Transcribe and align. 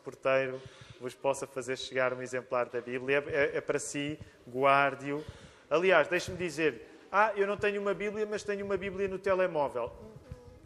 porteiro 0.00 0.60
vos 1.00 1.14
possa 1.14 1.46
fazer 1.46 1.78
chegar 1.78 2.12
um 2.12 2.20
exemplar 2.20 2.68
da 2.68 2.80
Bíblia. 2.80 3.24
É, 3.28 3.56
é 3.56 3.60
para 3.60 3.78
si, 3.78 4.18
guarde-o. 4.48 5.24
Aliás, 5.68 6.08
deixe-me 6.08 6.36
dizer: 6.36 6.86
ah, 7.10 7.32
eu 7.34 7.46
não 7.46 7.56
tenho 7.56 7.80
uma 7.80 7.94
Bíblia, 7.94 8.26
mas 8.26 8.42
tenho 8.42 8.64
uma 8.64 8.76
Bíblia 8.76 9.08
no 9.08 9.18
telemóvel. 9.18 9.90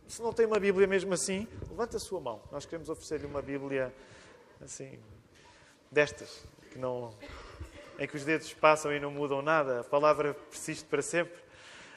Se 0.07 0.21
não 0.21 0.33
tem 0.33 0.45
uma 0.45 0.59
Bíblia 0.59 0.87
mesmo 0.87 1.15
assim, 1.15 1.49
levante 1.71 1.97
a 1.97 1.99
sua 1.99 2.21
mão. 2.21 2.43
Nós 2.53 2.67
queremos 2.67 2.89
oferecer-lhe 2.89 3.27
uma 3.27 3.41
Bíblia 3.41 3.95
assim, 4.63 4.99
destas, 5.91 6.47
que 6.71 6.79
não, 6.79 7.15
em 7.99 8.07
que 8.07 8.17
os 8.17 8.25
dedos 8.25 8.53
passam 8.53 8.93
e 8.93 9.01
não 9.01 9.11
mudam 9.11 9.41
nada. 9.41 9.81
A 9.81 9.85
palavra 9.85 10.35
persiste 10.35 10.85
para 10.85 11.01
sempre. 11.01 11.39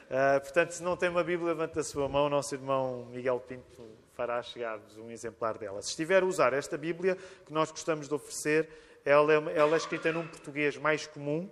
Uh, 0.06 0.40
portanto, 0.40 0.70
se 0.70 0.82
não 0.82 0.96
tem 0.96 1.10
uma 1.10 1.22
Bíblia, 1.22 1.48
levante 1.48 1.78
a 1.78 1.84
sua 1.84 2.08
mão. 2.08 2.30
Nosso 2.30 2.54
irmão 2.54 3.06
Miguel 3.10 3.40
Pinto 3.40 3.82
fará 4.18 4.42
chegar-vos 4.42 4.96
um 4.96 5.12
exemplar 5.12 5.56
dela. 5.56 5.80
Se 5.80 5.90
estiver 5.90 6.24
a 6.24 6.26
usar 6.26 6.52
esta 6.52 6.76
Bíblia 6.76 7.16
que 7.46 7.52
nós 7.52 7.70
gostamos 7.70 8.08
de 8.08 8.14
oferecer, 8.14 8.68
ela 9.04 9.32
é, 9.32 9.36
ela 9.56 9.74
é 9.74 9.76
escrita 9.76 10.10
num 10.10 10.26
português 10.26 10.76
mais 10.76 11.06
comum, 11.06 11.48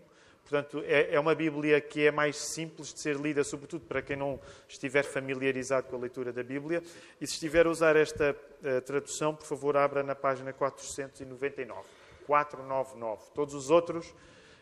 Portanto, 0.48 0.80
é, 0.86 1.12
é 1.12 1.18
uma 1.18 1.34
Bíblia 1.34 1.80
que 1.80 2.06
é 2.06 2.10
mais 2.12 2.36
simples 2.36 2.94
de 2.94 3.00
ser 3.00 3.16
lida, 3.16 3.42
sobretudo 3.42 3.84
para 3.84 4.00
quem 4.00 4.14
não 4.14 4.38
estiver 4.68 5.02
familiarizado 5.02 5.88
com 5.88 5.96
a 5.96 5.98
leitura 5.98 6.32
da 6.32 6.40
Bíblia. 6.40 6.84
E 7.20 7.26
se 7.26 7.32
estiver 7.32 7.66
a 7.66 7.70
usar 7.70 7.96
esta 7.96 8.30
uh, 8.30 8.80
tradução, 8.82 9.34
por 9.34 9.44
favor, 9.44 9.76
abra 9.76 10.04
na 10.04 10.14
página 10.14 10.52
499. 10.52 11.80
499. 12.28 13.22
Todos 13.34 13.54
os 13.54 13.70
outros 13.70 14.14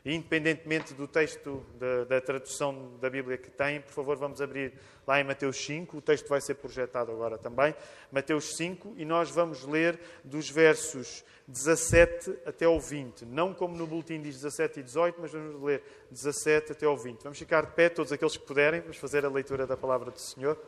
independentemente 0.05 0.93
do 0.93 1.09
texto 1.09 1.65
da, 1.79 2.05
da, 2.05 2.21
tradução 2.21 2.93
da 3.01 3.09
Bíblia 3.09 3.39
que 3.39 3.51
tem, 3.51 3.81
por 3.81 3.93
favor, 3.93 4.17
vamos 4.17 4.41
abrir 4.43 4.75
lá 5.07 5.19
em 5.19 5.25
Mateus 5.25 5.57
5. 5.65 5.97
O 5.97 6.03
texto 6.03 6.29
vai 6.29 6.41
ser 6.41 6.57
projetado 6.57 7.11
agora 7.11 7.39
também. 7.39 7.75
Mateus 8.13 8.57
5, 8.57 8.95
e 8.99 9.05
nós 9.05 9.31
vamos 9.31 9.65
ler 9.65 9.99
dos 10.23 10.51
versos 10.51 11.25
17 11.49 12.37
até 12.45 12.67
ao 12.67 12.79
20. 12.79 13.25
Não 13.25 13.55
como 13.55 13.75
no 13.77 13.87
boletim 13.87 14.21
diz 14.21 14.37
17 14.37 14.81
e 14.81 14.83
18, 14.83 15.21
mas 15.21 15.33
vamos 15.33 15.63
ler 15.63 15.83
17 16.11 16.73
até 16.73 16.85
ao 16.85 16.97
20. 16.97 17.23
Vamos 17.23 17.39
ficar 17.39 17.65
de 17.65 17.73
pé, 17.73 17.89
todos 17.89 18.13
aqueles 18.13 18.37
que 18.37 18.45
puderem, 18.45 18.81
vamos 18.83 18.99
fazer 18.99 19.25
a 19.25 19.31
leitura 19.31 19.67
da 19.67 19.77
palavra 19.77 20.11
do 20.11 20.21
Senhor. 20.21 20.59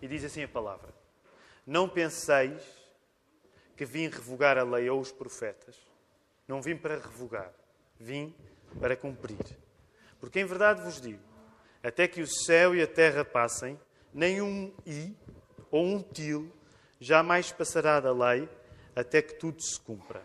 E 0.00 0.08
diz 0.08 0.24
assim 0.24 0.42
a 0.42 0.48
palavra: 0.48 0.92
Não 1.66 1.88
penseis 1.88 2.62
que 3.76 3.84
vim 3.84 4.08
revogar 4.08 4.58
a 4.58 4.62
lei 4.62 4.88
ou 4.90 5.00
os 5.00 5.12
profetas. 5.12 5.76
Não 6.46 6.60
vim 6.60 6.76
para 6.76 6.96
revogar, 6.96 7.52
vim 7.98 8.34
para 8.78 8.96
cumprir. 8.96 9.38
Porque 10.18 10.40
em 10.40 10.44
verdade 10.44 10.82
vos 10.82 11.00
digo: 11.00 11.22
até 11.82 12.06
que 12.06 12.20
o 12.20 12.26
céu 12.26 12.74
e 12.74 12.82
a 12.82 12.86
terra 12.86 13.24
passem, 13.24 13.78
nem 14.12 14.42
um 14.42 14.74
i 14.86 15.16
ou 15.70 15.84
um 15.84 16.02
til 16.02 16.52
jamais 17.00 17.50
passará 17.50 18.00
da 18.00 18.12
lei, 18.12 18.48
até 18.94 19.22
que 19.22 19.34
tudo 19.34 19.62
se 19.62 19.80
cumpra. 19.80 20.22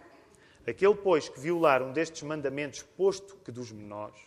Aquele, 0.68 0.96
pois, 0.96 1.30
que 1.30 1.40
violar 1.40 1.82
um 1.82 1.94
destes 1.94 2.24
mandamentos, 2.24 2.82
posto 2.84 3.38
que 3.38 3.52
dos 3.52 3.72
menores, 3.72 4.20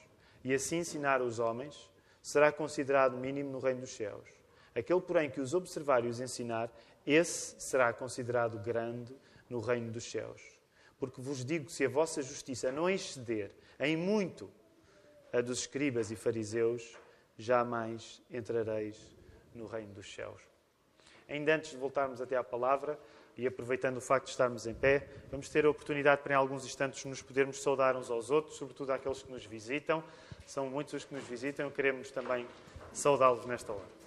e 0.42 0.54
assim 0.54 0.78
ensinar 0.78 1.20
os 1.20 1.38
homens, 1.38 1.90
será 2.22 2.50
considerado 2.50 3.16
mínimo 3.16 3.50
no 3.50 3.58
reino 3.58 3.80
dos 3.80 3.90
céus. 3.90 4.37
Aquele, 4.78 5.00
porém, 5.00 5.30
que 5.30 5.40
os 5.40 5.54
observar 5.54 6.04
e 6.04 6.08
os 6.08 6.20
ensinar, 6.20 6.70
esse 7.06 7.60
será 7.60 7.92
considerado 7.92 8.58
grande 8.58 9.14
no 9.48 9.60
reino 9.60 9.90
dos 9.90 10.10
céus. 10.10 10.42
Porque 10.98 11.20
vos 11.20 11.44
digo 11.44 11.66
que 11.66 11.72
se 11.72 11.84
a 11.84 11.88
vossa 11.88 12.22
justiça 12.22 12.70
não 12.70 12.88
exceder 12.88 13.50
em 13.80 13.96
muito 13.96 14.50
a 15.32 15.40
dos 15.40 15.60
escribas 15.60 16.10
e 16.10 16.16
fariseus, 16.16 16.96
jamais 17.36 18.22
entrareis 18.30 18.96
no 19.54 19.66
reino 19.66 19.94
dos 19.94 20.12
céus. 20.12 20.40
Ainda 21.28 21.54
antes 21.54 21.70
de 21.70 21.76
voltarmos 21.76 22.20
até 22.20 22.36
à 22.36 22.44
palavra, 22.44 22.98
e 23.38 23.46
aproveitando 23.46 23.98
o 23.98 24.00
facto 24.00 24.24
de 24.24 24.32
estarmos 24.32 24.66
em 24.66 24.74
pé, 24.74 25.06
vamos 25.30 25.48
ter 25.48 25.64
a 25.64 25.70
oportunidade 25.70 26.22
para, 26.22 26.32
em 26.32 26.36
alguns 26.36 26.64
instantes, 26.64 27.04
nos 27.04 27.22
podermos 27.22 27.62
saudar 27.62 27.96
uns 27.96 28.10
aos 28.10 28.30
outros, 28.30 28.56
sobretudo 28.56 28.90
àqueles 28.90 29.22
que 29.22 29.30
nos 29.30 29.46
visitam. 29.46 30.02
São 30.44 30.68
muitos 30.68 30.94
os 30.94 31.04
que 31.04 31.14
nos 31.14 31.22
visitam, 31.22 31.70
queremos 31.70 32.10
também 32.10 32.44
saudá-los 32.92 33.46
nesta 33.46 33.72
hora. 33.72 33.97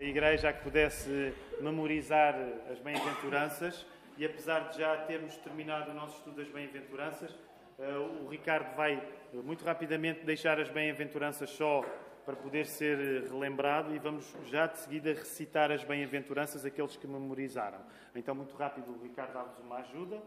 A 0.00 0.04
igreja 0.04 0.48
a 0.48 0.52
que 0.54 0.62
pudesse 0.62 1.34
memorizar 1.60 2.34
as 2.72 2.78
bem-aventuranças 2.78 3.86
e 4.16 4.24
apesar 4.24 4.70
de 4.70 4.78
já 4.78 4.96
termos 5.04 5.36
terminado 5.36 5.90
o 5.90 5.94
nosso 5.94 6.16
estudo 6.16 6.36
das 6.36 6.48
bem-aventuranças, 6.48 7.36
eh, 7.78 7.98
o 8.22 8.26
Ricardo 8.28 8.74
vai 8.74 8.94
eh, 8.94 9.36
muito 9.36 9.62
rapidamente 9.62 10.24
deixar 10.24 10.58
as 10.58 10.70
bem-aventuranças 10.70 11.50
só 11.50 11.84
para 12.24 12.34
poder 12.34 12.64
ser 12.64 12.98
eh, 12.98 13.28
relembrado 13.28 13.94
e 13.94 13.98
vamos 13.98 14.34
já 14.46 14.66
de 14.66 14.78
seguida 14.78 15.12
recitar 15.12 15.70
as 15.70 15.84
bem-aventuranças 15.84 16.64
aqueles 16.64 16.96
que 16.96 17.06
memorizaram. 17.06 17.80
Então, 18.14 18.34
muito 18.34 18.56
rápido, 18.56 18.90
o 18.90 19.02
Ricardo 19.02 19.34
dá-vos 19.34 19.58
uma 19.58 19.80
ajuda, 19.80 20.22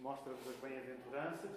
mostra-vos 0.00 0.48
as 0.48 0.56
bem-aventuranças 0.56 1.50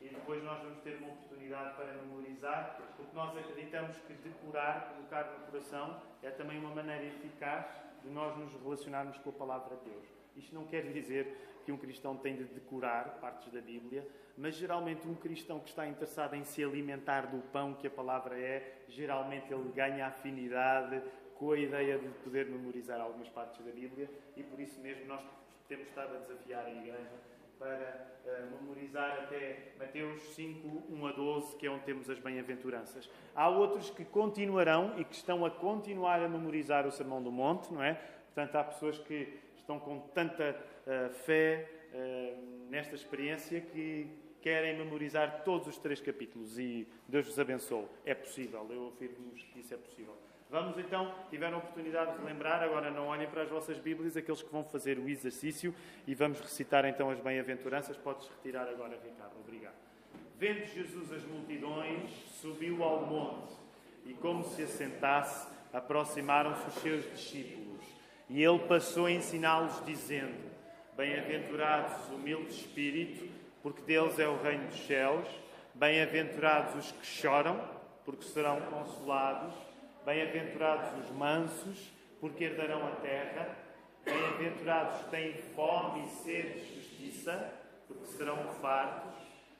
e 0.00 0.08
depois 0.08 0.42
nós 0.44 0.62
vamos 0.62 0.80
ter 0.80 0.96
uma 0.98 1.08
oportunidade 1.08 1.76
para 1.76 1.92
memorizar, 1.94 2.78
porque 2.96 3.14
nós 3.14 3.36
acreditamos 3.36 3.96
que 3.98 4.12
decorar, 4.14 4.94
colocar 4.94 5.24
no 5.38 5.46
coração, 5.46 6.00
é 6.22 6.30
também 6.30 6.58
uma 6.58 6.74
maneira 6.74 7.04
eficaz 7.04 7.66
de 8.02 8.10
nós 8.10 8.36
nos 8.36 8.52
relacionarmos 8.54 9.18
com 9.18 9.30
a 9.30 9.32
palavra 9.32 9.76
de 9.76 9.90
Deus. 9.90 10.06
Isto 10.36 10.54
não 10.54 10.66
quer 10.66 10.82
dizer 10.92 11.60
que 11.64 11.72
um 11.72 11.76
cristão 11.76 12.16
tem 12.16 12.36
de 12.36 12.44
decorar 12.44 13.18
partes 13.20 13.52
da 13.52 13.60
Bíblia, 13.60 14.06
mas 14.36 14.54
geralmente 14.54 15.06
um 15.06 15.14
cristão 15.14 15.58
que 15.58 15.68
está 15.68 15.86
interessado 15.86 16.34
em 16.34 16.44
se 16.44 16.62
alimentar 16.62 17.26
do 17.26 17.42
pão 17.50 17.74
que 17.74 17.86
a 17.86 17.90
palavra 17.90 18.38
é, 18.38 18.84
geralmente 18.88 19.52
ele 19.52 19.70
ganha 19.72 20.06
afinidade 20.06 21.02
com 21.34 21.52
a 21.52 21.58
ideia 21.58 21.98
de 21.98 22.08
poder 22.24 22.46
memorizar 22.46 23.00
algumas 23.00 23.28
partes 23.28 23.64
da 23.64 23.72
Bíblia 23.72 24.08
e 24.36 24.42
por 24.42 24.58
isso 24.60 24.80
mesmo 24.80 25.06
nós 25.06 25.20
temos 25.68 25.88
estado 25.88 26.16
a 26.16 26.18
desafiar 26.18 26.64
a 26.64 26.70
igreja 26.70 27.10
para 27.58 28.08
uh, 28.24 28.62
memorizar 28.62 29.24
até 29.24 29.72
Mateus 29.78 30.22
5, 30.34 30.84
1 30.90 31.06
a 31.06 31.12
12, 31.12 31.56
que 31.56 31.66
é 31.66 31.70
onde 31.70 31.84
temos 31.84 32.08
as 32.08 32.18
bem-aventuranças. 32.18 33.10
Há 33.34 33.48
outros 33.48 33.90
que 33.90 34.04
continuarão 34.04 34.98
e 34.98 35.04
que 35.04 35.14
estão 35.14 35.44
a 35.44 35.50
continuar 35.50 36.22
a 36.22 36.28
memorizar 36.28 36.86
o 36.86 36.92
Sermão 36.92 37.22
do 37.22 37.30
Monte, 37.32 37.72
não 37.72 37.82
é? 37.82 37.94
Portanto, 38.34 38.56
há 38.56 38.64
pessoas 38.64 38.98
que 38.98 39.38
estão 39.56 39.78
com 39.80 40.00
tanta 40.14 40.56
uh, 40.86 41.12
fé 41.24 41.68
uh, 41.92 42.68
nesta 42.70 42.94
experiência 42.94 43.60
que 43.60 44.06
querem 44.40 44.76
memorizar 44.78 45.42
todos 45.44 45.66
os 45.66 45.78
três 45.78 46.00
capítulos 46.00 46.58
e 46.58 46.86
Deus 47.08 47.26
vos 47.26 47.38
abençoe. 47.38 47.86
É 48.04 48.14
possível, 48.14 48.66
eu 48.70 48.88
afirmo-vos 48.88 49.42
que 49.42 49.60
isso 49.60 49.74
é 49.74 49.76
possível. 49.76 50.14
Vamos 50.50 50.78
então, 50.78 51.12
tiveram 51.28 51.56
a 51.56 51.58
oportunidade 51.58 52.16
de 52.16 52.24
lembrar, 52.24 52.62
agora 52.62 52.90
não 52.90 53.08
olhem 53.08 53.28
para 53.28 53.42
as 53.42 53.50
vossas 53.50 53.76
Bíblias, 53.76 54.16
aqueles 54.16 54.42
que 54.42 54.50
vão 54.50 54.64
fazer 54.64 54.98
o 54.98 55.06
exercício 55.06 55.74
e 56.06 56.14
vamos 56.14 56.40
recitar 56.40 56.86
então 56.86 57.10
as 57.10 57.20
bem-aventuranças. 57.20 57.98
Podes 57.98 58.26
retirar 58.28 58.66
agora, 58.66 58.98
Ricardo. 59.04 59.38
Obrigado. 59.40 59.74
Vendo 60.38 60.64
Jesus 60.64 61.12
as 61.12 61.22
multidões, 61.24 62.10
subiu 62.40 62.82
ao 62.82 63.04
monte 63.04 63.52
e, 64.06 64.14
como 64.14 64.42
se 64.42 64.62
assentasse, 64.62 65.48
aproximaram-se 65.70 66.66
os 66.68 66.74
seus 66.76 67.10
discípulos. 67.10 67.84
E 68.30 68.42
ele 68.42 68.60
passou 68.60 69.04
a 69.04 69.10
ensiná-los, 69.10 69.84
dizendo: 69.84 70.48
Bem-aventurados 70.96 72.04
os 72.04 72.14
humildes 72.14 72.54
de 72.54 72.60
espírito, 72.62 73.28
porque 73.62 73.82
deles 73.82 74.18
é 74.18 74.26
o 74.26 74.40
reino 74.40 74.66
dos 74.68 74.86
céus. 74.86 75.28
Bem-aventurados 75.74 76.86
os 76.86 76.92
que 76.92 77.06
choram, 77.06 77.60
porque 78.04 78.24
serão 78.24 78.60
consolados. 78.62 79.67
Bem-aventurados 80.08 81.04
os 81.04 81.10
mansos, 81.14 81.92
porque 82.18 82.44
herdarão 82.44 82.82
a 82.86 82.92
terra. 82.92 83.54
Bem-aventurados 84.06 84.94
os 84.94 85.02
que 85.02 85.10
têm 85.10 85.34
fome 85.54 86.06
e 86.06 86.08
sede 86.08 86.60
de 86.60 86.76
justiça, 86.76 87.52
porque 87.86 88.06
serão 88.06 88.38
fartos. 88.54 89.12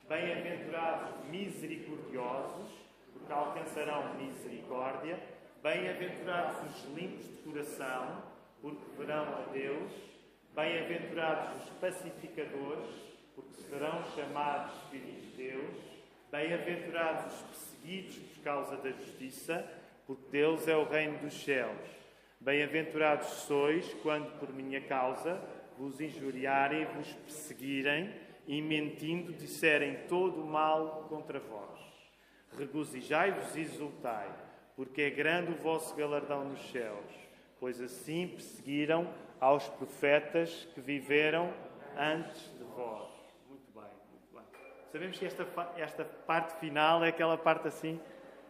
Bem-aventurados 0.08 1.20
os 1.20 1.26
misericordiosos, 1.26 2.70
porque 3.12 3.30
alcançarão 3.30 4.14
misericórdia. 4.14 5.20
Bem-aventurados 5.62 6.76
os 6.76 6.94
limpos 6.94 7.26
de 7.26 7.42
coração, 7.42 8.22
porque 8.62 8.96
verão 8.96 9.24
a 9.24 9.52
Deus. 9.52 9.92
Bem-aventurados 10.54 11.62
os 11.62 11.70
pacificadores, 11.78 12.88
porque 13.34 13.52
serão 13.52 14.02
chamados 14.16 14.80
filhos 14.90 15.20
de 15.24 15.36
Deus. 15.36 15.76
Bem-aventurados 16.32 17.34
os 17.34 17.40
perseguidos 17.42 18.16
por 18.16 18.42
causa 18.42 18.76
da 18.78 18.90
justiça, 18.92 19.77
porque 20.08 20.30
Deus 20.30 20.66
é 20.66 20.74
o 20.74 20.88
reino 20.88 21.18
dos 21.18 21.34
céus. 21.44 21.78
Bem-aventurados 22.40 23.28
sois 23.28 23.92
quando 24.02 24.38
por 24.38 24.50
minha 24.54 24.80
causa 24.80 25.38
vos 25.76 26.00
injuriarem 26.00 26.80
e 26.80 26.84
vos 26.86 27.12
perseguirem 27.12 28.14
e 28.46 28.62
mentindo 28.62 29.34
disserem 29.34 29.98
todo 30.08 30.40
o 30.40 30.46
mal 30.46 31.04
contra 31.10 31.38
vós. 31.38 31.78
Regozijai-vos 32.56 33.54
e 33.54 33.60
exultai, 33.60 34.34
porque 34.74 35.02
é 35.02 35.10
grande 35.10 35.52
o 35.52 35.56
vosso 35.56 35.94
galardão 35.94 36.42
nos 36.48 36.70
céus, 36.70 37.12
pois 37.60 37.78
assim 37.78 38.28
perseguiram 38.28 39.12
aos 39.38 39.68
profetas 39.68 40.66
que 40.74 40.80
viveram 40.80 41.52
antes 41.94 42.50
de 42.56 42.64
vós. 42.64 43.10
Muito 43.46 43.70
bem, 43.74 43.90
muito 44.10 44.32
bem. 44.32 44.42
Sabemos 44.90 45.18
que 45.18 45.26
esta, 45.26 45.46
esta 45.76 46.02
parte 46.06 46.58
final 46.58 47.04
é 47.04 47.08
aquela 47.08 47.36
parte 47.36 47.68
assim. 47.68 48.00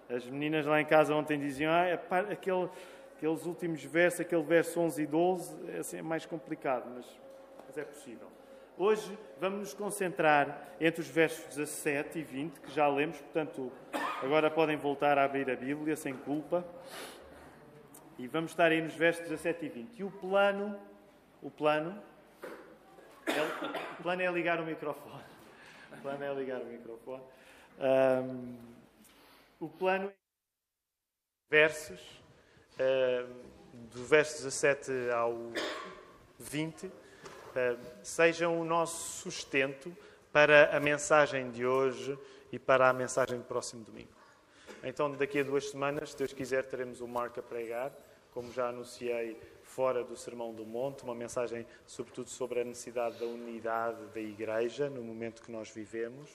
As 0.08 0.24
meninas 0.24 0.64
lá 0.64 0.80
em 0.80 0.86
casa 0.86 1.14
ontem 1.14 1.38
diziam, 1.38 1.70
ah, 1.70 1.84
é 1.86 1.94
aquele, 2.32 2.70
aqueles 3.14 3.44
últimos 3.44 3.84
versos, 3.84 4.20
aquele 4.20 4.42
verso 4.42 4.80
11 4.80 5.02
e 5.02 5.06
12, 5.06 5.70
é, 5.70 5.78
assim, 5.78 5.98
é 5.98 6.02
mais 6.02 6.24
complicado, 6.24 6.90
mas, 6.94 7.06
mas 7.66 7.76
é 7.76 7.84
possível. 7.84 8.26
Hoje 8.76 9.18
vamos 9.38 9.58
nos 9.58 9.74
concentrar 9.74 10.68
entre 10.80 11.02
os 11.02 11.08
versos 11.08 11.44
17 11.54 12.20
e 12.20 12.22
20, 12.22 12.60
que 12.60 12.70
já 12.72 12.88
lemos, 12.88 13.20
portanto, 13.20 13.70
agora 14.22 14.50
podem 14.50 14.76
voltar 14.76 15.18
a 15.18 15.24
abrir 15.24 15.50
a 15.50 15.56
Bíblia 15.56 15.96
sem 15.96 16.14
culpa. 16.14 16.64
E 18.18 18.26
vamos 18.26 18.52
estar 18.52 18.70
aí 18.70 18.80
nos 18.80 18.94
versos 18.94 19.24
17 19.24 19.66
e 19.66 19.68
20. 19.68 19.98
E 19.98 20.04
o 20.04 20.10
plano, 20.10 20.78
o 21.42 21.50
plano, 21.50 22.00
é, 23.26 23.98
o 23.98 24.02
plano 24.02 24.22
é 24.22 24.30
ligar 24.30 24.60
o 24.60 24.64
microfone. 24.64 25.24
O 25.92 26.00
plano 26.00 26.24
é 26.24 26.34
ligar 26.34 26.60
o 26.60 26.64
microfone. 26.64 27.22
Um, 27.78 28.77
o 29.58 29.68
plano 29.68 30.08
é 30.08 30.14
versos, 31.50 32.00
um, 32.78 33.88
do 33.88 34.04
verso 34.04 34.36
17 34.42 35.10
ao 35.10 35.34
20 36.38 36.90
eh, 37.56 37.76
sejam 38.02 38.60
o 38.60 38.64
nosso 38.64 39.22
sustento 39.22 39.96
para 40.32 40.76
a 40.76 40.78
mensagem 40.78 41.50
de 41.50 41.66
hoje 41.66 42.16
e 42.52 42.58
para 42.58 42.88
a 42.88 42.92
mensagem 42.92 43.38
do 43.38 43.44
próximo 43.44 43.82
domingo. 43.82 44.12
Então, 44.84 45.10
daqui 45.10 45.40
a 45.40 45.42
duas 45.42 45.70
semanas, 45.70 46.10
se 46.10 46.16
Deus 46.16 46.32
quiser, 46.32 46.64
teremos 46.66 47.00
o 47.00 47.08
Marco 47.08 47.40
a 47.40 47.42
pregar, 47.42 47.92
como 48.32 48.52
já 48.52 48.68
anunciei 48.68 49.40
fora 49.64 50.04
do 50.04 50.16
Sermão 50.16 50.54
do 50.54 50.64
Monte, 50.64 51.02
uma 51.02 51.14
mensagem 51.14 51.66
sobretudo 51.86 52.28
sobre 52.28 52.60
a 52.60 52.64
necessidade 52.64 53.18
da 53.18 53.26
unidade 53.26 54.06
da 54.14 54.20
Igreja 54.20 54.88
no 54.88 55.02
momento 55.02 55.42
que 55.42 55.50
nós 55.50 55.70
vivemos. 55.70 56.30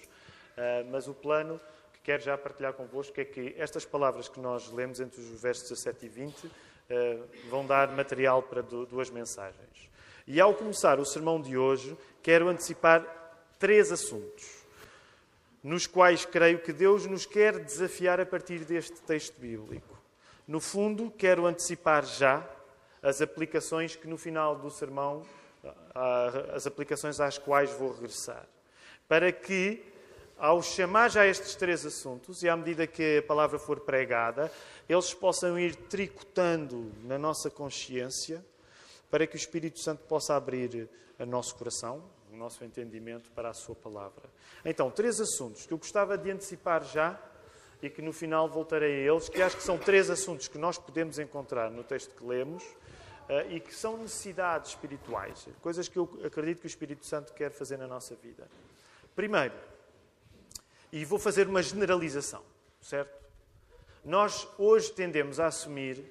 Eh, 0.57 0.83
mas 0.89 1.07
o 1.07 1.13
plano 1.13 1.59
quero 2.03 2.21
já 2.21 2.37
partilhar 2.37 2.73
convosco 2.73 3.19
é 3.19 3.25
que 3.25 3.55
estas 3.57 3.85
palavras 3.85 4.27
que 4.27 4.39
nós 4.39 4.69
lemos 4.71 4.99
entre 4.99 5.21
os 5.21 5.41
versos 5.41 5.69
17 5.69 6.05
e 6.05 6.09
20 6.09 6.51
eh, 6.89 7.19
vão 7.49 7.65
dar 7.65 7.87
material 7.89 8.43
para 8.43 8.61
duas 8.61 9.09
mensagens. 9.09 9.89
E 10.27 10.39
ao 10.39 10.53
começar 10.53 10.99
o 10.99 11.05
sermão 11.05 11.41
de 11.41 11.57
hoje, 11.57 11.97
quero 12.21 12.49
antecipar 12.49 13.05
três 13.57 13.91
assuntos, 13.91 14.63
nos 15.63 15.87
quais 15.87 16.25
creio 16.25 16.59
que 16.59 16.73
Deus 16.73 17.05
nos 17.05 17.25
quer 17.25 17.57
desafiar 17.59 18.19
a 18.19 18.25
partir 18.25 18.59
deste 18.65 19.01
texto 19.01 19.39
bíblico. 19.39 19.97
No 20.45 20.59
fundo, 20.59 21.09
quero 21.11 21.45
antecipar 21.45 22.05
já 22.05 22.45
as 23.01 23.21
aplicações 23.21 23.95
que 23.95 24.07
no 24.07 24.17
final 24.17 24.55
do 24.57 24.69
sermão, 24.69 25.25
as 26.53 26.67
aplicações 26.67 27.19
às 27.19 27.37
quais 27.37 27.71
vou 27.71 27.93
regressar. 27.93 28.45
Para 29.07 29.31
que, 29.31 29.83
ao 30.43 30.61
chamar 30.61 31.09
já 31.09 31.25
estes 31.25 31.55
três 31.55 31.85
assuntos, 31.85 32.43
e 32.43 32.49
à 32.49 32.57
medida 32.57 32.85
que 32.85 33.19
a 33.19 33.23
palavra 33.23 33.57
for 33.57 33.79
pregada, 33.79 34.51
eles 34.89 35.13
possam 35.13 35.57
ir 35.57 35.73
tricotando 35.73 36.91
na 37.05 37.17
nossa 37.17 37.49
consciência 37.49 38.43
para 39.09 39.25
que 39.25 39.35
o 39.35 39.37
Espírito 39.37 39.79
Santo 39.79 40.03
possa 40.03 40.35
abrir 40.35 40.89
o 41.17 41.25
nosso 41.25 41.55
coração, 41.55 42.03
o 42.29 42.35
nosso 42.35 42.61
entendimento 42.65 43.31
para 43.31 43.51
a 43.51 43.53
Sua 43.53 43.73
palavra. 43.73 44.23
Então, 44.65 44.91
três 44.91 45.21
assuntos 45.21 45.65
que 45.65 45.71
eu 45.71 45.77
gostava 45.77 46.17
de 46.17 46.29
antecipar 46.29 46.83
já 46.83 47.17
e 47.81 47.89
que 47.89 48.01
no 48.01 48.11
final 48.11 48.49
voltarei 48.49 49.07
a 49.07 49.13
eles, 49.13 49.29
que 49.29 49.41
acho 49.41 49.55
que 49.55 49.63
são 49.63 49.77
três 49.77 50.09
assuntos 50.09 50.49
que 50.49 50.57
nós 50.57 50.77
podemos 50.77 51.19
encontrar 51.19 51.71
no 51.71 51.85
texto 51.85 52.13
que 52.17 52.25
lemos 52.25 52.63
uh, 52.63 53.49
e 53.49 53.61
que 53.61 53.73
são 53.73 53.95
necessidades 53.95 54.71
espirituais, 54.71 55.47
coisas 55.61 55.87
que 55.87 55.97
eu 55.97 56.19
acredito 56.25 56.59
que 56.59 56.65
o 56.65 56.67
Espírito 56.67 57.05
Santo 57.05 57.31
quer 57.31 57.49
fazer 57.49 57.77
na 57.77 57.87
nossa 57.87 58.13
vida. 58.13 58.45
Primeiro, 59.15 59.53
e 60.93 61.03
vou 61.03 61.17
fazer 61.17 61.47
uma 61.47 61.63
generalização, 61.63 62.43
certo? 62.79 63.17
Nós 64.05 64.47
hoje 64.59 64.91
tendemos 64.91 65.39
a 65.39 65.47
assumir 65.47 66.05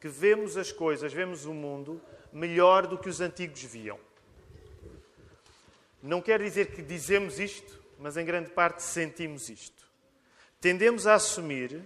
que 0.00 0.08
vemos 0.08 0.56
as 0.56 0.72
coisas, 0.72 1.12
vemos 1.12 1.44
o 1.44 1.52
mundo 1.52 2.00
melhor 2.32 2.86
do 2.86 2.96
que 2.96 3.10
os 3.10 3.20
antigos 3.20 3.62
viam. 3.62 4.00
Não 6.02 6.22
quer 6.22 6.40
dizer 6.40 6.68
que 6.68 6.80
dizemos 6.80 7.38
isto, 7.38 7.78
mas 7.98 8.16
em 8.16 8.24
grande 8.24 8.48
parte 8.48 8.82
sentimos 8.82 9.50
isto. 9.50 9.86
Tendemos 10.62 11.06
a 11.06 11.16
assumir 11.16 11.82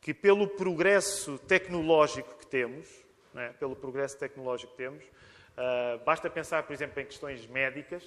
que, 0.00 0.14
pelo 0.14 0.48
progresso 0.48 1.36
tecnológico 1.40 2.38
que 2.38 2.46
temos, 2.46 2.88
é? 3.34 3.50
pelo 3.50 3.76
progresso 3.76 4.16
tecnológico 4.16 4.72
que 4.72 4.78
temos, 4.78 5.04
uh, 5.04 6.02
basta 6.06 6.30
pensar, 6.30 6.62
por 6.62 6.72
exemplo, 6.72 7.02
em 7.02 7.04
questões 7.04 7.46
médicas. 7.46 8.02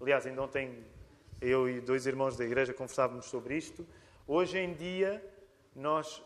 Aliás, 0.00 0.24
ainda 0.28 0.42
ontem 0.42 0.84
eu 1.40 1.68
e 1.68 1.80
dois 1.80 2.06
irmãos 2.06 2.36
da 2.36 2.44
igreja 2.44 2.74
conversávamos 2.74 3.26
sobre 3.26 3.56
isto. 3.56 3.86
Hoje 4.26 4.58
em 4.58 4.74
dia, 4.74 5.24
nós 5.74 6.22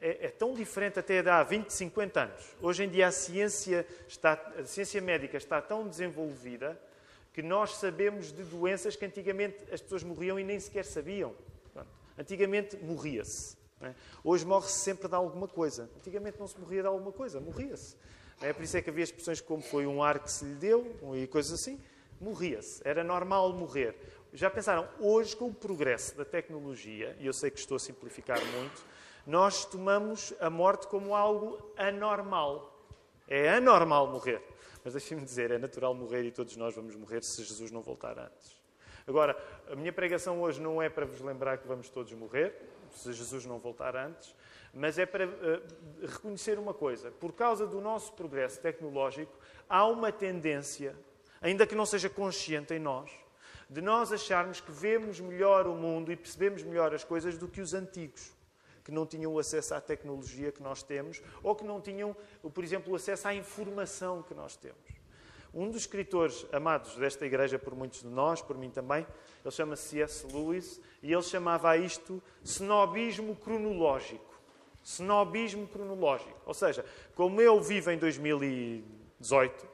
é, 0.00 0.26
é, 0.26 0.28
tão 0.28 0.54
diferente 0.54 0.98
até 0.98 1.20
há 1.20 1.42
20, 1.42 1.70
50 1.70 2.20
anos. 2.20 2.56
Hoje 2.60 2.84
em 2.84 2.88
dia 2.88 3.08
a 3.08 3.12
ciência, 3.12 3.86
está, 4.06 4.32
a 4.58 4.64
ciência 4.64 5.00
médica 5.00 5.36
está 5.36 5.62
tão 5.62 5.88
desenvolvida 5.88 6.78
que 7.32 7.42
nós 7.42 7.76
sabemos 7.76 8.32
de 8.32 8.42
doenças 8.44 8.94
que 8.94 9.04
antigamente 9.04 9.56
as 9.72 9.80
pessoas 9.80 10.04
morriam 10.04 10.38
e 10.38 10.44
nem 10.44 10.60
sequer 10.60 10.84
sabiam. 10.84 11.34
Antigamente 12.16 12.76
morria-se. 12.76 13.56
É? 13.80 13.92
Hoje 14.22 14.46
morre-se 14.46 14.78
sempre 14.78 15.08
de 15.08 15.14
alguma 15.14 15.48
coisa. 15.48 15.90
Antigamente 15.96 16.38
não 16.38 16.46
se 16.46 16.58
morria 16.60 16.82
de 16.82 16.86
alguma 16.86 17.10
coisa, 17.10 17.40
morria-se. 17.40 17.96
É 18.40 18.52
por 18.52 18.62
isso 18.62 18.76
é 18.76 18.82
que 18.82 18.90
havia 18.90 19.04
expressões 19.04 19.40
como 19.40 19.62
foi 19.62 19.86
um 19.86 20.02
ar 20.02 20.18
que 20.18 20.30
se 20.30 20.44
lhe 20.44 20.54
deu 20.54 20.96
e 21.14 21.26
coisas 21.26 21.52
assim. 21.52 21.80
Morria-se. 22.20 22.80
Era 22.84 23.02
normal 23.02 23.52
morrer. 23.52 23.96
Já 24.34 24.50
pensaram, 24.50 24.88
hoje 24.98 25.36
com 25.36 25.46
o 25.46 25.54
progresso 25.54 26.16
da 26.16 26.24
tecnologia, 26.24 27.16
e 27.20 27.26
eu 27.26 27.32
sei 27.32 27.52
que 27.52 27.58
estou 27.60 27.76
a 27.76 27.78
simplificar 27.78 28.44
muito, 28.46 28.82
nós 29.24 29.64
tomamos 29.64 30.34
a 30.40 30.50
morte 30.50 30.88
como 30.88 31.14
algo 31.14 31.72
anormal. 31.76 32.76
É 33.28 33.50
anormal 33.50 34.08
morrer. 34.08 34.42
Mas 34.82 34.94
deixem-me 34.94 35.24
dizer, 35.24 35.52
é 35.52 35.56
natural 35.56 35.94
morrer 35.94 36.24
e 36.24 36.32
todos 36.32 36.56
nós 36.56 36.74
vamos 36.74 36.96
morrer 36.96 37.22
se 37.22 37.44
Jesus 37.44 37.70
não 37.70 37.80
voltar 37.80 38.18
antes. 38.18 38.60
Agora, 39.06 39.40
a 39.70 39.76
minha 39.76 39.92
pregação 39.92 40.42
hoje 40.42 40.60
não 40.60 40.82
é 40.82 40.88
para 40.88 41.06
vos 41.06 41.20
lembrar 41.20 41.58
que 41.58 41.68
vamos 41.68 41.88
todos 41.88 42.12
morrer, 42.14 42.60
se 42.90 43.12
Jesus 43.12 43.46
não 43.46 43.60
voltar 43.60 43.94
antes, 43.94 44.34
mas 44.72 44.98
é 44.98 45.06
para 45.06 45.28
uh, 45.28 45.62
reconhecer 46.08 46.58
uma 46.58 46.74
coisa. 46.74 47.12
Por 47.12 47.32
causa 47.34 47.68
do 47.68 47.80
nosso 47.80 48.12
progresso 48.14 48.60
tecnológico, 48.60 49.32
há 49.68 49.86
uma 49.86 50.10
tendência, 50.10 50.96
ainda 51.40 51.68
que 51.68 51.76
não 51.76 51.86
seja 51.86 52.10
consciente 52.10 52.74
em 52.74 52.80
nós, 52.80 53.23
de 53.74 53.80
nós 53.80 54.12
acharmos 54.12 54.60
que 54.60 54.70
vemos 54.70 55.18
melhor 55.18 55.66
o 55.66 55.74
mundo 55.74 56.12
e 56.12 56.14
percebemos 56.14 56.62
melhor 56.62 56.94
as 56.94 57.02
coisas 57.02 57.36
do 57.36 57.48
que 57.48 57.60
os 57.60 57.74
antigos, 57.74 58.30
que 58.84 58.92
não 58.92 59.04
tinham 59.04 59.36
acesso 59.36 59.74
à 59.74 59.80
tecnologia 59.80 60.52
que 60.52 60.62
nós 60.62 60.80
temos 60.80 61.20
ou 61.42 61.56
que 61.56 61.64
não 61.64 61.80
tinham, 61.80 62.16
por 62.54 62.62
exemplo, 62.62 62.92
o 62.92 62.94
acesso 62.94 63.26
à 63.26 63.34
informação 63.34 64.22
que 64.22 64.32
nós 64.32 64.54
temos. 64.54 64.78
Um 65.52 65.68
dos 65.68 65.80
escritores 65.80 66.46
amados 66.52 66.94
desta 66.94 67.26
igreja 67.26 67.58
por 67.58 67.74
muitos 67.74 68.02
de 68.02 68.06
nós, 68.06 68.40
por 68.40 68.56
mim 68.56 68.70
também, 68.70 69.04
ele 69.44 69.50
chama-se 69.50 69.88
C.S. 69.88 70.24
Lewis 70.32 70.80
e 71.02 71.12
ele 71.12 71.22
chamava 71.22 71.68
a 71.70 71.76
isto 71.76 72.22
snobismo 72.44 73.34
cronológico. 73.34 74.40
Snobismo 74.84 75.66
cronológico. 75.66 76.40
Ou 76.46 76.54
seja, 76.54 76.84
como 77.16 77.40
eu 77.40 77.60
vivo 77.60 77.90
em 77.90 77.98
2018, 77.98 79.68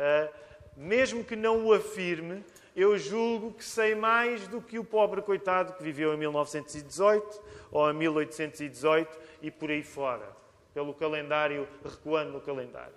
eh, 0.00 0.32
mesmo 0.76 1.22
que 1.22 1.36
não 1.36 1.64
o 1.64 1.72
afirme, 1.72 2.44
eu 2.74 2.96
julgo 2.98 3.52
que 3.52 3.64
sei 3.64 3.94
mais 3.94 4.46
do 4.48 4.60
que 4.60 4.78
o 4.78 4.84
pobre 4.84 5.22
coitado 5.22 5.72
que 5.72 5.82
viveu 5.82 6.14
em 6.14 6.16
1918 6.16 7.40
ou 7.70 7.90
em 7.90 7.94
1818 7.94 9.18
e 9.42 9.50
por 9.50 9.70
aí 9.70 9.82
fora, 9.82 10.28
pelo 10.72 10.94
calendário, 10.94 11.66
recuando 11.84 12.32
no 12.32 12.40
calendário. 12.40 12.94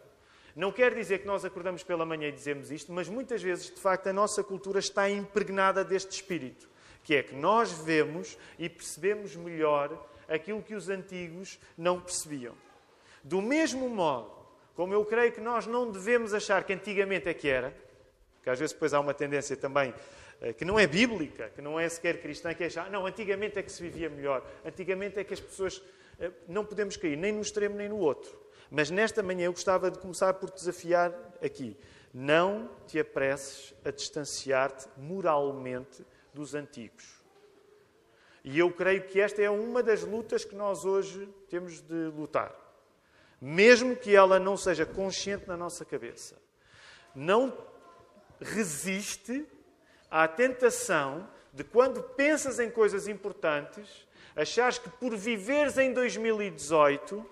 Não 0.55 0.71
quer 0.71 0.93
dizer 0.93 1.19
que 1.19 1.27
nós 1.27 1.43
acordamos 1.43 1.83
pela 1.83 2.05
manhã 2.05 2.27
e 2.27 2.31
dizemos 2.31 2.71
isto, 2.71 2.93
mas 2.93 3.09
muitas 3.09 3.41
vezes, 3.41 3.73
de 3.73 3.81
facto, 3.81 4.07
a 4.07 4.13
nossa 4.13 4.43
cultura 4.43 4.79
está 4.79 5.09
impregnada 5.09 5.83
deste 5.83 6.11
espírito, 6.11 6.69
que 7.03 7.15
é 7.15 7.23
que 7.23 7.35
nós 7.35 7.71
vemos 7.71 8.37
e 8.59 8.69
percebemos 8.69 9.35
melhor 9.35 10.07
aquilo 10.27 10.61
que 10.61 10.75
os 10.75 10.89
antigos 10.89 11.59
não 11.75 11.99
percebiam. 11.99 12.53
Do 13.23 13.41
mesmo 13.41 13.89
modo, 13.89 14.31
como 14.75 14.93
eu 14.93 15.03
creio 15.05 15.31
que 15.31 15.41
nós 15.41 15.65
não 15.65 15.89
devemos 15.89 16.33
achar 16.33 16.63
que 16.63 16.73
antigamente 16.73 17.27
é 17.27 17.33
que 17.33 17.47
era, 17.47 17.75
que 18.43 18.49
às 18.49 18.59
vezes 18.59 18.73
depois 18.73 18.93
há 18.93 18.99
uma 18.99 19.13
tendência 19.13 19.55
também 19.55 19.93
eh, 20.41 20.51
que 20.51 20.65
não 20.65 20.77
é 20.77 20.85
bíblica, 20.85 21.49
que 21.55 21.61
não 21.61 21.79
é 21.79 21.87
sequer 21.87 22.21
cristã, 22.21 22.53
que 22.53 22.63
é 22.63 22.67
achar, 22.67 22.91
não, 22.91 23.05
antigamente 23.05 23.57
é 23.57 23.63
que 23.63 23.71
se 23.71 23.81
vivia 23.81 24.09
melhor, 24.09 24.45
antigamente 24.65 25.17
é 25.17 25.23
que 25.23 25.33
as 25.33 25.39
pessoas. 25.39 25.81
Eh, 26.19 26.31
não 26.47 26.65
podemos 26.65 26.97
cair 26.97 27.15
nem 27.15 27.31
no 27.31 27.41
extremo 27.41 27.75
nem 27.75 27.87
no 27.87 27.97
outro. 27.97 28.37
Mas 28.69 28.89
nesta 28.89 29.23
manhã 29.23 29.45
eu 29.45 29.53
gostava 29.53 29.89
de 29.89 29.99
começar 29.99 30.33
por 30.33 30.51
desafiar 30.51 31.13
aqui. 31.41 31.77
Não 32.13 32.69
te 32.87 32.99
apresses 32.99 33.73
a 33.85 33.91
distanciar-te 33.91 34.87
moralmente 34.97 36.05
dos 36.33 36.53
antigos. 36.53 37.23
E 38.43 38.59
eu 38.59 38.71
creio 38.71 39.03
que 39.03 39.21
esta 39.21 39.41
é 39.41 39.49
uma 39.49 39.81
das 39.81 40.01
lutas 40.01 40.43
que 40.43 40.55
nós 40.55 40.83
hoje 40.83 41.29
temos 41.49 41.81
de 41.81 42.07
lutar. 42.15 42.53
Mesmo 43.39 43.95
que 43.95 44.15
ela 44.15 44.39
não 44.39 44.57
seja 44.57 44.85
consciente 44.85 45.47
na 45.47 45.55
nossa 45.55 45.85
cabeça. 45.85 46.41
Não 47.15 47.55
resiste 48.43 49.45
à 50.09 50.27
tentação 50.27 51.27
de 51.53 51.63
quando 51.63 52.01
pensas 52.01 52.59
em 52.59 52.69
coisas 52.69 53.07
importantes, 53.07 54.07
achares 54.35 54.77
que 54.77 54.89
por 54.89 55.15
viveres 55.15 55.77
em 55.77 55.93
2018, 55.93 57.25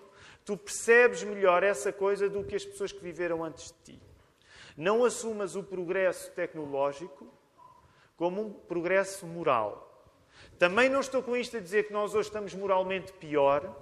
tu 0.45 0.57
percebes 0.57 1.23
melhor 1.23 1.63
essa 1.63 1.91
coisa 1.91 2.29
do 2.29 2.43
que 2.43 2.55
as 2.55 2.65
pessoas 2.65 2.91
que 2.91 3.03
viveram 3.03 3.43
antes 3.43 3.67
de 3.67 3.93
ti. 3.93 4.01
Não 4.77 5.03
assumas 5.03 5.55
o 5.55 5.63
progresso 5.63 6.31
tecnológico 6.31 7.27
como 8.15 8.41
um 8.41 8.53
progresso 8.53 9.25
moral. 9.25 9.87
Também 10.57 10.89
não 10.89 10.99
estou 10.99 11.23
com 11.23 11.35
isto 11.35 11.57
a 11.57 11.59
dizer 11.59 11.87
que 11.87 11.93
nós 11.93 12.13
hoje 12.13 12.29
estamos 12.29 12.53
moralmente 12.53 13.11
pior, 13.13 13.75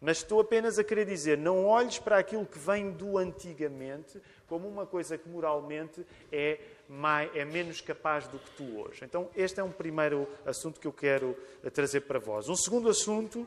mas 0.00 0.18
estou 0.18 0.40
apenas 0.40 0.78
a 0.78 0.84
querer 0.84 1.04
dizer: 1.04 1.36
não 1.36 1.66
olhes 1.66 1.98
para 1.98 2.18
aquilo 2.18 2.46
que 2.46 2.58
vem 2.58 2.90
do 2.90 3.18
antigamente 3.18 4.20
como 4.46 4.66
uma 4.66 4.86
coisa 4.86 5.18
que 5.18 5.28
moralmente 5.28 6.06
é, 6.32 6.58
mais, 6.88 7.34
é 7.34 7.44
menos 7.44 7.80
capaz 7.80 8.26
do 8.28 8.38
que 8.38 8.50
tu 8.52 8.80
hoje. 8.80 9.04
Então, 9.04 9.28
este 9.36 9.60
é 9.60 9.64
um 9.64 9.70
primeiro 9.70 10.26
assunto 10.46 10.80
que 10.80 10.86
eu 10.86 10.92
quero 10.92 11.36
eh, 11.62 11.68
trazer 11.68 12.02
para 12.02 12.18
vós. 12.18 12.48
Um 12.48 12.56
segundo 12.56 12.88
assunto, 12.88 13.46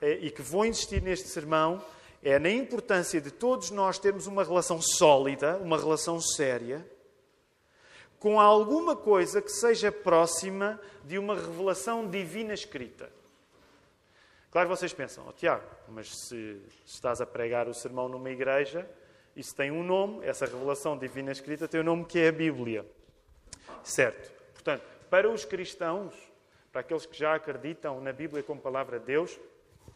eh, 0.00 0.18
e 0.20 0.30
que 0.30 0.42
vou 0.42 0.66
insistir 0.66 1.02
neste 1.02 1.28
sermão, 1.28 1.82
é 2.22 2.38
na 2.38 2.50
importância 2.50 3.20
de 3.20 3.30
todos 3.30 3.70
nós 3.70 3.98
termos 3.98 4.26
uma 4.26 4.44
relação 4.44 4.80
sólida, 4.80 5.56
uma 5.56 5.78
relação 5.78 6.20
séria, 6.20 6.86
com 8.18 8.38
alguma 8.38 8.94
coisa 8.94 9.40
que 9.40 9.50
seja 9.50 9.90
próxima 9.90 10.78
de 11.04 11.18
uma 11.18 11.34
revelação 11.34 12.06
divina 12.06 12.52
escrita. 12.54 13.10
Claro, 14.52 14.68
vocês 14.68 14.92
pensam, 14.92 15.24
oh, 15.26 15.32
Tiago, 15.32 15.64
mas 15.88 16.14
se 16.14 16.60
estás 16.84 17.22
a 17.22 17.26
pregar 17.26 17.68
o 17.68 17.72
sermão 17.72 18.06
numa 18.06 18.30
igreja, 18.30 18.86
isso 19.34 19.56
tem 19.56 19.70
um 19.70 19.82
nome, 19.82 20.26
essa 20.26 20.44
revelação 20.44 20.98
divina 20.98 21.32
escrita 21.32 21.66
tem 21.66 21.80
um 21.80 21.84
nome 21.84 22.04
que 22.04 22.18
é 22.18 22.28
a 22.28 22.32
Bíblia. 22.32 22.84
Certo. 23.82 24.30
Portanto, 24.52 24.84
para 25.08 25.30
os 25.30 25.46
cristãos, 25.46 26.12
para 26.70 26.82
aqueles 26.82 27.06
que 27.06 27.16
já 27.16 27.34
acreditam 27.34 27.98
na 28.02 28.12
Bíblia 28.12 28.42
como 28.42 28.60
palavra 28.60 29.00
de 29.00 29.06
Deus, 29.06 29.40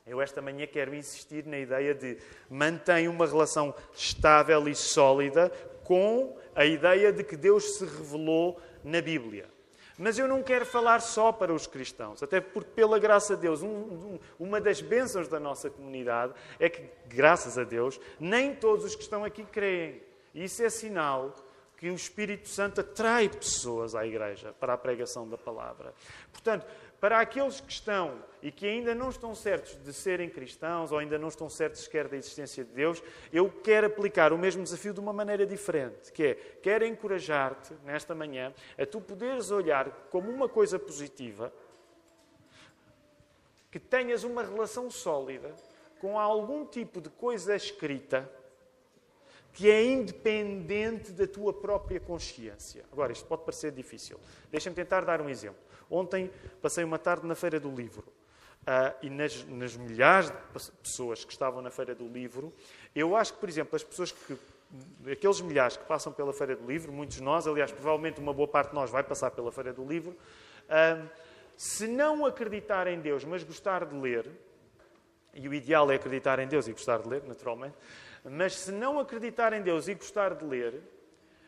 eu 0.06 0.22
esta 0.22 0.40
manhã 0.40 0.66
quero 0.66 0.94
insistir 0.94 1.44
na 1.44 1.58
ideia 1.58 1.94
de 1.94 2.16
mantém 2.48 3.08
uma 3.08 3.26
relação 3.26 3.74
estável 3.94 4.66
e 4.68 4.74
sólida 4.74 5.50
com 5.84 6.34
a 6.54 6.64
ideia 6.64 7.12
de 7.12 7.22
que 7.22 7.36
Deus 7.36 7.76
se 7.76 7.84
revelou 7.84 8.58
na 8.82 9.02
Bíblia. 9.02 9.54
Mas 9.98 10.18
eu 10.18 10.28
não 10.28 10.42
quero 10.42 10.66
falar 10.66 11.00
só 11.00 11.32
para 11.32 11.54
os 11.54 11.66
cristãos, 11.66 12.22
até 12.22 12.40
porque, 12.40 12.70
pela 12.74 12.98
graça 12.98 13.34
de 13.34 13.42
Deus, 13.42 13.62
um, 13.62 13.68
um, 13.68 14.18
uma 14.38 14.60
das 14.60 14.80
bênçãos 14.80 15.26
da 15.26 15.40
nossa 15.40 15.70
comunidade 15.70 16.34
é 16.60 16.68
que, 16.68 16.82
graças 17.06 17.56
a 17.56 17.64
Deus, 17.64 17.98
nem 18.20 18.54
todos 18.54 18.84
os 18.84 18.94
que 18.94 19.02
estão 19.02 19.24
aqui 19.24 19.42
creem. 19.44 20.02
E 20.34 20.44
isso 20.44 20.62
é 20.62 20.68
sinal 20.68 21.32
que 21.76 21.90
o 21.90 21.94
Espírito 21.94 22.48
Santo 22.48 22.80
atrai 22.80 23.28
pessoas 23.28 23.94
à 23.94 24.06
igreja 24.06 24.54
para 24.58 24.72
a 24.72 24.78
pregação 24.78 25.28
da 25.28 25.36
palavra. 25.36 25.92
Portanto, 26.32 26.66
para 27.00 27.20
aqueles 27.20 27.60
que 27.60 27.70
estão 27.70 28.22
e 28.42 28.50
que 28.50 28.66
ainda 28.66 28.94
não 28.94 29.10
estão 29.10 29.34
certos 29.34 29.76
de 29.84 29.92
serem 29.92 30.30
cristãos 30.30 30.90
ou 30.90 30.98
ainda 30.98 31.18
não 31.18 31.28
estão 31.28 31.50
certos 31.50 31.82
sequer 31.82 32.08
da 32.08 32.16
existência 32.16 32.64
de 32.64 32.72
Deus, 32.72 33.02
eu 33.32 33.50
quero 33.50 33.86
aplicar 33.86 34.32
o 34.32 34.38
mesmo 34.38 34.62
desafio 34.62 34.94
de 34.94 35.00
uma 35.00 35.12
maneira 35.12 35.44
diferente, 35.44 36.10
que 36.12 36.22
é, 36.24 36.34
quero 36.62 36.86
encorajar-te 36.86 37.74
nesta 37.84 38.14
manhã 38.14 38.54
a 38.78 38.86
tu 38.86 39.00
poderes 39.00 39.50
olhar 39.50 39.90
como 40.10 40.30
uma 40.30 40.48
coisa 40.48 40.78
positiva 40.78 41.52
que 43.70 43.78
tenhas 43.78 44.24
uma 44.24 44.42
relação 44.42 44.90
sólida 44.90 45.54
com 46.00 46.18
algum 46.18 46.64
tipo 46.64 47.00
de 47.00 47.10
coisa 47.10 47.54
escrita 47.54 48.30
que 49.56 49.70
é 49.70 49.82
independente 49.82 51.12
da 51.12 51.26
tua 51.26 51.50
própria 51.50 51.98
consciência. 51.98 52.84
Agora, 52.92 53.10
isto 53.10 53.24
pode 53.26 53.42
parecer 53.42 53.72
difícil. 53.72 54.20
Deixa-me 54.50 54.76
tentar 54.76 55.00
dar 55.00 55.22
um 55.22 55.30
exemplo. 55.30 55.58
Ontem 55.90 56.30
passei 56.60 56.84
uma 56.84 56.98
tarde 56.98 57.26
na 57.26 57.34
Feira 57.34 57.58
do 57.58 57.74
Livro. 57.74 58.04
Uh, 58.60 58.92
e 59.00 59.08
nas, 59.08 59.46
nas, 59.46 59.74
milhares 59.74 60.30
de 60.30 60.36
pessoas 60.82 61.24
que 61.24 61.32
estavam 61.32 61.62
na 61.62 61.70
Feira 61.70 61.94
do 61.94 62.06
Livro, 62.06 62.52
eu 62.94 63.16
acho 63.16 63.32
que, 63.32 63.40
por 63.40 63.48
exemplo, 63.48 63.74
as 63.76 63.82
pessoas 63.82 64.12
que. 64.12 64.36
Aqueles 65.10 65.40
milhares 65.40 65.78
que 65.78 65.84
passam 65.86 66.12
pela 66.12 66.34
Feira 66.34 66.54
do 66.54 66.66
Livro, 66.66 66.92
muitos 66.92 67.16
de 67.16 67.22
nós, 67.22 67.46
aliás, 67.46 67.72
provavelmente 67.72 68.20
uma 68.20 68.34
boa 68.34 68.48
parte 68.48 68.70
de 68.70 68.74
nós 68.74 68.90
vai 68.90 69.04
passar 69.04 69.30
pela 69.30 69.50
Feira 69.50 69.72
do 69.72 69.86
Livro, 69.86 70.10
uh, 70.10 71.08
se 71.56 71.86
não 71.86 72.26
acreditar 72.26 72.88
em 72.88 73.00
Deus, 73.00 73.24
mas 73.24 73.42
gostar 73.42 73.86
de 73.86 73.94
ler, 73.94 74.28
e 75.32 75.48
o 75.48 75.54
ideal 75.54 75.90
é 75.90 75.94
acreditar 75.94 76.40
em 76.40 76.46
Deus 76.46 76.68
e 76.68 76.72
gostar 76.72 76.98
de 76.98 77.08
ler, 77.08 77.22
naturalmente, 77.22 77.76
mas 78.30 78.54
se 78.54 78.72
não 78.72 78.98
acreditar 78.98 79.52
em 79.52 79.62
Deus 79.62 79.88
e 79.88 79.94
gostar 79.94 80.34
de 80.34 80.44
ler, 80.44 80.82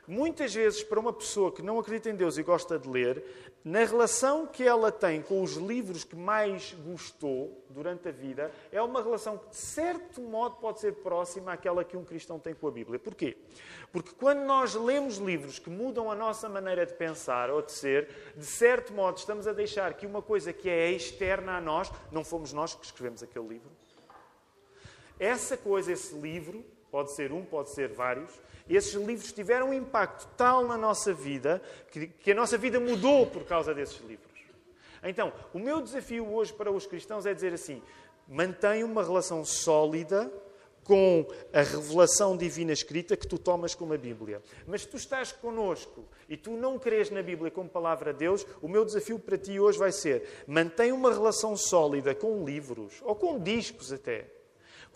muitas 0.08 0.54
vezes 0.54 0.82
para 0.82 0.98
uma 0.98 1.12
pessoa 1.12 1.52
que 1.52 1.60
não 1.60 1.78
acredita 1.78 2.08
em 2.08 2.14
Deus 2.14 2.38
e 2.38 2.42
gosta 2.42 2.78
de 2.78 2.88
ler, 2.88 3.22
na 3.62 3.84
relação 3.84 4.46
que 4.46 4.64
ela 4.64 4.90
tem 4.90 5.20
com 5.20 5.42
os 5.42 5.54
livros 5.54 6.04
que 6.04 6.16
mais 6.16 6.72
gostou 6.72 7.62
durante 7.68 8.08
a 8.08 8.12
vida, 8.12 8.50
é 8.72 8.80
uma 8.80 9.02
relação 9.02 9.36
que, 9.36 9.50
de 9.50 9.56
certo 9.56 10.22
modo, 10.22 10.56
pode 10.56 10.80
ser 10.80 10.94
próxima 10.94 11.52
àquela 11.52 11.84
que 11.84 11.96
um 11.96 12.04
cristão 12.04 12.38
tem 12.38 12.54
com 12.54 12.66
a 12.66 12.70
Bíblia. 12.70 12.98
Porquê? 12.98 13.36
Porque 13.92 14.12
quando 14.12 14.40
nós 14.40 14.74
lemos 14.74 15.18
livros 15.18 15.58
que 15.58 15.68
mudam 15.68 16.10
a 16.10 16.14
nossa 16.14 16.48
maneira 16.48 16.86
de 16.86 16.94
pensar 16.94 17.50
ou 17.50 17.60
de 17.60 17.72
ser, 17.72 18.08
de 18.36 18.46
certo 18.46 18.94
modo, 18.94 19.18
estamos 19.18 19.46
a 19.46 19.52
deixar 19.52 19.92
que 19.94 20.06
uma 20.06 20.22
coisa 20.22 20.52
que 20.52 20.70
é 20.70 20.90
externa 20.90 21.58
a 21.58 21.60
nós, 21.60 21.90
não 22.10 22.24
fomos 22.24 22.52
nós 22.52 22.74
que 22.74 22.86
escrevemos 22.86 23.22
aquele 23.22 23.46
livro, 23.46 23.70
essa 25.18 25.56
coisa, 25.56 25.92
esse 25.92 26.14
livro, 26.14 26.64
pode 26.90 27.12
ser 27.12 27.32
um, 27.32 27.44
pode 27.44 27.70
ser 27.70 27.88
vários, 27.88 28.30
esses 28.68 28.94
livros 28.94 29.32
tiveram 29.32 29.70
um 29.70 29.74
impacto 29.74 30.28
tal 30.36 30.66
na 30.66 30.76
nossa 30.76 31.12
vida 31.12 31.62
que, 31.90 32.06
que 32.06 32.32
a 32.32 32.34
nossa 32.34 32.58
vida 32.58 32.78
mudou 32.78 33.26
por 33.26 33.44
causa 33.44 33.74
desses 33.74 34.00
livros. 34.00 34.28
Então, 35.02 35.32
o 35.54 35.58
meu 35.58 35.80
desafio 35.80 36.30
hoje 36.32 36.52
para 36.52 36.70
os 36.70 36.86
cristãos 36.86 37.24
é 37.24 37.32
dizer 37.32 37.52
assim: 37.54 37.82
mantenha 38.26 38.84
uma 38.84 39.02
relação 39.02 39.44
sólida 39.44 40.30
com 40.84 41.26
a 41.52 41.60
revelação 41.60 42.36
divina 42.36 42.72
escrita 42.72 43.16
que 43.16 43.26
tu 43.26 43.38
tomas 43.38 43.74
como 43.74 43.92
a 43.92 43.98
Bíblia. 43.98 44.42
Mas 44.66 44.86
tu 44.86 44.96
estás 44.96 45.32
conosco 45.32 46.04
e 46.28 46.36
tu 46.36 46.52
não 46.52 46.78
crês 46.78 47.10
na 47.10 47.22
Bíblia 47.22 47.50
como 47.50 47.68
palavra 47.68 48.12
de 48.12 48.20
Deus, 48.20 48.46
o 48.62 48.68
meu 48.68 48.84
desafio 48.84 49.18
para 49.18 49.38
ti 49.38 49.60
hoje 49.60 49.78
vai 49.78 49.92
ser: 49.92 50.44
mantém 50.46 50.92
uma 50.92 51.12
relação 51.12 51.56
sólida 51.56 52.14
com 52.14 52.44
livros 52.44 53.00
ou 53.02 53.14
com 53.14 53.38
discos 53.38 53.92
até 53.92 54.37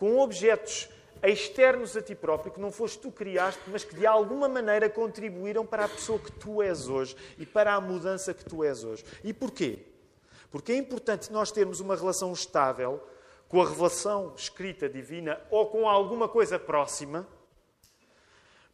com 0.02 0.18
objetos 0.18 0.88
externos 1.22 1.96
a 1.96 2.02
ti 2.02 2.12
próprio, 2.12 2.52
que 2.52 2.58
não 2.58 2.72
foste 2.72 2.98
tu 2.98 3.12
que 3.12 3.18
criaste, 3.18 3.62
mas 3.68 3.84
que 3.84 3.94
de 3.94 4.04
alguma 4.04 4.48
maneira 4.48 4.90
contribuíram 4.90 5.64
para 5.64 5.84
a 5.84 5.88
pessoa 5.88 6.18
que 6.18 6.32
tu 6.32 6.60
és 6.60 6.88
hoje 6.88 7.14
e 7.38 7.46
para 7.46 7.72
a 7.72 7.80
mudança 7.80 8.34
que 8.34 8.44
tu 8.44 8.64
és 8.64 8.82
hoje. 8.82 9.04
E 9.22 9.32
porquê? 9.32 9.78
Porque 10.50 10.72
é 10.72 10.76
importante 10.76 11.30
nós 11.30 11.52
termos 11.52 11.78
uma 11.78 11.94
relação 11.94 12.32
estável 12.32 13.00
com 13.46 13.62
a 13.62 13.68
revelação 13.68 14.34
escrita 14.36 14.88
divina 14.88 15.40
ou 15.52 15.66
com 15.66 15.88
alguma 15.88 16.28
coisa 16.28 16.58
próxima, 16.58 17.24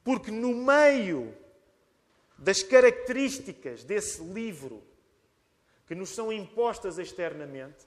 porque 0.03 0.31
no 0.31 0.55
meio 0.55 1.37
das 2.39 2.63
características 2.63 3.85
desse 3.85 4.23
livro 4.23 4.83
que 5.87 5.95
nos 5.95 6.09
são 6.09 6.33
impostas 6.33 6.97
externamente, 6.99 7.87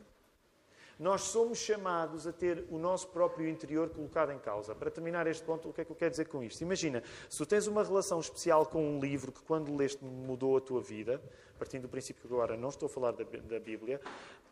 nós 1.01 1.21
somos 1.21 1.57
chamados 1.57 2.27
a 2.27 2.31
ter 2.31 2.63
o 2.69 2.77
nosso 2.77 3.07
próprio 3.07 3.49
interior 3.49 3.89
colocado 3.89 4.31
em 4.31 4.37
causa. 4.37 4.75
Para 4.75 4.91
terminar 4.91 5.25
este 5.25 5.43
ponto, 5.43 5.67
o 5.67 5.73
que 5.73 5.81
é 5.81 5.85
que 5.85 5.91
eu 5.91 5.95
quero 5.95 6.11
dizer 6.11 6.25
com 6.25 6.43
isto? 6.43 6.61
Imagina, 6.61 7.01
se 7.27 7.39
tu 7.39 7.45
tens 7.45 7.65
uma 7.65 7.83
relação 7.83 8.19
especial 8.19 8.67
com 8.67 8.87
um 8.87 8.99
livro 8.99 9.31
que, 9.31 9.41
quando 9.41 9.75
leste, 9.75 10.03
mudou 10.05 10.57
a 10.57 10.61
tua 10.61 10.79
vida, 10.79 11.19
partindo 11.57 11.81
do 11.81 11.89
princípio 11.89 12.21
que 12.21 12.31
agora 12.31 12.55
não 12.55 12.69
estou 12.69 12.85
a 12.85 12.89
falar 12.89 13.13
da, 13.13 13.23
da 13.23 13.59
Bíblia, 13.59 13.99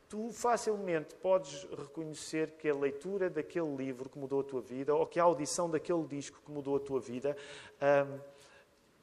tu 0.10 0.32
facilmente 0.32 1.14
podes 1.14 1.66
reconhecer 1.66 2.54
que 2.58 2.68
a 2.68 2.74
leitura 2.74 3.30
daquele 3.30 3.76
livro 3.76 4.10
que 4.10 4.18
mudou 4.18 4.40
a 4.40 4.44
tua 4.44 4.60
vida, 4.60 4.96
ou 4.96 5.06
que 5.06 5.20
a 5.20 5.24
audição 5.24 5.70
daquele 5.70 6.04
disco 6.08 6.42
que 6.44 6.52
mudou 6.52 6.78
a 6.78 6.80
tua 6.80 7.00
vida, 7.00 7.38
hum, 7.80 8.20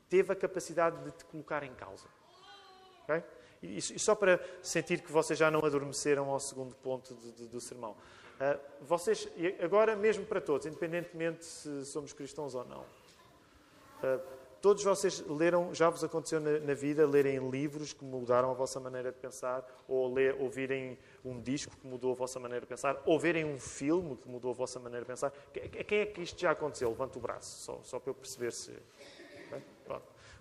teve 0.08 0.32
a 0.32 0.36
capacidade 0.36 1.00
de 1.04 1.12
te 1.12 1.24
colocar 1.24 1.62
em 1.62 1.72
causa. 1.74 2.08
Okay? 3.04 3.22
E, 3.66 3.98
só 3.98 4.14
para 4.14 4.40
sentir 4.62 5.00
que 5.00 5.10
vocês 5.10 5.38
já 5.38 5.50
não 5.50 5.64
adormeceram 5.64 6.30
ao 6.30 6.40
segundo 6.40 6.74
ponto 6.76 7.14
do, 7.14 7.60
sermão. 7.60 7.92
Uh, 7.92 8.58
vocês, 8.82 9.28
agora 9.60 9.96
mesmo 9.96 10.24
para 10.24 10.40
todos, 10.40 10.66
independentemente 10.66 11.44
se 11.44 11.86
somos 11.86 12.12
cristãos 12.12 12.54
ou 12.54 12.64
não, 12.64 12.80
uh, 12.80 14.20
todos 14.60 14.82
vocês 14.82 15.24
leram, 15.26 15.72
já 15.74 15.88
vos 15.88 16.02
aconteceu 16.02 16.40
na, 16.40 16.58
na, 16.58 16.74
vida, 16.74 17.06
lerem 17.06 17.50
livros 17.50 17.92
que 17.92 18.04
mudaram 18.04 18.50
a 18.50 18.54
vossa 18.54 18.80
maneira 18.80 19.12
de 19.12 19.18
pensar, 19.18 19.64
ou 19.88 20.12
ler, 20.12 20.36
ouvirem 20.40 20.98
um 21.24 21.40
disco 21.40 21.76
que 21.76 21.86
mudou 21.86 22.12
a 22.12 22.14
vossa 22.14 22.38
maneira 22.40 22.60
de 22.60 22.66
pensar, 22.66 23.00
ou 23.06 23.18
verem 23.18 23.44
um 23.44 23.58
filme 23.58 24.16
que 24.16 24.28
mudou 24.28 24.50
a 24.50 24.54
vossa 24.54 24.78
maneira 24.78 25.04
de 25.04 25.08
pensar. 25.08 25.32
Quem 25.86 26.00
é 26.00 26.06
que 26.06 26.20
isto 26.20 26.40
já 26.40 26.50
aconteceu? 26.50 26.88
Levanta 26.90 27.18
o 27.18 27.20
braço, 27.22 27.62
só, 27.62 27.80
só 27.82 27.98
para 27.98 28.10
eu 28.10 28.14
perceber 28.14 28.52
se. 28.52 28.72
Okay? 29.46 29.62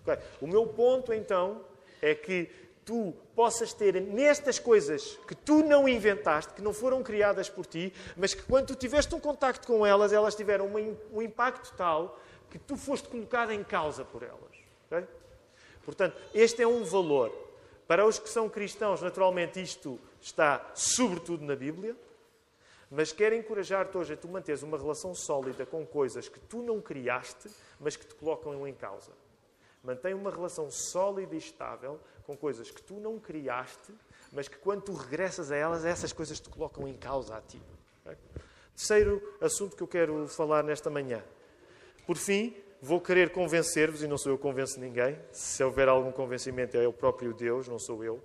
Okay. 0.02 0.24
O 0.40 0.46
meu 0.46 0.66
ponto, 0.66 1.12
então, 1.12 1.64
é 2.02 2.14
que 2.14 2.50
tu 2.86 3.12
possas 3.34 3.72
ter 3.72 4.00
nestas 4.00 4.60
coisas 4.60 5.18
que 5.26 5.34
tu 5.34 5.64
não 5.64 5.88
inventaste, 5.88 6.54
que 6.54 6.62
não 6.62 6.72
foram 6.72 7.02
criadas 7.02 7.50
por 7.50 7.66
ti, 7.66 7.92
mas 8.16 8.32
que 8.32 8.44
quando 8.44 8.68
tu 8.68 8.74
tiveste 8.76 9.12
um 9.12 9.18
contacto 9.18 9.66
com 9.66 9.84
elas, 9.84 10.12
elas 10.12 10.36
tiveram 10.36 10.70
um 11.12 11.20
impacto 11.20 11.74
tal 11.76 12.18
que 12.48 12.60
tu 12.60 12.76
foste 12.76 13.08
colocado 13.08 13.50
em 13.50 13.64
causa 13.64 14.04
por 14.04 14.22
elas. 14.22 14.56
Okay? 14.86 15.04
Portanto, 15.84 16.16
este 16.32 16.62
é 16.62 16.66
um 16.66 16.84
valor. 16.84 17.32
Para 17.88 18.06
os 18.06 18.20
que 18.20 18.28
são 18.28 18.48
cristãos, 18.48 19.02
naturalmente, 19.02 19.60
isto 19.60 19.98
está 20.20 20.70
sobretudo 20.74 21.44
na 21.44 21.56
Bíblia, 21.56 21.96
mas 22.88 23.10
quero 23.10 23.34
encorajar-te 23.34 23.98
hoje 23.98 24.12
a 24.12 24.16
tu 24.16 24.28
manteres 24.28 24.62
uma 24.62 24.78
relação 24.78 25.12
sólida 25.12 25.66
com 25.66 25.84
coisas 25.84 26.28
que 26.28 26.38
tu 26.38 26.62
não 26.62 26.80
criaste, 26.80 27.50
mas 27.80 27.96
que 27.96 28.06
te 28.06 28.14
colocam 28.14 28.66
em 28.66 28.74
causa. 28.74 29.10
Mantém 29.82 30.14
uma 30.14 30.30
relação 30.30 30.68
sólida 30.70 31.34
e 31.34 31.38
estável 31.38 32.00
com 32.26 32.36
coisas 32.36 32.70
que 32.70 32.82
tu 32.82 32.94
não 32.94 33.20
criaste, 33.20 33.92
mas 34.32 34.48
que 34.48 34.56
quando 34.56 34.82
tu 34.82 34.92
regressas 34.92 35.52
a 35.52 35.56
elas, 35.56 35.84
essas 35.84 36.12
coisas 36.12 36.40
te 36.40 36.48
colocam 36.50 36.88
em 36.88 36.94
causa 36.94 37.36
a 37.36 37.40
ti. 37.40 37.62
Terceiro 38.74 39.22
assunto 39.40 39.76
que 39.76 39.82
eu 39.82 39.88
quero 39.88 40.26
falar 40.28 40.64
nesta 40.64 40.90
manhã. 40.90 41.24
Por 42.06 42.16
fim, 42.16 42.54
vou 42.82 43.00
querer 43.00 43.30
convencer-vos, 43.30 44.02
e 44.02 44.08
não 44.08 44.18
sou 44.18 44.32
eu 44.32 44.36
que 44.36 44.42
convenço 44.42 44.78
ninguém, 44.80 45.18
se 45.32 45.62
houver 45.62 45.88
algum 45.88 46.10
convencimento 46.10 46.76
é 46.76 46.86
o 46.86 46.92
próprio 46.92 47.32
Deus, 47.32 47.68
não 47.68 47.78
sou 47.78 48.04
eu, 48.04 48.22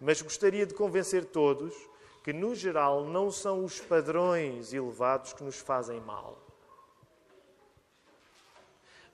mas 0.00 0.20
gostaria 0.20 0.66
de 0.66 0.74
convencer 0.74 1.24
todos 1.24 1.74
que, 2.22 2.32
no 2.32 2.54
geral, 2.54 3.04
não 3.04 3.30
são 3.30 3.64
os 3.64 3.80
padrões 3.80 4.72
elevados 4.72 5.32
que 5.32 5.42
nos 5.42 5.56
fazem 5.56 6.00
mal, 6.00 6.38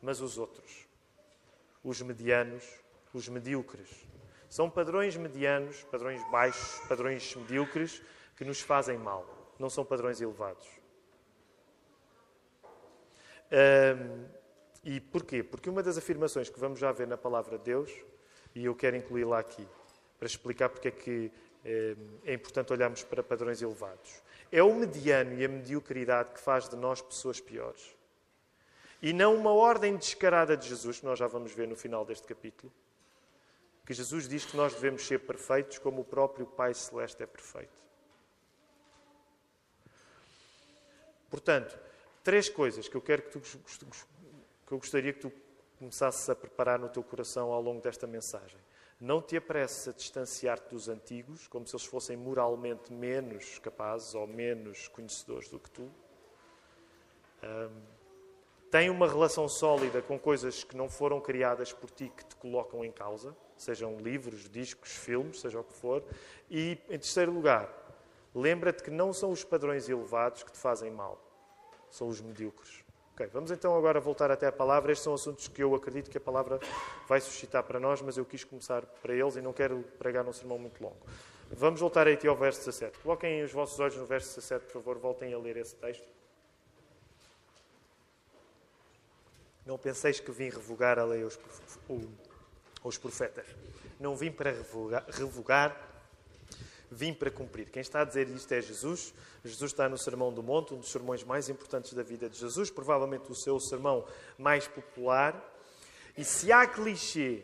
mas 0.03 0.21
os 0.21 0.37
outros, 0.37 0.87
os 1.83 2.03
medianos, 2.03 2.65
os 3.13 3.29
medíocres. 3.29 3.89
São 4.49 4.71
padrões 4.71 5.17
medianos, 5.17 5.85
padrões 5.85 6.23
baixos, 6.31 6.81
padrões 6.89 7.35
medíocres 7.37 8.03
que 8.37 8.45
nos 8.45 8.61
fazem 8.61 8.97
mal. 8.97 9.27
Não 9.59 9.69
são 9.69 9.85
padrões 9.85 10.21
elevados. 10.21 10.67
E 14.85 15.01
porquê? 15.01 15.43
Porque 15.43 15.69
uma 15.69 15.83
das 15.83 15.99
afirmações 15.99 16.49
que 16.49 16.59
vamos 16.59 16.79
já 16.79 16.93
ver 16.93 17.07
na 17.07 17.17
palavra 17.17 17.59
de 17.59 17.65
Deus, 17.65 17.91
e 18.55 18.65
eu 18.65 18.75
quero 18.75 18.97
incluí-la 18.97 19.39
aqui, 19.39 19.67
para 20.19 20.27
explicar 20.27 20.69
porque 20.69 20.89
é 20.89 20.91
que 20.91 21.33
é 22.25 22.33
importante 22.33 22.73
olharmos 22.73 23.03
para 23.03 23.23
padrões 23.23 23.61
elevados. 23.61 24.23
É 24.51 24.63
o 24.63 24.75
mediano 24.75 25.35
e 25.35 25.45
a 25.45 25.49
mediocridade 25.49 26.31
que 26.33 26.41
faz 26.41 26.69
de 26.69 26.77
nós 26.77 27.03
pessoas 27.03 27.41
piores. 27.41 27.95
E 29.03 29.13
não 29.13 29.37
uma 29.37 29.53
ordem 29.53 29.97
descarada 29.97 30.57
de 30.57 30.69
Jesus, 30.69 31.01
que 31.01 31.05
nós 31.05 31.19
já 31.19 31.27
vamos 31.27 31.53
ver 31.53 31.69
no 31.69 31.77
final 31.77 32.05
deste 32.05 32.27
capítulo, 32.27 32.73
que 33.89 33.95
Jesus 33.95 34.29
diz 34.29 34.45
que 34.45 34.55
nós 34.55 34.75
devemos 34.75 35.07
ser 35.07 35.21
perfeitos 35.21 35.79
como 35.79 36.03
o 36.03 36.05
próprio 36.05 36.45
Pai 36.45 36.75
Celeste 36.75 37.23
é 37.23 37.27
perfeito. 37.27 37.83
Portanto, 41.31 41.79
três 42.23 42.51
coisas 42.51 42.87
que 42.87 42.95
eu 42.95 43.01
quero 43.01 43.23
que 43.23 43.31
tu 43.31 43.41
que 43.41 44.75
eu 44.75 44.79
gostaria 44.79 45.11
que 45.15 45.21
tu 45.21 45.33
começasses 45.79 46.29
a 46.29 46.37
preparar 46.37 46.79
no 46.79 46.91
teu 46.91 47.03
coração 47.03 47.51
ao 47.51 47.63
longo 47.63 47.81
desta 47.81 48.07
mensagem. 48.07 48.61
Não 49.01 49.23
te 49.23 49.39
apresses 49.39 49.89
a 49.89 49.93
distanciar-te 49.93 50.69
dos 50.69 50.91
antigos, 50.91 51.49
como 51.49 51.67
se 51.67 51.75
eles 51.75 51.87
fossem 51.87 52.15
moralmente 52.15 52.93
menos 52.93 53.59
capazes 53.59 54.15
ou 54.15 54.27
menos 54.27 54.87
conhecedores 54.89 55.49
do 55.49 55.59
que 55.59 55.71
tu. 55.71 55.91
Um, 57.43 57.98
tem 58.71 58.91
uma 58.91 59.09
relação 59.09 59.49
sólida 59.49 60.03
com 60.03 60.19
coisas 60.19 60.65
que 60.65 60.77
não 60.77 60.89
foram 60.89 61.21
criadas 61.21 61.73
por 61.73 61.91
ti 61.91 62.13
que 62.15 62.25
te 62.25 62.37
colocam 62.37 62.85
em 62.85 62.93
causa 62.93 63.35
sejam 63.59 63.99
livros, 63.99 64.49
discos, 64.49 64.91
filmes, 64.91 65.41
seja 65.41 65.61
o 65.61 65.65
que 65.65 65.73
for. 65.73 66.03
E, 66.51 66.79
em 66.89 66.99
terceiro 66.99 67.33
lugar, 67.33 67.69
lembra-te 68.35 68.83
que 68.83 68.91
não 68.91 69.13
são 69.13 69.31
os 69.31 69.45
padrões 69.45 69.89
elevados 69.89 70.43
que 70.43 70.53
te 70.53 70.59
fazem 70.59 70.91
mal, 70.91 71.21
são 71.91 72.09
os 72.09 72.21
medíocres. 72.21 72.85
Ok, 73.13 73.27
vamos 73.33 73.51
então 73.51 73.77
agora 73.77 73.99
voltar 73.99 74.31
até 74.31 74.47
a 74.47 74.53
palavra. 74.53 74.93
Estes 74.93 75.03
são 75.03 75.13
assuntos 75.13 75.49
que 75.49 75.61
eu 75.61 75.75
acredito 75.75 76.09
que 76.09 76.19
a 76.19 76.21
palavra 76.21 76.61
vai 77.09 77.21
suscitar 77.21 77.65
para 77.65 77.81
nós, 77.81 78.01
mas 78.01 78.17
eu 78.17 78.25
quis 78.25 78.45
começar 78.45 78.83
para 79.03 79.13
eles 79.13 79.35
e 79.35 79.41
não 79.41 79.53
quero 79.53 79.83
pregar 79.99 80.23
num 80.23 80.33
sermão 80.33 80.57
muito 80.57 80.81
longo. 80.81 81.05
Vamos 81.51 81.81
voltar 81.81 82.07
aqui 82.07 82.29
ao 82.29 82.37
verso 82.37 82.61
17. 82.61 83.01
Coloquem 83.01 83.43
os 83.43 83.53
vossos 83.53 83.81
olhos 83.81 83.97
no 83.97 84.07
verso 84.07 84.37
17, 84.37 84.67
por 84.67 84.73
favor, 84.75 84.99
voltem 84.99 85.35
a 85.35 85.39
ler 85.39 85.57
esse 85.57 85.75
texto. 85.75 86.18
Não 89.69 89.77
penseis 89.77 90.19
que 90.19 90.33
vim 90.33 90.49
revogar 90.49 90.99
a 90.99 91.05
lei 91.05 91.23
aos 91.23 91.39
os 92.83 92.97
profetas. 92.97 93.45
Não 94.01 94.17
vim 94.17 94.33
para 94.33 94.51
revogar, 94.51 95.05
revogar, 95.11 95.77
vim 96.91 97.13
para 97.13 97.31
cumprir. 97.31 97.69
Quem 97.69 97.83
está 97.83 98.01
a 98.01 98.05
dizer 98.05 98.31
isto 98.31 98.51
é 98.51 98.63
Jesus. 98.63 99.13
Jesus 99.45 99.71
está 99.71 99.87
no 99.87 99.99
Sermão 99.99 100.33
do 100.33 100.43
Monte, 100.43 100.73
um 100.73 100.79
dos 100.79 100.91
sermões 100.91 101.23
mais 101.23 101.51
importantes 101.51 101.93
da 101.93 102.03
vida 102.03 102.31
de 102.31 102.39
Jesus, 102.39 102.71
provavelmente 102.71 103.31
o 103.31 103.35
seu 103.35 103.61
sermão 103.61 104.07
mais 104.39 104.67
popular. 104.67 105.39
E 106.17 106.25
se 106.25 106.51
há 106.51 106.67
clichê 106.67 107.43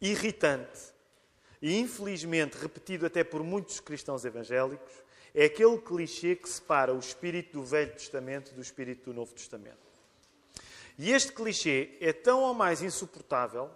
irritante 0.00 0.92
e 1.60 1.80
infelizmente 1.80 2.56
repetido 2.56 3.04
até 3.04 3.24
por 3.24 3.42
muitos 3.42 3.80
cristãos 3.80 4.24
evangélicos, 4.24 4.92
é 5.34 5.46
aquele 5.46 5.78
clichê 5.78 6.36
que 6.36 6.48
separa 6.48 6.94
o 6.94 6.98
espírito 7.00 7.54
do 7.54 7.64
Velho 7.64 7.90
Testamento 7.90 8.54
do 8.54 8.62
espírito 8.62 9.10
do 9.10 9.14
Novo 9.14 9.34
Testamento. 9.34 9.87
E 10.98 11.12
este 11.12 11.32
clichê 11.32 11.96
é 12.00 12.12
tão 12.12 12.42
ou 12.42 12.52
mais 12.52 12.82
insuportável 12.82 13.70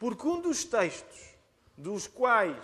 porque 0.00 0.26
um 0.26 0.40
dos 0.40 0.64
textos 0.64 1.36
dos 1.76 2.06
quais 2.08 2.56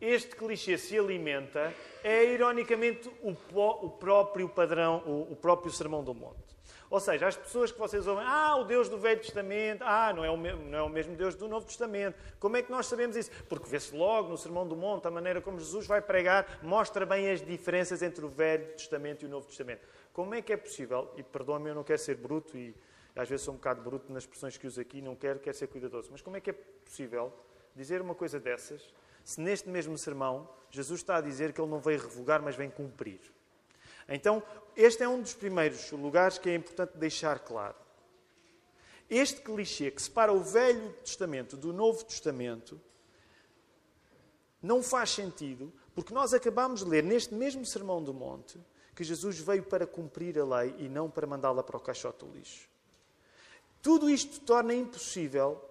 este 0.00 0.36
clichê 0.36 0.76
se 0.76 0.98
alimenta 0.98 1.74
é, 2.02 2.24
ironicamente, 2.26 3.10
o, 3.22 3.90
próprio 3.90 4.48
padrão, 4.48 5.02
o, 5.30 5.34
próprio 5.34 5.72
Sermão 5.72 6.04
do 6.04 6.12
Monte. 6.12 6.54
Ou 6.90 7.00
seja, 7.00 7.26
as 7.26 7.36
pessoas 7.36 7.72
que 7.72 7.78
vocês 7.78 8.06
ouvem, 8.06 8.24
ah, 8.26 8.56
o 8.56 8.64
Deus 8.64 8.88
do 8.88 8.98
Velho 8.98 9.20
Testamento, 9.20 9.82
ah, 9.82 10.12
não 10.14 10.24
é, 10.24 10.30
o 10.30 10.36
mesmo, 10.36 10.62
não 10.64 10.78
é 10.78 10.82
o 10.82 10.88
mesmo 10.88 11.16
Deus 11.16 11.34
do 11.34 11.48
Novo 11.48 11.66
Testamento. 11.66 12.16
Como 12.38 12.56
é 12.56 12.62
que 12.62 12.70
nós 12.70 12.86
sabemos 12.86 13.16
isso? 13.16 13.30
Porque 13.48 13.68
vê-se 13.68 13.96
logo 13.96 14.28
no 14.28 14.36
Sermão 14.36 14.68
do 14.68 14.76
Monte, 14.76 15.08
a 15.08 15.10
maneira 15.10 15.40
como 15.40 15.58
Jesus 15.58 15.86
vai 15.86 16.02
pregar, 16.02 16.60
mostra 16.62 17.06
bem 17.06 17.30
as 17.30 17.44
diferenças 17.44 18.02
entre 18.02 18.24
o 18.24 18.28
Velho 18.28 18.66
Testamento 18.74 19.22
e 19.22 19.26
o 19.26 19.28
Novo 19.28 19.46
Testamento. 19.46 19.80
Como 20.12 20.34
é 20.34 20.42
que 20.42 20.52
é 20.52 20.56
possível, 20.56 21.10
e 21.16 21.22
perdoa-me, 21.22 21.70
eu 21.70 21.74
não 21.74 21.82
quero 21.82 21.98
ser 21.98 22.16
bruto 22.16 22.56
e 22.56 22.74
às 23.16 23.28
vezes 23.28 23.44
sou 23.44 23.54
um 23.54 23.56
bocado 23.56 23.82
bruto 23.82 24.12
nas 24.12 24.24
expressões 24.24 24.56
que 24.56 24.66
uso 24.66 24.80
aqui, 24.80 25.00
não 25.00 25.14
quero, 25.14 25.38
quero 25.38 25.56
ser 25.56 25.68
cuidadoso. 25.68 26.08
Mas 26.10 26.20
como 26.20 26.36
é 26.36 26.40
que 26.40 26.50
é 26.50 26.52
possível 26.52 27.32
dizer 27.74 28.00
uma 28.00 28.14
coisa 28.14 28.40
dessas 28.40 28.92
se 29.24 29.40
neste 29.40 29.68
mesmo 29.68 29.96
sermão 29.96 30.48
Jesus 30.70 31.00
está 31.00 31.16
a 31.16 31.20
dizer 31.20 31.52
que 31.52 31.60
ele 31.60 31.70
não 31.70 31.78
veio 31.78 32.00
revogar, 32.00 32.42
mas 32.42 32.56
vem 32.56 32.68
cumprir? 32.68 33.20
Então, 34.08 34.42
este 34.76 35.02
é 35.02 35.08
um 35.08 35.20
dos 35.20 35.34
primeiros 35.34 35.90
lugares 35.92 36.38
que 36.38 36.50
é 36.50 36.54
importante 36.54 36.96
deixar 36.96 37.38
claro. 37.38 37.76
Este 39.08 39.40
clichê 39.40 39.90
que 39.90 40.02
separa 40.02 40.32
o 40.32 40.40
Velho 40.40 40.92
Testamento 41.04 41.56
do 41.56 41.72
Novo 41.72 42.04
Testamento 42.04 42.80
não 44.60 44.82
faz 44.82 45.10
sentido, 45.10 45.72
porque 45.94 46.12
nós 46.12 46.34
acabamos 46.34 46.82
de 46.82 46.90
ler 46.90 47.04
neste 47.04 47.34
mesmo 47.34 47.64
Sermão 47.64 48.02
do 48.02 48.12
Monte 48.12 48.58
que 48.94 49.04
Jesus 49.04 49.38
veio 49.38 49.62
para 49.62 49.86
cumprir 49.86 50.38
a 50.38 50.44
lei 50.44 50.74
e 50.78 50.88
não 50.88 51.10
para 51.10 51.26
mandá-la 51.26 51.62
para 51.62 51.76
o 51.76 51.80
caixote 51.80 52.24
do 52.24 52.32
lixo. 52.32 52.73
Tudo 53.84 54.08
isto 54.08 54.40
torna 54.40 54.72
impossível 54.72 55.62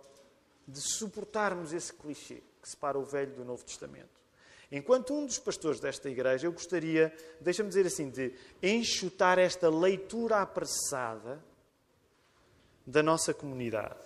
de 0.67 0.79
suportarmos 0.79 1.73
esse 1.73 1.91
clichê 1.91 2.43
que 2.61 2.69
separa 2.69 2.99
o 2.99 3.03
Velho 3.03 3.33
do 3.33 3.43
Novo 3.43 3.65
Testamento. 3.65 4.21
Enquanto 4.71 5.15
um 5.15 5.25
dos 5.25 5.39
pastores 5.39 5.79
desta 5.79 6.11
igreja, 6.11 6.45
eu 6.45 6.51
gostaria, 6.51 7.11
deixa-me 7.41 7.69
dizer 7.69 7.87
assim, 7.87 8.11
de 8.11 8.35
enxutar 8.61 9.39
esta 9.39 9.67
leitura 9.67 10.43
apressada 10.43 11.43
da 12.85 13.01
nossa 13.01 13.33
comunidade 13.33 14.05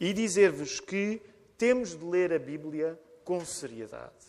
e 0.00 0.14
dizer-vos 0.14 0.80
que 0.80 1.20
temos 1.58 1.94
de 1.94 2.02
ler 2.02 2.32
a 2.32 2.38
Bíblia 2.38 2.98
com 3.24 3.44
seriedade. 3.44 4.24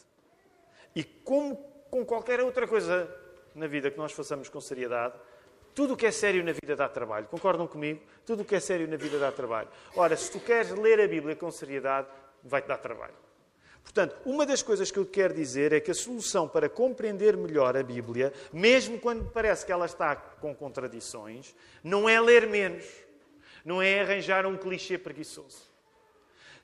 E 0.94 1.06
como 1.06 1.56
com 1.90 2.06
qualquer 2.06 2.42
outra 2.42 2.68
coisa 2.68 3.10
na 3.56 3.66
vida 3.66 3.90
que 3.90 3.98
nós 3.98 4.12
façamos 4.12 4.50
com 4.50 4.60
seriedade, 4.60 5.18
tudo 5.78 5.94
o 5.94 5.96
que 5.96 6.08
é 6.08 6.12
sério 6.12 6.44
na 6.44 6.54
vida 6.54 6.76
dá 6.76 6.90
trabalho. 6.90 7.28
Concordam 7.28 7.68
comigo? 7.68 8.02
Tudo 8.26 8.42
o 8.42 8.46
que 8.46 8.56
é 8.56 8.60
sério 8.60 8.88
na 8.88 8.98
vida 8.98 9.20
dá 9.20 9.32
trabalho. 9.32 9.70
Ora, 9.96 10.18
se 10.18 10.32
tu 10.32 10.40
queres 10.40 10.72
ler 10.72 11.00
a 11.00 11.08
Bíblia 11.08 11.36
com 11.36 11.52
seriedade, 11.52 12.08
vai-te 12.44 12.68
dar 12.68 12.78
trabalho. 12.78 13.14
Portanto, 13.84 14.18
uma 14.26 14.44
das 14.44 14.64
coisas 14.64 14.90
que 14.90 14.98
eu 14.98 15.06
quero 15.06 15.36
dizer 15.36 15.74
é 15.74 15.80
que 15.80 15.92
a 15.92 15.94
solução 15.94 16.50
para 16.50 16.68
compreender 16.68 17.38
melhor 17.38 17.78
a 17.78 17.84
Bíblia, 17.84 18.34
mesmo 18.52 19.00
quando 19.00 19.30
parece 19.30 19.68
que 19.68 19.72
ela 19.72 19.86
está 19.86 20.16
com 20.16 20.56
contradições, 20.56 21.54
não 21.84 22.10
é 22.10 22.20
ler 22.20 22.48
menos, 22.48 22.84
não 23.64 23.80
é 23.80 24.02
arranjar 24.02 24.48
um 24.48 24.58
clichê 24.58 24.98
preguiçoso. 24.98 25.62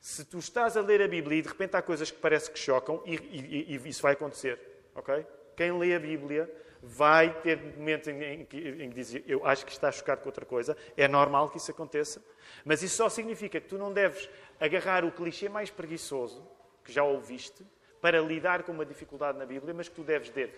Se 0.01 0.25
tu 0.25 0.39
estás 0.39 0.75
a 0.75 0.81
ler 0.81 1.03
a 1.03 1.07
Bíblia 1.07 1.37
e 1.37 1.41
de 1.43 1.49
repente 1.49 1.77
há 1.77 1.83
coisas 1.83 2.09
que 2.09 2.17
parece 2.17 2.49
que 2.49 2.57
chocam, 2.57 2.99
e, 3.05 3.13
e, 3.13 3.75
e 3.75 3.87
isso 3.87 4.01
vai 4.01 4.13
acontecer, 4.13 4.59
ok? 4.95 5.23
Quem 5.55 5.71
lê 5.77 5.93
a 5.93 5.99
Bíblia 5.99 6.51
vai 6.83 7.41
ter 7.41 7.77
momentos 7.77 8.09
em 8.09 8.45
que, 8.45 8.57
em 8.57 8.89
que 8.89 8.95
diz 8.95 9.15
eu 9.25 9.45
acho 9.47 9.65
que 9.65 9.71
está 9.71 9.89
chocado 9.89 10.21
com 10.21 10.27
outra 10.27 10.45
coisa. 10.45 10.75
É 10.97 11.07
normal 11.07 11.49
que 11.49 11.57
isso 11.57 11.71
aconteça. 11.71 12.21
Mas 12.65 12.83
isso 12.83 12.97
só 12.97 13.09
significa 13.09 13.59
que 13.59 13.67
tu 13.67 13.77
não 13.77 13.93
deves 13.93 14.29
agarrar 14.59 15.05
o 15.05 15.11
clichê 15.11 15.47
mais 15.47 15.69
preguiçoso 15.69 16.45
que 16.83 16.91
já 16.91 17.03
ouviste, 17.03 17.65
para 18.01 18.19
lidar 18.19 18.63
com 18.63 18.73
uma 18.73 18.85
dificuldade 18.85 19.37
na 19.37 19.45
Bíblia, 19.45 19.73
mas 19.73 19.87
que 19.87 19.95
tu 19.95 20.03
deves 20.03 20.29
ler, 20.35 20.53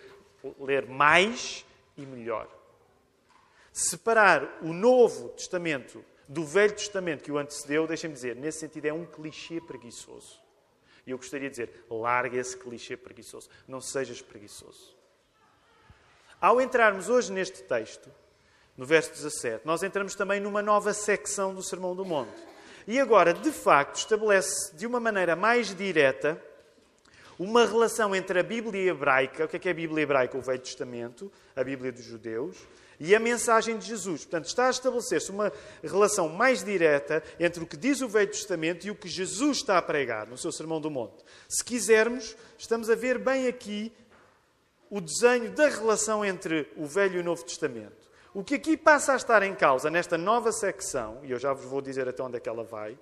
ler 0.58 0.84
mais 0.86 1.64
e 1.96 2.04
melhor. 2.04 2.48
Separar 3.72 4.58
o 4.62 4.72
Novo 4.72 5.28
Testamento 5.28 6.04
do 6.28 6.44
Velho 6.44 6.72
Testamento 6.72 7.22
que 7.22 7.30
o 7.30 7.38
antecedeu, 7.38 7.86
deixem-me 7.86 8.14
dizer, 8.14 8.34
nesse 8.34 8.58
sentido 8.58 8.86
é 8.86 8.92
um 8.92 9.06
clichê 9.06 9.60
preguiçoso. 9.60 10.42
E 11.06 11.12
eu 11.12 11.18
gostaria 11.18 11.48
de 11.48 11.52
dizer, 11.52 11.84
larga 11.88 12.36
esse 12.36 12.56
clichê 12.56 12.96
preguiçoso. 12.96 13.48
Não 13.68 13.80
sejas 13.80 14.20
preguiçoso. 14.20 14.95
Ao 16.46 16.60
entrarmos 16.60 17.08
hoje 17.08 17.32
neste 17.32 17.60
texto, 17.64 18.08
no 18.76 18.86
verso 18.86 19.10
17, 19.10 19.66
nós 19.66 19.82
entramos 19.82 20.14
também 20.14 20.38
numa 20.38 20.62
nova 20.62 20.94
secção 20.94 21.52
do 21.52 21.60
Sermão 21.60 21.92
do 21.92 22.04
Monte. 22.04 22.40
E 22.86 23.00
agora, 23.00 23.34
de 23.34 23.50
facto, 23.50 23.96
estabelece 23.96 24.72
de 24.76 24.86
uma 24.86 25.00
maneira 25.00 25.34
mais 25.34 25.74
direta 25.74 26.40
uma 27.36 27.66
relação 27.66 28.14
entre 28.14 28.38
a 28.38 28.44
Bíblia 28.44 28.92
hebraica, 28.92 29.44
o 29.44 29.48
que 29.48 29.56
é, 29.56 29.58
que 29.58 29.68
é 29.68 29.72
a 29.72 29.74
Bíblia 29.74 30.04
hebraica? 30.04 30.38
O 30.38 30.40
Velho 30.40 30.60
Testamento, 30.60 31.32
a 31.56 31.64
Bíblia 31.64 31.90
dos 31.90 32.04
judeus, 32.04 32.56
e 33.00 33.12
a 33.12 33.18
mensagem 33.18 33.76
de 33.76 33.84
Jesus. 33.84 34.24
Portanto, 34.24 34.46
está 34.46 34.68
a 34.68 34.70
estabelecer-se 34.70 35.32
uma 35.32 35.52
relação 35.82 36.28
mais 36.28 36.62
direta 36.62 37.24
entre 37.40 37.60
o 37.60 37.66
que 37.66 37.76
diz 37.76 38.00
o 38.02 38.08
Velho 38.08 38.30
Testamento 38.30 38.86
e 38.86 38.90
o 38.92 38.94
que 38.94 39.08
Jesus 39.08 39.56
está 39.56 39.78
a 39.78 39.82
pregar 39.82 40.28
no 40.28 40.38
seu 40.38 40.52
Sermão 40.52 40.80
do 40.80 40.92
Monte. 40.92 41.24
Se 41.48 41.64
quisermos, 41.64 42.36
estamos 42.56 42.88
a 42.88 42.94
ver 42.94 43.18
bem 43.18 43.48
aqui 43.48 43.92
o 44.90 45.00
desenho 45.00 45.50
da 45.52 45.68
relação 45.68 46.24
entre 46.24 46.70
o 46.76 46.86
Velho 46.86 47.16
e 47.16 47.20
o 47.20 47.24
Novo 47.24 47.44
Testamento. 47.44 48.06
O 48.32 48.44
que 48.44 48.56
aqui 48.56 48.76
passa 48.76 49.14
a 49.14 49.16
estar 49.16 49.42
em 49.42 49.54
causa 49.54 49.90
nesta 49.90 50.18
nova 50.18 50.52
secção, 50.52 51.20
e 51.22 51.30
eu 51.30 51.38
já 51.38 51.52
vos 51.52 51.64
vou 51.64 51.80
dizer 51.80 52.08
até 52.08 52.22
onde 52.22 52.36
é 52.36 52.40
que 52.40 52.48
ela 52.48 52.64
vai, 52.64 52.98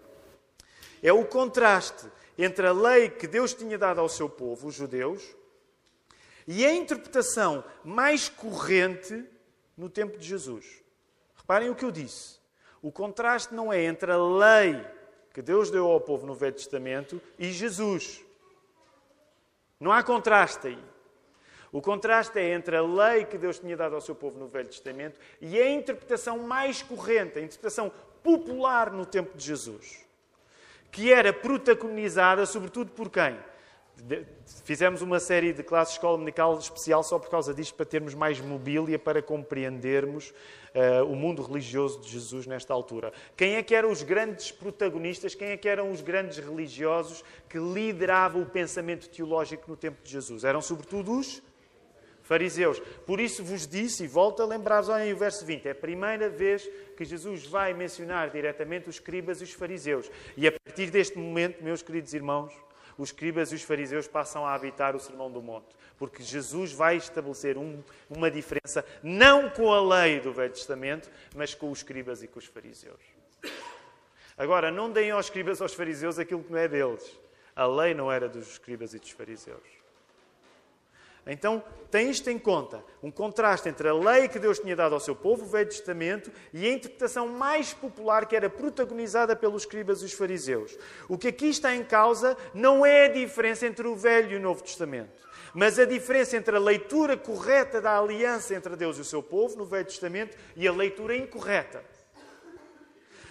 é 1.03 1.13
o 1.13 1.25
contraste 1.25 2.07
entre 2.39 2.67
a 2.67 2.73
lei 2.73 3.11
que 3.11 3.27
Deus 3.27 3.53
tinha 3.53 3.77
dado 3.77 4.01
ao 4.01 4.09
seu 4.09 4.29
povo, 4.29 4.69
os 4.69 4.75
judeus, 4.75 5.23
e 6.47 6.65
a 6.65 6.73
interpretação 6.73 7.65
mais 7.85 8.29
corrente 8.29 9.25
no 9.77 9.89
tempo 9.89 10.17
de 10.19 10.27
Jesus. 10.27 10.83
Reparem 11.37 11.69
o 11.69 11.75
que 11.75 11.85
eu 11.85 11.91
disse. 11.91 12.39
O 12.81 12.93
contraste 12.93 13.55
não 13.55 13.73
é 13.73 13.83
entre 13.83 14.13
a 14.13 14.17
lei 14.17 14.87
que 15.33 15.43
Deus 15.43 15.71
deu 15.71 15.87
ao 15.87 16.01
povo 16.01 16.27
no 16.27 16.35
Velho 16.35 16.55
Testamento 16.55 17.21
e 17.39 17.51
Jesus. 17.51 18.23
Não 19.81 19.91
há 19.91 20.03
contraste 20.03 20.69
aí. 20.69 20.94
O 21.75 21.83
contraste 21.83 22.39
é 22.39 22.53
entre 22.53 22.77
a 22.77 22.83
lei 22.83 23.25
que 23.25 23.37
Deus 23.37 23.59
tinha 23.59 23.77
dado 23.77 23.97
ao 23.97 24.01
seu 24.01 24.15
povo 24.15 24.39
no 24.39 24.47
Velho 24.47 24.69
Testamento 24.69 25.19
e 25.41 25.59
a 25.59 25.69
interpretação 25.69 26.39
mais 26.39 26.85
corrente, 26.85 27.37
a 27.37 27.43
interpretação 27.43 27.91
popular 28.23 28.93
no 28.93 29.05
tempo 29.05 29.37
de 29.37 29.45
Jesus, 29.45 30.07
que 30.93 31.13
era 31.13 31.33
protagonizada 31.33 32.47
sobretudo 32.47 32.93
por 32.93 33.11
quem? 33.11 33.37
Fizemos 34.65 35.03
uma 35.03 35.19
série 35.19 35.53
de 35.53 35.65
classes 35.65 35.95
de 35.95 35.99
escola 35.99 36.17
dominical 36.17 36.57
especial 36.57 37.03
só 37.03 37.19
por 37.19 37.29
causa 37.29 37.53
disto, 37.53 37.75
para 37.75 37.87
termos 37.87 38.15
mais 38.15 38.39
mobília 38.41 38.97
para 38.97 39.21
compreendermos 39.21 40.31
uh, 40.31 41.05
o 41.11 41.17
mundo 41.17 41.43
religioso 41.43 42.01
de 42.01 42.09
Jesus 42.09 42.47
nesta 42.47 42.73
altura. 42.73 43.13
Quem 43.37 43.57
é 43.57 43.65
que 43.65 43.75
eram 43.75 43.91
os 43.91 44.05
grandes 44.05 44.53
protagonistas? 44.53 45.35
Quem 45.35 45.49
é 45.49 45.57
que 45.57 45.69
eram 45.69 45.91
os 45.91 46.01
grandes 46.01 46.39
religiosos 46.39 47.25
que 47.49 47.59
lideravam 47.59 48.43
o 48.43 48.47
pensamento 48.47 49.09
teológico 49.09 49.69
no 49.69 49.77
tempo 49.77 49.99
de 50.05 50.13
Jesus? 50.13 50.45
Eram 50.45 50.61
sobretudo 50.61 51.19
os 51.19 51.43
fariseus. 52.25 52.81
Por 53.07 53.21
isso 53.21 53.45
vos 53.45 53.67
disse, 53.67 54.05
e 54.05 54.09
volto 54.09 54.43
a 54.43 54.47
lembrar-vos, 54.47 54.89
olhem 54.89 55.13
o 55.13 55.17
verso 55.17 55.45
20, 55.45 55.69
é 55.69 55.71
a 55.71 55.75
primeira 55.75 56.29
vez 56.29 56.69
que 56.97 57.05
Jesus 57.05 57.47
vai 57.47 57.73
mencionar 57.73 58.31
diretamente 58.31 58.89
os 58.89 58.97
escribas 58.97 59.41
e 59.41 59.45
os 59.45 59.53
fariseus. 59.53 60.11
E 60.37 60.49
a 60.49 60.53
partir 60.53 60.91
deste 60.91 61.17
momento, 61.17 61.63
meus 61.63 61.83
queridos 61.83 62.13
irmãos, 62.13 62.53
os 62.97 63.11
escribas 63.11 63.53
e 63.53 63.55
os 63.55 63.63
fariseus 63.63 64.09
passam 64.09 64.47
a 64.47 64.55
habitar 64.55 64.97
o 64.97 65.01
Sermão 65.01 65.31
do 65.31 65.43
Monte. 65.43 65.75
Porque 65.99 66.23
Jesus 66.23 66.73
vai 66.73 66.97
estabelecer 66.97 67.59
um, 67.59 67.83
uma 68.09 68.31
diferença, 68.31 68.85
não 69.03 69.51
com 69.51 69.73
a 69.73 69.81
lei 69.81 70.21
do 70.21 70.33
Velho 70.33 70.53
Testamento, 70.53 71.11
mas 71.37 71.55
com 71.55 71.71
os 71.71 71.79
escribas 71.79 72.23
e 72.23 72.29
com 72.29 72.39
os 72.39 72.47
fariseus. 72.47 73.01
Agora, 74.37 74.71
não 74.71 74.91
deem 74.91 75.11
aos 75.11 75.27
escribas 75.27 75.61
e 75.61 75.63
aos 75.63 75.75
fariseus 75.75 76.19
aquilo 76.19 76.43
que 76.43 76.53
não 76.53 76.59
é 76.59 76.67
deles. 76.67 77.19
A 77.55 77.67
lei 77.67 77.95
não 77.95 78.11
era 78.11 78.29
dos 78.29 78.49
escribas 78.53 78.95
e 78.95 78.99
dos 78.99 79.11
fariseus. 79.11 79.84
Então, 81.27 81.63
tem 81.91 82.11
isto 82.11 82.29
em 82.29 82.39
conta, 82.39 82.85
um 83.03 83.11
contraste 83.11 83.69
entre 83.69 83.89
a 83.89 83.95
lei 83.95 84.29
que 84.29 84.39
Deus 84.39 84.59
tinha 84.59 84.77
dado 84.77 84.95
ao 84.95 85.01
seu 85.01 85.15
povo, 85.15 85.45
o 85.45 85.49
Velho 85.49 85.69
Testamento, 85.69 86.31
e 86.53 86.67
a 86.67 86.73
interpretação 86.73 87.29
mais 87.29 87.73
popular 87.73 88.27
que 88.27 88.37
era 88.37 88.51
protagonizada 88.51 89.35
pelos 89.35 89.63
escribas 89.63 90.03
e 90.03 90.07
os 90.07 90.13
fariseus. 90.13 90.77
O 91.09 91.17
que 91.17 91.29
aqui 91.29 91.47
está 91.47 91.75
em 91.75 91.85
causa 91.85 92.37
não 92.53 92.85
é 92.85 93.07
a 93.07 93.13
diferença 93.13 93.67
entre 93.67 93.87
o 93.87 93.97
Velho 93.97 94.33
e 94.33 94.37
o 94.37 94.41
Novo 94.41 94.63
Testamento, 94.63 95.13
mas 95.55 95.79
a 95.79 95.85
diferença 95.85 96.37
entre 96.37 96.57
a 96.57 96.61
leitura 96.61 97.17
correta 97.17 97.81
da 97.81 97.99
aliança 97.99 98.55
entre 98.55 98.77
Deus 98.77 98.99
e 98.99 99.01
o 99.01 99.05
seu 99.05 99.23
povo, 99.23 99.57
no 99.57 99.65
Velho 99.65 99.87
Testamento, 99.87 100.37
e 100.57 100.69
a 100.69 100.73
leitura 100.73 101.17
incorreta. 101.17 101.94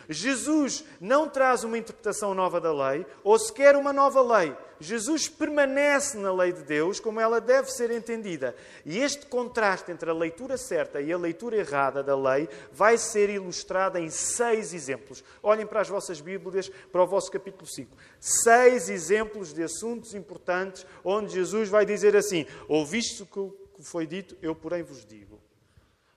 Jesus 0.09 0.83
não 0.99 1.29
traz 1.29 1.63
uma 1.63 1.77
interpretação 1.77 2.33
nova 2.33 2.59
da 2.59 2.73
lei, 2.73 3.05
ou 3.23 3.37
sequer 3.39 3.75
uma 3.75 3.93
nova 3.93 4.21
lei. 4.21 4.55
Jesus 4.79 5.29
permanece 5.29 6.17
na 6.17 6.33
lei 6.33 6.51
de 6.51 6.63
Deus 6.63 6.99
como 6.99 7.19
ela 7.19 7.39
deve 7.39 7.71
ser 7.71 7.89
entendida. 7.89 8.55
E 8.85 8.99
este 8.99 9.25
contraste 9.25 9.91
entre 9.91 10.09
a 10.09 10.13
leitura 10.13 10.57
certa 10.57 10.99
e 10.99 11.11
a 11.11 11.17
leitura 11.17 11.55
errada 11.55 12.03
da 12.03 12.15
lei 12.15 12.49
vai 12.71 12.97
ser 12.97 13.29
ilustrado 13.29 13.97
em 13.97 14.09
seis 14.09 14.73
exemplos. 14.73 15.23
Olhem 15.41 15.65
para 15.65 15.81
as 15.81 15.87
vossas 15.87 16.19
Bíblias, 16.19 16.69
para 16.91 17.01
o 17.03 17.07
vosso 17.07 17.31
capítulo 17.31 17.65
5. 17.65 17.95
Seis 18.19 18.89
exemplos 18.89 19.53
de 19.53 19.63
assuntos 19.63 20.13
importantes 20.13 20.85
onde 21.03 21.33
Jesus 21.33 21.69
vai 21.69 21.85
dizer 21.85 22.15
assim: 22.15 22.45
Ouviste 22.67 23.23
o 23.23 23.25
que 23.25 23.83
foi 23.83 24.05
dito, 24.05 24.37
eu 24.41 24.53
porém 24.53 24.83
vos 24.83 25.05
digo. 25.05 25.39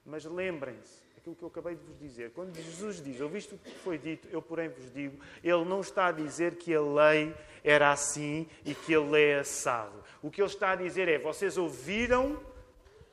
Mas 0.05 0.25
lembrem-se, 0.25 1.06
aquilo 1.27 1.35
que 1.35 1.43
eu 1.43 1.49
acabei 1.49 1.75
de 1.75 1.83
vos 1.83 1.99
dizer. 1.99 2.31
Quando 2.31 2.55
Jesus 2.55 3.03
diz, 3.03 3.21
ouviste 3.21 3.53
o 3.53 3.59
que 3.59 3.71
foi 3.79 3.99
dito, 3.99 4.29
eu 4.31 4.41
porém 4.41 4.69
vos 4.69 4.93
digo, 4.93 5.19
ele 5.43 5.65
não 5.65 5.81
está 5.81 6.07
a 6.07 6.13
dizer 6.13 6.55
que 6.55 6.73
a 6.73 6.81
lei 6.81 7.35
era 7.65 7.91
assim 7.91 8.47
e 8.65 8.73
que 8.73 8.93
ele 8.93 9.21
é 9.21 9.41
assado. 9.41 10.05
O 10.23 10.31
que 10.31 10.41
ele 10.41 10.49
está 10.49 10.71
a 10.71 10.77
dizer 10.77 11.09
é, 11.09 11.19
vocês 11.19 11.59
ouviram 11.59 12.41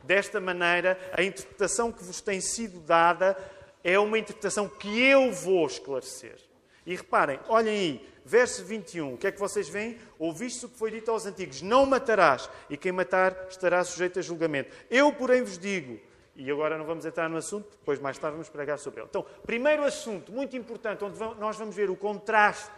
desta 0.03 0.39
maneira, 0.39 0.95
a 1.11 1.23
interpretação 1.23 1.91
que 1.91 2.03
vos 2.03 2.21
tem 2.21 2.39
sido 2.39 2.79
dada 2.81 3.35
é 3.83 3.97
uma 3.97 4.19
interpretação 4.19 4.69
que 4.69 5.01
eu 5.01 5.31
vou 5.31 5.65
esclarecer. 5.65 6.37
E 6.85 6.95
reparem, 6.95 7.39
olhem 7.47 7.73
aí, 7.73 8.09
verso 8.23 8.63
21, 8.63 9.15
o 9.15 9.17
que 9.17 9.25
é 9.25 9.31
que 9.31 9.39
vocês 9.39 9.67
veem? 9.67 9.97
Ouviste 10.19 10.67
o 10.67 10.69
que 10.69 10.77
foi 10.77 10.91
dito 10.91 11.09
aos 11.09 11.25
antigos: 11.25 11.63
Não 11.63 11.85
matarás, 11.85 12.47
e 12.69 12.77
quem 12.77 12.91
matar 12.91 13.47
estará 13.49 13.83
sujeito 13.83 14.19
a 14.19 14.21
julgamento. 14.21 14.69
Eu, 14.91 15.11
porém, 15.13 15.41
vos 15.41 15.57
digo, 15.57 15.99
e 16.35 16.49
agora 16.49 16.77
não 16.77 16.85
vamos 16.85 17.05
entrar 17.05 17.29
no 17.29 17.37
assunto, 17.37 17.69
depois 17.71 17.99
mais 17.99 18.17
tarde 18.17 18.33
vamos 18.33 18.49
pregar 18.49 18.79
sobre 18.79 19.01
ele. 19.01 19.07
Então, 19.09 19.25
primeiro 19.45 19.83
assunto, 19.83 20.31
muito 20.31 20.57
importante, 20.57 21.03
onde 21.03 21.19
nós 21.39 21.57
vamos 21.57 21.75
ver 21.75 21.89
o 21.89 21.95
contraste 21.95 22.71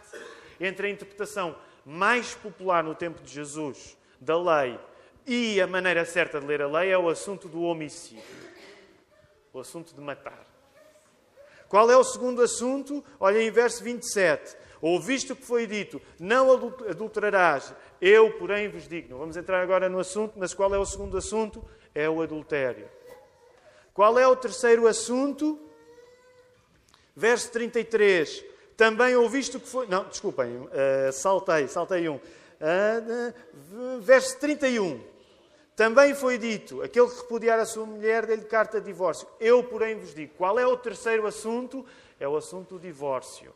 entre 0.60 0.88
a 0.88 0.90
interpretação 0.90 1.56
mais 1.84 2.34
popular 2.34 2.84
no 2.84 2.94
tempo 2.94 3.22
de 3.22 3.32
Jesus 3.32 3.96
da 4.20 4.36
lei 4.36 4.78
e 5.26 5.60
a 5.60 5.66
maneira 5.66 6.04
certa 6.04 6.40
de 6.40 6.46
ler 6.46 6.62
a 6.62 6.68
lei 6.68 6.90
é 6.90 6.98
o 6.98 7.08
assunto 7.08 7.48
do 7.48 7.62
homicídio. 7.62 8.22
O 9.52 9.60
assunto 9.60 9.94
de 9.94 10.00
matar. 10.00 10.46
Qual 11.68 11.90
é 11.90 11.96
o 11.96 12.04
segundo 12.04 12.42
assunto? 12.42 13.02
Olha 13.18 13.42
em 13.42 13.50
verso 13.50 13.82
27. 13.82 14.56
Ouviste 14.80 15.32
o 15.32 15.36
que 15.36 15.44
foi 15.44 15.66
dito, 15.66 16.00
não 16.20 16.52
adulterarás. 16.88 17.74
Eu, 18.00 18.32
porém, 18.32 18.68
vos 18.68 18.86
digo. 18.86 19.08
Não 19.10 19.18
vamos 19.18 19.36
entrar 19.36 19.62
agora 19.62 19.88
no 19.88 19.98
assunto, 19.98 20.34
mas 20.36 20.54
qual 20.54 20.72
é 20.74 20.78
o 20.78 20.84
segundo 20.84 21.16
assunto? 21.16 21.64
É 21.94 22.08
o 22.08 22.20
adultério. 22.20 22.88
Qual 23.96 24.18
é 24.18 24.28
o 24.28 24.36
terceiro 24.36 24.86
assunto? 24.86 25.58
Verso 27.16 27.50
33. 27.50 28.44
Também 28.76 29.16
ouviste 29.16 29.56
o 29.56 29.60
que 29.60 29.66
foi. 29.66 29.86
Não, 29.86 30.04
desculpem, 30.04 30.54
uh, 30.54 31.12
saltei, 31.14 31.66
saltei 31.66 32.06
um. 32.06 32.16
Uh, 32.16 34.00
verso 34.02 34.38
31. 34.38 35.02
Também 35.74 36.14
foi 36.14 36.36
dito: 36.36 36.82
aquele 36.82 37.08
que 37.08 37.16
repudiar 37.16 37.58
a 37.58 37.64
sua 37.64 37.86
mulher, 37.86 38.26
dê-lhe 38.26 38.44
carta 38.44 38.78
de 38.78 38.86
divórcio. 38.86 39.26
Eu, 39.40 39.64
porém, 39.64 39.98
vos 39.98 40.14
digo: 40.14 40.34
qual 40.36 40.58
é 40.58 40.66
o 40.66 40.76
terceiro 40.76 41.26
assunto? 41.26 41.82
É 42.20 42.28
o 42.28 42.36
assunto 42.36 42.74
do 42.74 42.80
divórcio. 42.80 43.50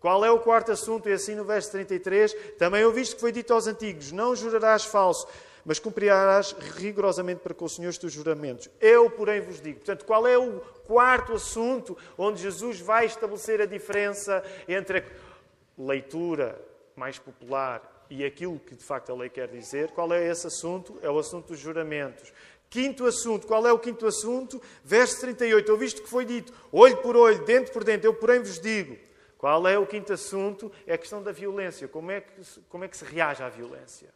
Qual 0.00 0.24
é 0.24 0.30
o 0.30 0.40
quarto 0.40 0.72
assunto? 0.72 1.06
E 1.06 1.12
assim 1.12 1.34
no 1.34 1.44
verso 1.44 1.70
33, 1.72 2.34
também 2.58 2.82
ouviste 2.82 3.14
que 3.14 3.20
foi 3.20 3.30
dito 3.30 3.52
aos 3.52 3.66
antigos: 3.66 4.10
Não 4.10 4.34
jurarás 4.34 4.86
falso, 4.86 5.26
mas 5.64 5.78
cumprirás 5.78 6.52
rigorosamente 6.76 7.40
para 7.40 7.54
com 7.54 7.64
o 7.64 7.68
Senhor 7.68 7.88
os 7.88 7.98
teus 7.98 8.12
juramentos. 8.12 8.68
Eu, 8.80 9.08
porém, 9.10 9.40
vos 9.40 9.60
digo. 9.60 9.78
Portanto, 9.78 10.04
qual 10.04 10.26
é 10.26 10.36
o 10.36 10.60
quarto 10.86 11.32
assunto 11.32 11.96
onde 12.18 12.42
Jesus 12.42 12.80
vai 12.80 13.06
estabelecer 13.06 13.60
a 13.60 13.66
diferença 13.66 14.42
entre 14.68 14.98
a 14.98 15.02
leitura 15.78 16.60
mais 16.94 17.18
popular 17.18 18.06
e 18.10 18.24
aquilo 18.24 18.58
que 18.58 18.74
de 18.74 18.84
facto 18.84 19.10
a 19.10 19.14
lei 19.14 19.28
quer 19.28 19.48
dizer? 19.48 19.90
Qual 19.92 20.12
é 20.12 20.28
esse 20.28 20.46
assunto? 20.46 20.98
É 21.02 21.10
o 21.10 21.18
assunto 21.18 21.48
dos 21.48 21.58
juramentos. 21.58 22.32
Quinto 22.68 23.06
assunto, 23.06 23.46
qual 23.46 23.66
é 23.66 23.72
o 23.72 23.78
quinto 23.78 24.06
assunto? 24.06 24.60
Verso 24.82 25.20
38, 25.20 25.70
ouviste 25.70 26.02
que 26.02 26.08
foi 26.08 26.24
dito, 26.24 26.52
olho 26.72 26.96
por 26.96 27.16
olho, 27.16 27.44
dente 27.44 27.70
por 27.70 27.84
dente, 27.84 28.04
eu 28.04 28.12
porém 28.12 28.40
vos 28.40 28.58
digo. 28.58 28.98
Qual 29.38 29.68
é 29.68 29.78
o 29.78 29.86
quinto 29.86 30.12
assunto? 30.12 30.72
É 30.86 30.94
a 30.94 30.98
questão 30.98 31.22
da 31.22 31.30
violência. 31.30 31.86
Como 31.86 32.10
é 32.10 32.20
que, 32.20 32.32
como 32.68 32.82
é 32.82 32.88
que 32.88 32.96
se 32.96 33.04
reage 33.04 33.42
à 33.42 33.48
violência? 33.48 34.08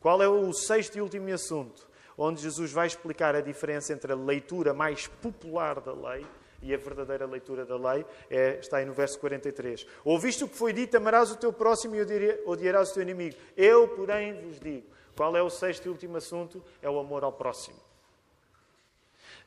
Qual 0.00 0.22
é 0.22 0.28
o 0.28 0.52
sexto 0.52 0.96
e 0.96 1.00
último 1.00 1.32
assunto? 1.32 1.88
Onde 2.16 2.42
Jesus 2.42 2.72
vai 2.72 2.86
explicar 2.86 3.34
a 3.34 3.40
diferença 3.40 3.92
entre 3.92 4.12
a 4.12 4.16
leitura 4.16 4.72
mais 4.72 5.06
popular 5.06 5.80
da 5.80 5.92
lei 5.92 6.26
e 6.62 6.74
a 6.74 6.76
verdadeira 6.76 7.26
leitura 7.26 7.64
da 7.64 7.76
lei 7.76 8.04
é, 8.30 8.58
está 8.58 8.78
aí 8.78 8.84
no 8.84 8.92
verso 8.92 9.18
43. 9.18 9.86
Ouviste 10.04 10.44
o 10.44 10.48
que 10.48 10.56
foi 10.56 10.72
dito, 10.72 10.96
amarás 10.96 11.30
o 11.30 11.36
teu 11.36 11.52
próximo 11.52 11.94
e 11.96 12.02
odiarás 12.46 12.90
o 12.90 12.94
teu 12.94 13.02
inimigo. 13.02 13.36
Eu, 13.56 13.88
porém, 13.88 14.34
vos 14.40 14.58
digo. 14.58 14.86
Qual 15.16 15.36
é 15.36 15.42
o 15.42 15.50
sexto 15.50 15.86
e 15.86 15.88
último 15.88 16.16
assunto? 16.16 16.62
É 16.80 16.88
o 16.88 16.98
amor 16.98 17.24
ao 17.24 17.32
próximo. 17.32 17.78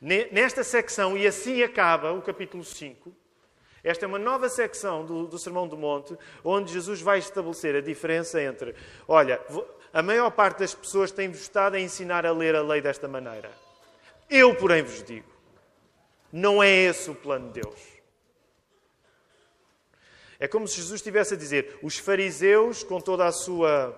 Nesta 0.00 0.62
secção, 0.62 1.16
e 1.16 1.26
assim 1.26 1.62
acaba 1.62 2.12
o 2.12 2.20
capítulo 2.20 2.62
5, 2.62 3.12
esta 3.82 4.06
é 4.06 4.08
uma 4.08 4.18
nova 4.18 4.48
secção 4.48 5.04
do, 5.04 5.26
do 5.26 5.38
Sermão 5.38 5.68
do 5.68 5.76
Monte, 5.76 6.16
onde 6.42 6.72
Jesus 6.72 7.00
vai 7.00 7.18
estabelecer 7.18 7.76
a 7.76 7.80
diferença 7.80 8.40
entre, 8.42 8.74
olha, 9.06 9.40
a 9.94 10.02
maior 10.02 10.28
parte 10.32 10.58
das 10.58 10.74
pessoas 10.74 11.12
tem-vos 11.12 11.40
estado 11.40 11.76
a 11.76 11.80
ensinar 11.80 12.26
a 12.26 12.32
ler 12.32 12.56
a 12.56 12.62
lei 12.62 12.80
desta 12.80 13.06
maneira. 13.06 13.48
Eu, 14.28 14.52
porém, 14.56 14.82
vos 14.82 15.04
digo: 15.04 15.30
não 16.32 16.60
é 16.60 16.68
esse 16.68 17.08
o 17.08 17.14
plano 17.14 17.52
de 17.52 17.60
Deus. 17.60 17.80
É 20.40 20.48
como 20.48 20.66
se 20.66 20.76
Jesus 20.78 20.94
estivesse 20.94 21.34
a 21.34 21.36
dizer: 21.36 21.78
os 21.80 21.96
fariseus, 21.96 22.82
com 22.82 23.00
toda 23.00 23.24
a 23.24 23.30
sua, 23.30 23.96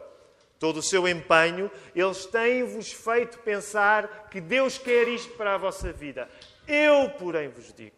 todo 0.59 0.81
o 0.81 0.83
seu 0.83 1.09
empenho, 1.09 1.71
eles 1.95 2.27
têm-vos 2.27 2.93
feito 2.93 3.39
pensar 3.39 4.29
que 4.31 4.39
Deus 4.39 4.77
quer 4.77 5.09
isto 5.09 5.33
para 5.33 5.55
a 5.55 5.59
vossa 5.59 5.95
vida. 5.95 6.29
Eu, 6.69 7.09
porém, 7.19 7.49
vos 7.49 7.73
digo: 7.73 7.97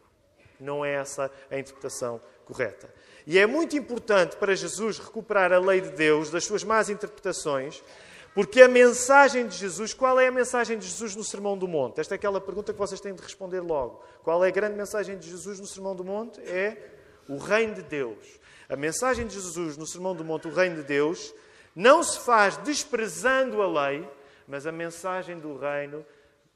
não 0.61 0.85
é 0.85 0.93
essa 0.93 1.33
a 1.51 1.59
interpretação 1.59 2.21
correta. 2.45 2.89
E 3.29 3.39
é 3.39 3.47
muito 3.47 3.77
importante 3.77 4.37
para 4.37 4.57
Jesus 4.57 4.99
recuperar 4.99 5.53
a 5.53 5.59
lei 5.59 5.83
de 5.83 5.91
Deus 5.91 6.31
das 6.31 6.47
suas 6.47 6.65
más 6.65 6.89
interpretações, 6.89 7.85
porque 8.35 8.63
a 8.63 8.69
mensagem 8.69 9.47
de 9.47 9.55
Jesus, 9.55 9.93
qual 9.93 10.19
é 10.19 10.29
a 10.29 10.33
mensagem 10.33 10.79
de 10.79 10.87
Jesus 10.87 11.15
no 11.15 11.23
Sermão 11.23 11.59
do 11.59 11.69
Monte? 11.69 12.01
Esta 12.01 12.15
é 12.15 12.17
aquela 12.17 12.41
pergunta 12.41 12.73
que 12.73 12.79
vocês 12.79 13.03
têm 13.03 13.15
de 13.15 13.21
responder 13.21 13.61
logo. 13.61 14.03
Qual 14.23 14.43
é 14.43 14.49
a 14.49 14.51
grande 14.51 14.79
mensagem 14.79 15.19
de 15.19 15.29
Jesus 15.29 15.61
no 15.61 15.67
Sermão 15.67 15.95
do 15.95 16.03
Monte? 16.03 16.41
É 16.41 16.79
o 17.29 17.37
Reino 17.37 17.75
de 17.75 17.83
Deus. 17.83 18.41
A 18.67 18.77
mensagem 18.77 19.27
de 19.27 19.35
Jesus 19.35 19.77
no 19.77 19.87
Sermão 19.87 20.17
do 20.17 20.25
Monte, 20.25 20.49
o 20.49 20.55
Reino 20.55 20.77
de 20.77 20.85
Deus, 20.85 21.35
não 21.77 22.03
se 22.03 22.19
faz 22.21 22.57
desprezando 22.57 23.61
a 23.61 23.89
lei, 23.89 24.09
mas 24.47 24.67
a 24.67 24.73
mensagem 24.73 25.39
do 25.39 25.55
Reino 25.55 26.03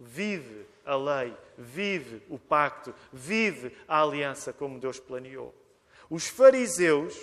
vive 0.00 0.66
a 0.86 0.96
lei, 0.96 1.36
vive 1.58 2.22
o 2.30 2.38
pacto, 2.38 2.94
vive 3.12 3.76
a 3.86 4.00
aliança 4.00 4.54
como 4.54 4.80
Deus 4.80 4.98
planeou. 4.98 5.54
Os 6.12 6.28
fariseus, 6.28 7.18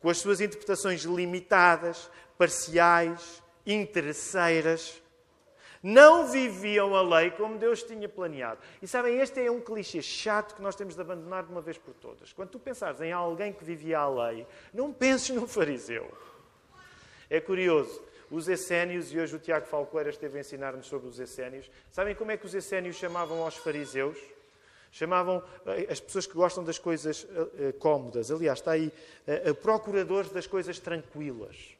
com 0.00 0.08
as 0.08 0.16
suas 0.16 0.40
interpretações 0.40 1.02
limitadas, 1.02 2.10
parciais, 2.38 3.42
interesseiras, 3.66 5.02
não 5.82 6.26
viviam 6.26 6.96
a 6.96 7.02
lei 7.02 7.32
como 7.32 7.58
Deus 7.58 7.82
tinha 7.82 8.08
planeado. 8.08 8.58
E 8.80 8.88
sabem, 8.88 9.18
este 9.18 9.44
é 9.44 9.50
um 9.50 9.60
clichê 9.60 10.00
chato 10.00 10.54
que 10.54 10.62
nós 10.62 10.74
temos 10.74 10.94
de 10.94 11.02
abandonar 11.02 11.44
de 11.44 11.52
uma 11.52 11.60
vez 11.60 11.76
por 11.76 11.92
todas. 11.92 12.32
Quando 12.32 12.48
tu 12.48 12.58
pensares 12.58 12.98
em 13.02 13.12
alguém 13.12 13.52
que 13.52 13.62
vivia 13.62 13.98
a 13.98 14.08
lei, 14.08 14.46
não 14.72 14.90
penses 14.90 15.28
no 15.36 15.46
fariseu. 15.46 16.10
É 17.28 17.42
curioso. 17.42 18.02
Os 18.30 18.48
essénios, 18.48 19.12
e 19.12 19.18
hoje 19.18 19.36
o 19.36 19.38
Tiago 19.38 19.66
Falcoeira 19.66 20.08
esteve 20.08 20.38
a 20.38 20.40
ensinar-nos 20.40 20.86
sobre 20.86 21.10
os 21.10 21.18
essénios. 21.18 21.70
Sabem 21.90 22.14
como 22.14 22.30
é 22.30 22.38
que 22.38 22.46
os 22.46 22.54
essénios 22.54 22.96
chamavam 22.96 23.42
aos 23.42 23.56
fariseus? 23.58 24.16
Chamavam 24.90 25.42
eh, 25.66 25.86
as 25.88 26.00
pessoas 26.00 26.26
que 26.26 26.34
gostam 26.34 26.64
das 26.64 26.78
coisas 26.78 27.26
eh, 27.30 27.68
eh, 27.68 27.72
cómodas. 27.72 28.30
Aliás, 28.30 28.58
está 28.58 28.72
aí 28.72 28.92
procuradores 29.62 30.30
das 30.30 30.46
coisas 30.46 30.78
tranquilas. 30.80 31.76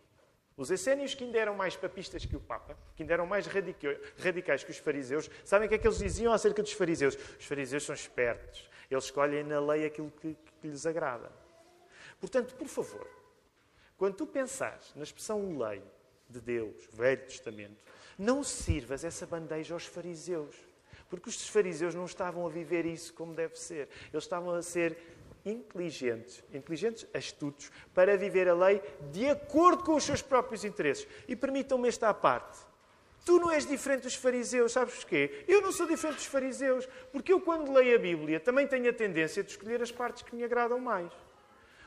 Os 0.57 0.71
essénios, 0.71 1.15
que 1.15 1.25
ainda 1.25 1.39
eram 1.39 1.55
mais 1.55 1.75
papistas 1.75 2.25
que 2.25 2.37
o 2.37 2.41
Papa, 2.41 2.77
que 2.95 3.03
ainda 3.03 3.15
eram 3.15 3.27
mais 3.27 3.47
radicais 3.47 4.63
que 4.63 4.71
os 4.71 4.77
fariseus, 4.77 5.31
sabem 5.45 5.67
o 5.67 5.69
que 5.69 5.75
é 5.75 5.79
que 5.79 5.87
eles 5.87 5.99
diziam 5.99 6.33
acerca 6.33 6.63
dos 6.63 6.73
fariseus? 6.73 7.17
Os 7.39 7.47
fariseus 7.47 7.83
são 7.83 7.95
espertos. 7.95 8.69
Eles 8.91 9.05
escolhem 9.05 9.43
na 9.43 9.59
lei 9.59 9.87
aquilo 9.87 10.11
que, 10.11 10.37
que 10.61 10.69
lhes 10.69 10.85
agrada. 10.85 11.33
Portanto, 12.21 12.55
por 12.55 12.69
favor, 12.69 13.09
quando 13.97 14.17
tu 14.17 14.27
pensares 14.27 14.93
na 14.95 15.03
expressão 15.03 15.59
lei 15.59 15.83
de 16.29 16.41
Deus, 16.41 16.89
Velho 16.93 17.23
Testamento, 17.23 17.83
não 18.19 18.45
sirvas 18.45 19.03
essa 19.03 19.27
bandeja 19.27 19.75
aos 19.75 19.87
fariseus. 19.87 20.55
Porque 21.11 21.29
os 21.29 21.49
fariseus 21.49 21.95
não 21.95 22.07
estavam 22.07 22.47
a 22.47 22.49
viver 22.49 22.87
isso 22.87 23.13
como 23.13 23.35
deve 23.35 23.59
ser. 23.59 23.89
Eles 24.13 24.25
estavam 24.25 24.55
a 24.55 24.63
ser 24.63 24.97
inteligentes, 25.45 26.43
inteligentes, 26.53 27.07
astutos, 27.13 27.71
para 27.93 28.17
viver 28.17 28.49
a 28.49 28.55
lei 28.55 28.81
de 29.11 29.27
acordo 29.29 29.83
com 29.83 29.95
os 29.97 30.05
seus 30.05 30.23
próprios 30.23 30.65
interesses. 30.65 31.07
E 31.27 31.35
permitam-me 31.35 31.89
esta 31.89 32.15
parte. 32.15 32.59
Tu 33.25 33.39
não 33.39 33.51
és 33.51 33.67
diferente 33.67 34.03
dos 34.03 34.15
fariseus, 34.15 34.73
sabes 34.73 34.95
porquê? 34.95 35.45
Eu 35.47 35.61
não 35.61 35.73
sou 35.73 35.87
diferente 35.87 36.17
dos 36.17 36.27
fariseus, 36.27 36.89
porque 37.13 37.33
eu, 37.33 37.41
quando 37.41 37.73
leio 37.73 37.97
a 37.97 37.99
Bíblia, 37.99 38.41
também 38.41 38.67
tenho 38.67 38.89
a 38.89 38.93
tendência 38.93 39.43
de 39.43 39.51
escolher 39.51 39.83
as 39.83 39.93
partes 39.93 40.23
que 40.23 40.35
me 40.35 40.43
agradam 40.43 40.79
mais. 40.79 41.13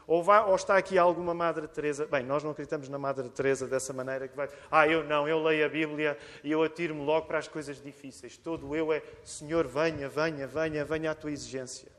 Ou, 0.05 0.21
vai, 0.21 0.43
ou, 0.45 0.55
está 0.55 0.77
aqui 0.77 0.97
alguma 0.97 1.33
Madre 1.33 1.67
Teresa? 1.67 2.05
Bem, 2.05 2.23
nós 2.23 2.43
não 2.43 2.51
acreditamos 2.51 2.89
na 2.89 2.97
Madre 2.97 3.29
Teresa 3.29 3.67
dessa 3.67 3.93
maneira 3.93 4.27
que 4.27 4.35
vai. 4.35 4.49
Ah, 4.69 4.87
eu 4.87 5.03
não, 5.03 5.27
eu 5.27 5.41
leio 5.41 5.65
a 5.65 5.69
Bíblia 5.69 6.17
e 6.43 6.51
eu 6.51 6.61
atiro-me 6.61 7.03
logo 7.05 7.27
para 7.27 7.37
as 7.37 7.47
coisas 7.47 7.81
difíceis. 7.81 8.37
Todo 8.37 8.75
eu 8.75 8.91
é 8.91 9.01
Senhor, 9.23 9.65
venha, 9.67 10.09
venha, 10.09 10.45
venha, 10.45 10.83
venha 10.83 11.11
à 11.11 11.15
tua 11.15 11.31
exigência. 11.31 11.91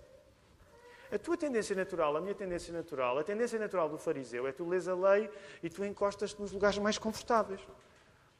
A 1.10 1.18
tua 1.18 1.36
tendência 1.36 1.76
natural, 1.76 2.16
a 2.16 2.20
minha 2.20 2.34
tendência 2.34 2.72
natural, 2.72 3.18
a 3.18 3.24
tendência 3.24 3.58
natural 3.58 3.88
do 3.88 3.96
fariseu 3.96 4.46
é 4.46 4.52
tu 4.52 4.68
lês 4.68 4.88
a 4.88 4.94
lei 4.94 5.30
e 5.62 5.70
tu 5.70 5.84
encostas-te 5.84 6.40
nos 6.40 6.50
lugares 6.52 6.76
mais 6.78 6.98
confortáveis. 6.98 7.60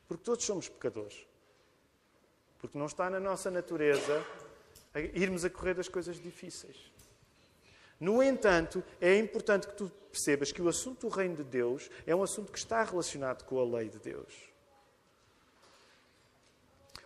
Porque 0.09 0.25
todos 0.25 0.45
somos 0.45 0.69
pecadores. 0.69 1.27
Porque 2.59 2.77
não 2.77 2.87
está 2.87 3.09
na 3.09 3.21
nossa 3.21 3.51
natureza 3.51 4.25
irmos 5.15 5.45
a 5.45 5.51
correr 5.51 5.75
das 5.75 5.89
coisas 5.89 6.21
difíceis. 6.21 6.94
No 8.01 8.23
entanto, 8.23 8.83
é 9.01 9.17
importante 9.19 9.67
que 9.67 9.75
tu 9.75 9.91
percebas 10.11 10.53
que 10.53 10.63
o 10.63 10.69
assunto 10.69 11.09
do 11.09 11.15
reino 11.15 11.37
de 11.37 11.45
Deus 11.45 11.91
é 12.07 12.15
um 12.15 12.23
assunto 12.23 12.53
que 12.53 12.59
está 12.59 12.83
relacionado 12.83 13.45
com 13.45 13.59
a 13.59 13.79
lei 13.79 13.89
de 13.89 13.99
Deus. 13.99 14.33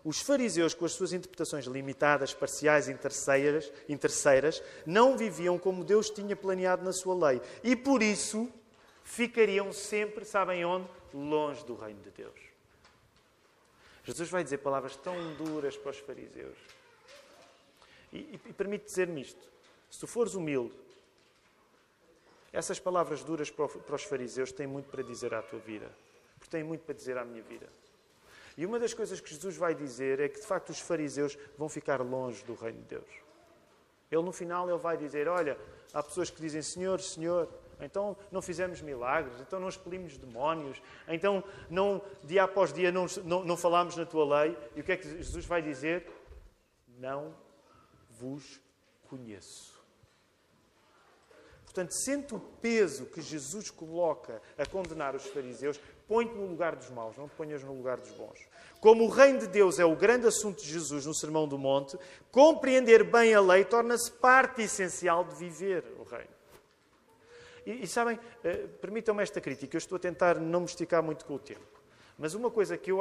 Os 0.05 0.21
fariseus, 0.21 0.75
com 0.75 0.85
as 0.85 0.93
suas 0.93 1.13
interpretações 1.13 1.67
limitadas, 1.67 2.33
parciais, 2.33 2.89
interesseiras, 2.89 3.71
interesseiras, 3.89 4.63
não 4.87 5.17
viviam 5.17 5.59
como 5.59 5.85
Deus 5.85 6.09
tinha 6.09 6.37
planeado 6.37 6.85
na 6.85 6.93
sua 6.93 7.31
lei. 7.31 7.43
E 7.63 7.75
por 7.75 8.03
isso 8.03 8.49
ficariam 9.05 9.73
sempre, 9.73 10.25
sabem 10.25 10.65
onde? 10.65 10.89
Longe 11.13 11.65
do 11.65 11.75
reino 11.75 12.01
de 12.03 12.11
Deus. 12.11 12.39
Jesus 14.05 14.31
vai 14.31 14.43
dizer 14.43 14.59
palavras 14.59 14.97
tão 14.97 15.35
duras 15.35 15.77
para 15.77 15.91
os 15.91 15.99
fariseus. 15.99 16.57
E, 18.13 18.19
e, 18.19 18.41
e 18.47 18.53
permite 18.53 18.87
dizer-me 18.87 19.21
isto. 19.21 19.47
Se 19.91 20.01
tu 20.01 20.07
fores 20.07 20.35
humilde, 20.35 20.75
essas 22.53 22.79
palavras 22.79 23.23
duras 23.23 23.51
para, 23.51 23.95
os 23.95 24.05
fariseus 24.05 24.53
têm 24.53 24.67
muito 24.67 24.89
para 24.89 25.03
dizer 25.03 25.35
à 25.35 25.43
tua 25.43 25.59
vida. 25.59 25.91
Porque 26.39 26.51
têm 26.51 26.65
muito 26.65 26.85
para 26.85 26.95
dizer 26.95 27.19
à 27.19 27.25
minha 27.25 27.43
vida. 27.43 27.69
E 28.57 28.67
uma 28.67 28.79
das 28.79 28.93
coisas 28.93 29.21
que 29.21 29.31
Jesus 29.31 29.57
vai 29.57 29.75
dizer 29.75 30.19
é 30.19 30.29
que, 30.29 30.41
de 30.41 30.47
facto, 30.47 30.71
os 30.71 30.81
fariseus 30.81 31.39
vão 31.57 31.69
ficar 31.69 32.01
longe 32.01 32.45
do 32.45 32.55
reino 32.55 32.79
de 32.79 32.87
Deus. 32.87 33.09
Ele, 34.11 34.23
no 34.23 34.33
final, 34.33 34.69
ele 34.69 34.79
vai 34.79 34.97
dizer: 34.97 35.29
Olha, 35.29 35.59
há 35.93 36.03
pessoas 36.03 36.31
que 36.31 36.41
dizem 36.41 36.63
Senhor, 36.63 37.01
Senhor, 37.01 37.49
então 37.81 38.17
não 38.33 38.43
fizemos 38.43 38.81
milagres, 38.81 39.41
então 39.41 39.61
não 39.61 39.69
expelimos 39.69 40.17
demónios, 40.17 40.83
então 41.07 41.45
não, 41.71 42.03
dia 42.25 42.43
após 42.43 42.73
dia 42.73 42.91
não, 42.91 43.07
não, 43.25 43.45
não 43.45 43.57
falámos 43.57 43.97
na 43.97 44.05
tua 44.05 44.43
lei. 44.43 44.57
E 44.75 44.81
o 44.81 44.85
que 44.85 44.93
é 44.93 44.97
que 44.97 45.07
Jesus 45.07 45.45
vai 45.45 45.63
dizer? 45.63 46.07
Não 46.99 47.35
vos 48.11 48.61
conheço. 49.09 49.78
Portanto, 51.69 51.93
sente 51.93 52.35
o 52.35 52.41
peso 52.41 53.05
que 53.05 53.21
Jesus 53.21 53.71
coloca 53.71 54.41
a 54.57 54.65
condenar 54.65 55.15
os 55.15 55.27
fariseus, 55.27 55.79
põe-te 56.09 56.35
no 56.35 56.47
lugar 56.47 56.75
dos 56.75 56.89
maus, 56.89 57.15
não 57.19 57.29
te 57.29 57.35
ponhas 57.35 57.63
no 57.63 57.75
lugar 57.75 57.99
dos 57.99 58.11
bons. 58.13 58.41
Como 58.81 59.05
o 59.05 59.09
reino 59.09 59.41
de 59.41 59.49
Deus 59.49 59.79
é 59.79 59.85
o 59.85 59.95
grande 59.95 60.27
assunto 60.27 60.63
de 60.63 60.67
Jesus 60.67 61.05
no 61.05 61.15
Sermão 61.15 61.47
do 61.47 61.59
Monte, 61.59 61.99
compreender 62.33 63.05
bem 63.05 63.35
a 63.35 63.41
lei 63.43 63.67
torna-se 63.67 64.11
parte 64.11 64.63
essencial 64.63 65.25
de 65.25 65.35
viver 65.35 65.85
o 65.99 66.05
reino. 66.05 66.31
E, 67.67 67.83
e 67.83 67.87
sabem, 67.87 68.19
eh, 68.43 68.67
permitam-me 68.81 69.23
esta 69.23 69.39
crítica, 69.39 69.77
eu 69.77 69.79
estou 69.79 69.97
a 69.97 69.99
tentar 69.99 70.41
não 70.41 70.61
me 70.61 70.67
esticar 70.67 71.03
muito 71.03 71.27
com 71.27 71.35
o 71.35 71.39
tempo. 71.39 71.83
Mas 72.17 72.33
uma 72.33 72.51
coisa 72.51 72.79
que 72.79 72.91
eu. 72.91 73.01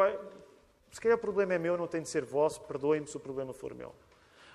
Se 0.91 0.99
calhar 0.99 1.17
o 1.17 1.21
problema 1.21 1.53
é 1.53 1.57
meu, 1.57 1.77
não 1.77 1.87
tem 1.87 2.01
de 2.01 2.09
ser 2.09 2.25
vosso, 2.25 2.59
perdoem-me 2.61 3.07
se 3.07 3.15
o 3.15 3.19
problema 3.19 3.53
for 3.53 3.73
meu. 3.73 3.95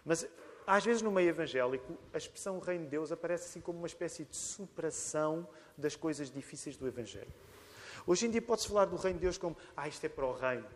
Mas 0.05 0.29
às 0.66 0.85
vezes, 0.85 1.03
no 1.03 1.11
meio 1.11 1.29
evangélico, 1.29 1.98
a 2.12 2.18
expressão 2.18 2.59
Reino 2.61 2.85
de 2.85 2.90
Deus 2.90 3.11
aparece 3.11 3.46
assim 3.46 3.61
como 3.61 3.79
uma 3.79 3.87
espécie 3.87 4.25
de 4.25 4.37
superação 4.37 5.46
das 5.77 5.96
coisas 5.96 6.31
difíceis 6.31 6.77
do 6.77 6.87
Evangelho. 6.87 7.33
Hoje 8.07 8.27
em 8.27 8.31
dia 8.31 8.42
pode-se 8.42 8.68
falar 8.68 8.85
do 8.85 8.96
Reino 8.96 9.18
de 9.18 9.25
Deus 9.25 9.38
como, 9.38 9.57
ah, 9.77 9.88
isto 9.88 10.05
é 10.05 10.09
para 10.09 10.25
o 10.25 10.33
Reino. 10.33 10.66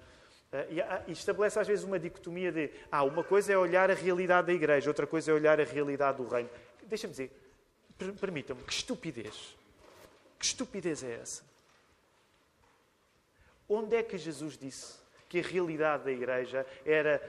Ah, 0.53 1.03
e 1.07 1.13
estabelece 1.13 1.59
às 1.59 1.67
vezes 1.67 1.85
uma 1.85 1.99
dicotomia 1.99 2.51
de, 2.51 2.71
ah, 2.91 3.05
uma 3.05 3.23
coisa 3.23 3.53
é 3.53 3.59
olhar 3.59 3.91
a 3.91 3.95
realidade 3.95 4.49
da 4.49 4.53
Igreja, 4.53 4.91
outra 4.91 5.07
coisa 5.07 5.31
é 5.31 5.35
olhar 5.35 5.61
a 5.61 5.65
realidade 5.65 6.19
do 6.19 6.29
Reino. 6.29 6.51
Deixa-me 6.85 7.13
dizer, 7.13 7.31
permitam-me, 8.21 8.63
que 8.63 8.73
estupidez. 8.73 9.57
Que 10.39 10.47
estupidez 10.47 11.03
é 11.03 11.15
essa? 11.15 11.45
Onde 13.69 13.97
é 13.97 14.03
que 14.03 14.17
Jesus 14.17 14.57
disse 14.57 14.95
que 15.29 15.41
a 15.41 15.43
realidade 15.43 16.05
da 16.05 16.13
Igreja 16.13 16.65
era 16.85 17.21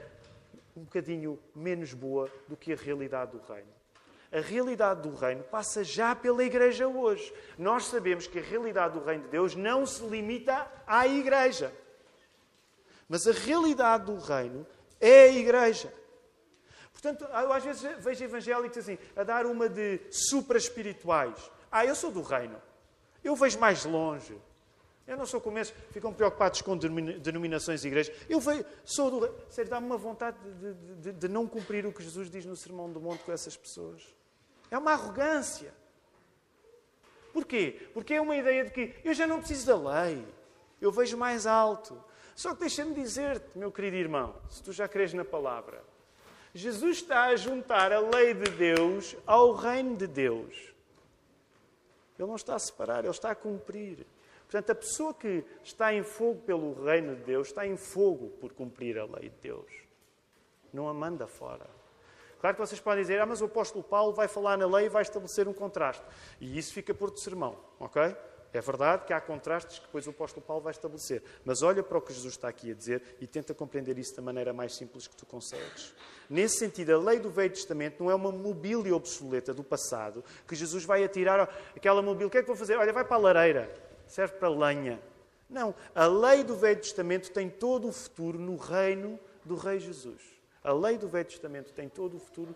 um 0.78 0.84
bocadinho 0.84 1.38
menos 1.54 1.92
boa 1.92 2.30
do 2.46 2.56
que 2.56 2.72
a 2.72 2.76
realidade 2.76 3.32
do 3.32 3.42
reino. 3.52 3.68
A 4.30 4.40
realidade 4.40 5.02
do 5.02 5.14
reino 5.14 5.42
passa 5.44 5.82
já 5.82 6.14
pela 6.14 6.44
igreja 6.44 6.86
hoje. 6.86 7.32
Nós 7.56 7.86
sabemos 7.86 8.26
que 8.26 8.38
a 8.38 8.42
realidade 8.42 8.98
do 8.98 9.04
reino 9.04 9.24
de 9.24 9.30
Deus 9.30 9.54
não 9.54 9.86
se 9.86 10.04
limita 10.06 10.70
à 10.86 11.06
igreja. 11.06 11.72
Mas 13.08 13.26
a 13.26 13.32
realidade 13.32 14.04
do 14.04 14.18
reino 14.18 14.66
é 15.00 15.22
a 15.24 15.32
igreja. 15.32 15.92
Portanto, 16.92 17.24
eu 17.24 17.52
às 17.52 17.64
vezes 17.64 17.82
vejo 18.04 18.24
evangélicos 18.24 18.78
assim, 18.78 18.98
a 19.16 19.24
dar 19.24 19.46
uma 19.46 19.68
de 19.68 20.00
supra-espirituais. 20.10 21.50
Ah, 21.70 21.86
eu 21.86 21.94
sou 21.94 22.10
do 22.10 22.22
reino. 22.22 22.60
Eu 23.24 23.34
vejo 23.34 23.58
mais 23.58 23.84
longe. 23.84 24.38
Eu 25.08 25.16
não 25.16 25.24
sou 25.24 25.40
como 25.40 25.58
esses, 25.58 25.74
ficam 25.90 26.12
preocupados 26.12 26.60
com 26.60 26.76
denominações 26.76 27.82
e 27.82 27.88
igrejas. 27.88 28.14
Eu 28.28 28.38
vejo, 28.38 28.62
sou 28.84 29.10
do. 29.10 29.34
Sério, 29.48 29.70
dá-me 29.70 29.86
uma 29.86 29.96
vontade 29.96 30.36
de, 30.38 30.74
de, 30.96 31.12
de, 31.12 31.28
não 31.28 31.46
cumprir 31.46 31.86
o 31.86 31.92
que 31.92 32.02
Jesus 32.02 32.30
diz 32.30 32.44
no 32.44 32.54
Sermão 32.54 32.92
do 32.92 33.00
Monte 33.00 33.24
com 33.24 33.32
essas 33.32 33.56
pessoas. 33.56 34.02
É 34.70 34.76
uma 34.76 34.92
arrogância. 34.92 35.72
Porquê? 37.32 37.88
Porque 37.94 38.12
é 38.12 38.20
uma 38.20 38.36
ideia 38.36 38.66
de 38.66 38.70
que 38.70 38.94
eu 39.02 39.14
já 39.14 39.26
não 39.26 39.38
preciso 39.38 39.66
da 39.66 40.02
lei. 40.04 40.22
Eu 40.78 40.92
vejo 40.92 41.16
mais 41.16 41.46
alto. 41.46 41.98
Só 42.36 42.52
que 42.52 42.60
deixa-me 42.60 42.94
dizer-te, 42.94 43.56
meu 43.56 43.72
querido 43.72 43.96
irmão, 43.96 44.36
se 44.50 44.62
tu 44.62 44.72
já 44.72 44.86
crês 44.86 45.14
na 45.14 45.24
palavra, 45.24 45.82
Jesus 46.52 46.98
está 46.98 47.24
a 47.24 47.36
juntar 47.36 47.92
a 47.94 47.98
lei 47.98 48.34
de 48.34 48.50
Deus 48.50 49.16
ao 49.26 49.54
reino 49.54 49.96
de 49.96 50.06
Deus. 50.06 50.54
Ele 52.18 52.28
não 52.28 52.36
está 52.36 52.56
a 52.56 52.58
separar, 52.58 52.98
ele 53.00 53.08
está 53.08 53.30
a 53.30 53.34
cumprir. 53.34 54.06
Portanto, 54.48 54.70
a 54.70 54.74
pessoa 54.74 55.12
que 55.12 55.44
está 55.62 55.92
em 55.92 56.02
fogo 56.02 56.40
pelo 56.40 56.72
reino 56.82 57.14
de 57.16 57.22
Deus 57.22 57.48
está 57.48 57.66
em 57.66 57.76
fogo 57.76 58.30
por 58.40 58.54
cumprir 58.54 58.98
a 58.98 59.04
lei 59.04 59.28
de 59.28 59.36
Deus. 59.42 59.70
Não 60.72 60.88
a 60.88 60.94
manda 60.94 61.26
fora. 61.26 61.68
Claro 62.40 62.56
que 62.56 62.66
vocês 62.66 62.80
podem 62.80 63.02
dizer, 63.02 63.20
ah, 63.20 63.26
mas 63.26 63.42
o 63.42 63.44
apóstolo 63.44 63.84
Paulo 63.84 64.14
vai 64.14 64.26
falar 64.26 64.56
na 64.56 64.66
lei 64.66 64.86
e 64.86 64.88
vai 64.88 65.02
estabelecer 65.02 65.46
um 65.46 65.52
contraste. 65.52 66.02
E 66.40 66.56
isso 66.56 66.72
fica 66.72 66.94
por 66.94 67.10
de 67.10 67.20
sermão, 67.20 67.58
ok? 67.78 68.16
É 68.50 68.60
verdade 68.62 69.04
que 69.04 69.12
há 69.12 69.20
contrastes 69.20 69.80
que 69.80 69.84
depois 69.84 70.06
o 70.06 70.10
apóstolo 70.10 70.46
Paulo 70.46 70.62
vai 70.62 70.70
estabelecer. 70.70 71.22
Mas 71.44 71.62
olha 71.62 71.82
para 71.82 71.98
o 71.98 72.00
que 72.00 72.14
Jesus 72.14 72.32
está 72.32 72.48
aqui 72.48 72.70
a 72.70 72.74
dizer 72.74 73.02
e 73.20 73.26
tenta 73.26 73.52
compreender 73.52 73.98
isso 73.98 74.16
da 74.16 74.22
maneira 74.22 74.54
mais 74.54 74.74
simples 74.74 75.06
que 75.06 75.14
tu 75.14 75.26
consegues. 75.26 75.94
Nesse 76.30 76.56
sentido, 76.56 76.94
a 76.94 76.98
lei 76.98 77.18
do 77.18 77.28
Velho 77.28 77.52
Testamento 77.52 78.02
não 78.02 78.10
é 78.10 78.14
uma 78.14 78.32
mobília 78.32 78.96
obsoleta 78.96 79.52
do 79.52 79.62
passado 79.62 80.24
que 80.46 80.54
Jesus 80.54 80.86
vai 80.86 81.04
atirar 81.04 81.54
aquela 81.76 82.00
mobília. 82.00 82.28
O 82.28 82.30
que 82.30 82.38
é 82.38 82.40
que 82.40 82.46
vou 82.46 82.56
fazer? 82.56 82.76
Olha, 82.78 82.94
vai 82.94 83.04
para 83.04 83.16
a 83.16 83.20
lareira 83.20 83.87
serve 84.08 84.34
para 84.34 84.48
lenha. 84.48 85.00
Não, 85.48 85.74
a 85.94 86.06
lei 86.06 86.44
do 86.44 86.56
Velho 86.56 86.80
Testamento 86.80 87.30
tem 87.30 87.48
todo 87.48 87.88
o 87.88 87.92
futuro 87.92 88.38
no 88.38 88.56
reino 88.56 89.18
do 89.44 89.54
Rei 89.54 89.78
Jesus. 89.78 90.20
A 90.62 90.72
lei 90.72 90.98
do 90.98 91.08
Velho 91.08 91.24
Testamento 91.24 91.72
tem 91.72 91.88
todo 91.88 92.16
o 92.16 92.20
futuro 92.20 92.54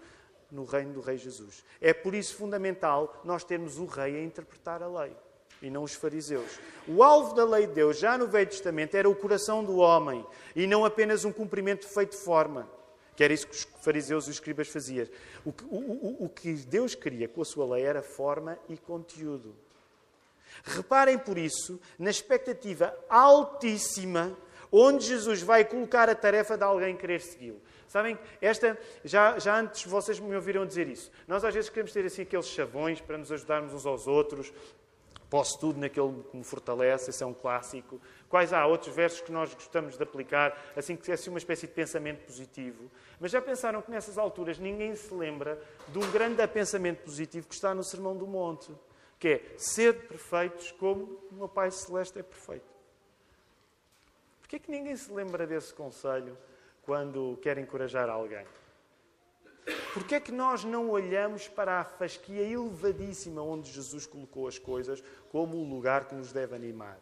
no 0.51 0.65
reino 0.65 0.93
do 0.93 1.01
Rei 1.01 1.17
Jesus. 1.17 1.65
É 1.81 1.95
por 1.95 2.15
isso 2.15 2.35
fundamental 2.35 3.21
nós 3.25 3.45
termos 3.45 3.79
o 3.79 3.87
Rei 3.87 4.17
a 4.17 4.23
interpretar 4.23 4.83
a 4.83 4.87
lei 4.87 5.17
e 5.63 5.71
não 5.71 5.85
os 5.85 5.95
fariseus. 5.95 6.59
O 6.87 7.03
alvo 7.03 7.35
da 7.35 7.45
lei 7.45 7.67
de 7.67 7.73
Deus, 7.73 7.99
já 7.99 8.19
no 8.19 8.27
Velho 8.27 8.51
Testamento, 8.51 8.95
era 8.97 9.09
o 9.09 9.15
coração 9.15 9.65
do 9.65 9.77
homem 9.77 10.27
e 10.55 10.67
não 10.67 10.85
apenas 10.85 11.25
um 11.25 11.33
cumprimento 11.33 11.89
feito 11.89 12.11
de 12.11 12.19
forma, 12.19 12.69
que 13.17 13.23
era 13.23 13.33
isso 13.33 13.47
que 13.47 13.55
os 13.55 13.67
fariseus 13.81 14.27
e 14.27 14.31
os 14.31 14.35
escribas 14.35 14.69
faziam. 14.69 15.07
O 15.45 15.53
que, 15.53 15.65
o, 15.65 15.77
o, 15.77 16.25
o 16.25 16.29
que 16.29 16.53
Deus 16.53 16.95
queria 16.95 17.29
com 17.29 17.41
a 17.41 17.45
sua 17.45 17.75
lei 17.75 17.85
era 17.85 18.03
forma 18.03 18.59
e 18.69 18.77
conteúdo. 18.77 19.55
Reparem 20.65 21.19
por 21.19 21.39
isso 21.39 21.81
na 21.99 22.11
expectativa 22.11 22.95
altíssima 23.09 24.37
onde 24.73 25.05
Jesus 25.05 25.43
vai 25.43 25.65
colocar 25.67 26.09
a 26.09 26.15
tarefa 26.15 26.57
de 26.57 26.65
alguém 26.65 26.97
querer 26.97 27.21
segui-lo. 27.21 27.61
Sabem, 27.87 28.19
esta, 28.41 28.79
já, 29.05 29.39
já 29.39 29.61
antes 29.61 29.85
vocês 29.85 30.19
me 30.19 30.35
ouviram 30.35 30.65
dizer 30.65 30.89
isso. 30.89 31.11
Nós 31.29 31.45
às 31.45 31.53
vezes 31.53 31.69
queremos 31.69 31.93
ter 31.93 32.07
assim 32.07 32.23
aqueles 32.23 32.47
chavões 32.47 33.03
para 33.03 33.19
nos 33.19 33.31
ajudarmos 33.31 33.75
uns 33.75 33.85
aos 33.85 34.07
outros. 34.07 34.51
Posso 35.29 35.59
tudo 35.59 35.79
naquele 35.79 36.23
que 36.31 36.37
me 36.37 36.45
fortalece, 36.45 37.11
esse 37.11 37.23
é 37.23 37.27
um 37.27 37.35
clássico. 37.35 38.01
Quais 38.31 38.53
há 38.53 38.67
outros 38.67 38.95
versos 38.95 39.21
que 39.21 39.31
nós 39.31 39.53
gostamos 39.53 39.97
de 39.97 40.03
aplicar, 40.03 40.59
assim 40.75 40.97
que 40.97 41.11
é 41.11 41.15
assim 41.15 41.29
uma 41.29 41.39
espécie 41.39 41.67
de 41.67 41.73
pensamento 41.75 42.25
positivo. 42.25 42.91
Mas 43.21 43.31
já 43.31 43.43
pensaram 43.43 43.83
que 43.83 43.91
nessas 43.91 44.17
alturas 44.17 44.59
ninguém 44.59 44.95
se 44.95 45.13
lembra 45.13 45.61
de 45.89 45.99
um 45.99 46.11
grande 46.11 46.47
pensamento 46.49 47.03
positivo 47.03 47.47
que 47.47 47.55
está 47.55 47.75
no 47.75 47.85
Sermão 47.85 48.17
do 48.17 48.27
Monte 48.27 48.73
que 49.23 49.29
é 49.29 49.55
ser 49.57 50.09
perfeitos 50.09 50.73
como 50.73 51.05
o 51.31 51.35
meu 51.35 51.49
Pai 51.49 51.71
Celeste 51.71 52.19
é 52.19 52.25
perfeito. 52.25 52.67
Porquê 54.41 54.57
é 54.57 54.59
que 54.59 54.69
ninguém 54.69 54.97
se 54.97 55.13
lembra 55.13 55.47
desse 55.47 55.73
conselho 55.73 56.37
quando 56.83 57.39
quer 57.41 57.57
encorajar 57.57 58.11
alguém? 58.11 58.45
Porquê 59.95 60.17
é 60.17 60.21
que 60.21 60.33
nós 60.33 60.65
não 60.65 60.91
olhamos 60.91 61.47
para 61.47 61.79
a 61.79 61.85
fasquia 61.85 62.43
elevadíssima 62.43 63.41
onde 63.41 63.71
Jesus 63.71 64.07
colocou 64.07 64.49
as 64.49 64.59
coisas 64.59 65.05
como 65.31 65.57
o 65.57 65.71
lugar 65.71 66.09
que 66.09 66.17
nos 66.17 66.33
deve 66.33 66.57
animar? 66.57 66.99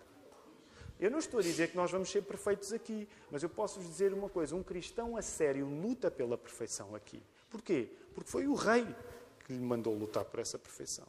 Eu 1.01 1.11
não 1.11 1.21
estou 1.21 1.41
a 1.41 1.43
dizer 1.43 1.71
que 1.71 1.77
nós 1.79 1.91
vamos 1.91 2.11
ser 2.11 2.21
perfeitos 2.21 2.71
aqui, 2.71 3.09
mas 3.31 3.43
eu 3.43 3.49
posso 3.49 3.81
vos 3.81 3.89
dizer 3.89 4.13
uma 4.13 4.29
coisa: 4.29 4.55
um 4.55 4.63
cristão 4.63 5.17
a 5.17 5.23
sério 5.23 5.65
luta 5.65 6.11
pela 6.11 6.37
perfeição 6.37 6.95
aqui. 6.95 7.23
Porquê? 7.49 7.89
Porque 8.15 8.31
foi 8.31 8.47
o 8.47 8.53
rei 8.53 8.87
que 9.47 9.55
lhe 9.55 9.65
mandou 9.65 9.95
lutar 9.95 10.27
por 10.27 10.39
essa 10.39 10.59
perfeição. 10.59 11.07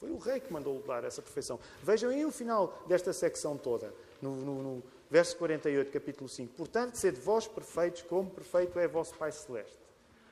Foi 0.00 0.10
o 0.10 0.16
rei 0.16 0.40
que 0.40 0.50
mandou 0.50 0.80
dar 0.80 1.04
essa 1.04 1.20
perfeição. 1.20 1.60
Vejam 1.82 2.08
aí 2.08 2.24
o 2.24 2.30
final 2.30 2.82
desta 2.88 3.12
secção 3.12 3.58
toda, 3.58 3.92
no, 4.22 4.34
no, 4.34 4.62
no 4.62 4.82
verso 5.10 5.36
48, 5.36 5.92
capítulo 5.92 6.26
5. 6.26 6.54
Portanto, 6.54 6.94
sede 6.94 7.20
vós 7.20 7.46
perfeitos, 7.46 8.00
como 8.00 8.30
perfeito 8.30 8.78
é 8.78 8.88
vosso 8.88 9.14
Pai 9.16 9.30
Celeste. 9.30 9.78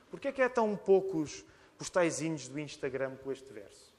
Porquê 0.09 0.29
é 0.29 0.31
que 0.31 0.41
há 0.41 0.49
tão 0.49 0.75
poucos 0.75 1.45
postaizinhos 1.77 2.47
do 2.47 2.59
Instagram 2.59 3.15
com 3.23 3.31
este 3.31 3.53
verso? 3.53 3.93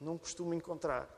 Não 0.00 0.16
costumo 0.16 0.54
encontrar. 0.54 1.10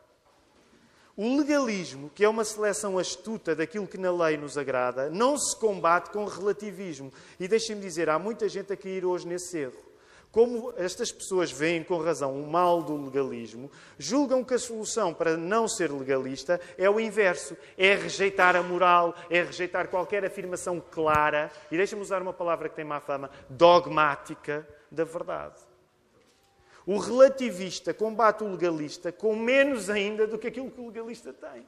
O 1.15 1.37
legalismo, 1.37 2.09
que 2.15 2.25
é 2.25 2.29
uma 2.29 2.45
seleção 2.45 2.97
astuta 2.97 3.55
daquilo 3.55 3.87
que 3.87 3.99
na 3.99 4.11
lei 4.11 4.39
nos 4.39 4.57
agrada, 4.57 5.11
não 5.11 5.37
se 5.37 5.55
combate 5.57 6.11
com 6.11 6.25
relativismo. 6.25 7.13
E 7.39 7.47
deixem-me 7.47 7.83
dizer, 7.83 8.09
há 8.09 8.19
muita 8.19 8.49
gente 8.49 8.73
a 8.73 8.77
cair 8.77 9.05
hoje 9.05 9.27
nesse 9.27 9.59
erro. 9.59 9.88
Como 10.31 10.75
estas 10.77 11.11
pessoas 11.11 11.51
veem 11.51 11.83
com 11.83 11.99
razão 11.99 12.39
o 12.39 12.47
mal 12.47 12.83
do 12.83 12.97
legalismo, 13.05 13.71
julgam 13.99 14.45
que 14.45 14.55
a 14.55 14.59
solução 14.59 15.15
para 15.15 15.37
não 15.39 15.67
ser 15.67 15.91
legalista 15.91 16.61
é 16.77 16.89
o 16.89 17.01
inverso: 17.01 17.57
é 17.79 17.95
rejeitar 17.95 18.55
a 18.55 18.63
moral, 18.63 19.15
é 19.31 19.43
rejeitar 19.43 19.89
qualquer 19.89 20.25
afirmação 20.25 20.81
clara, 20.81 21.51
e 21.71 21.77
deixem-me 21.77 22.03
usar 22.03 22.21
uma 22.21 22.33
palavra 22.33 22.69
que 22.69 22.77
tem 22.77 22.85
má 22.85 23.01
fama, 23.01 23.31
dogmática 23.49 24.69
da 24.91 25.05
verdade. 25.05 25.61
O 26.85 26.99
relativista 26.99 27.93
combate 27.95 28.45
o 28.45 28.51
legalista 28.51 29.11
com 29.11 29.35
menos 29.35 29.89
ainda 29.91 30.27
do 30.27 30.39
que 30.39 30.47
aquilo 30.47 30.71
que 30.71 30.81
o 30.81 30.87
legalista 30.89 31.33
tem. 31.33 31.67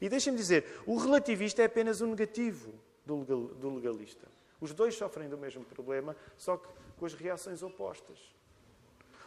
E 0.00 0.08
deixem-me 0.08 0.38
dizer, 0.38 0.82
o 0.86 0.96
relativista 0.96 1.62
é 1.62 1.66
apenas 1.66 2.00
o 2.00 2.06
negativo 2.06 2.72
do 3.04 3.74
legalista. 3.74 4.26
Os 4.60 4.72
dois 4.72 4.94
sofrem 4.94 5.28
do 5.28 5.38
mesmo 5.38 5.64
problema, 5.64 6.14
só 6.36 6.56
que 6.56 6.68
com 7.00 7.06
as 7.06 7.14
reações 7.14 7.62
opostas. 7.62 8.18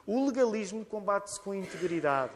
O 0.05 0.27
legalismo 0.27 0.85
combate-se 0.85 1.39
com 1.39 1.55
integridade. 1.55 2.35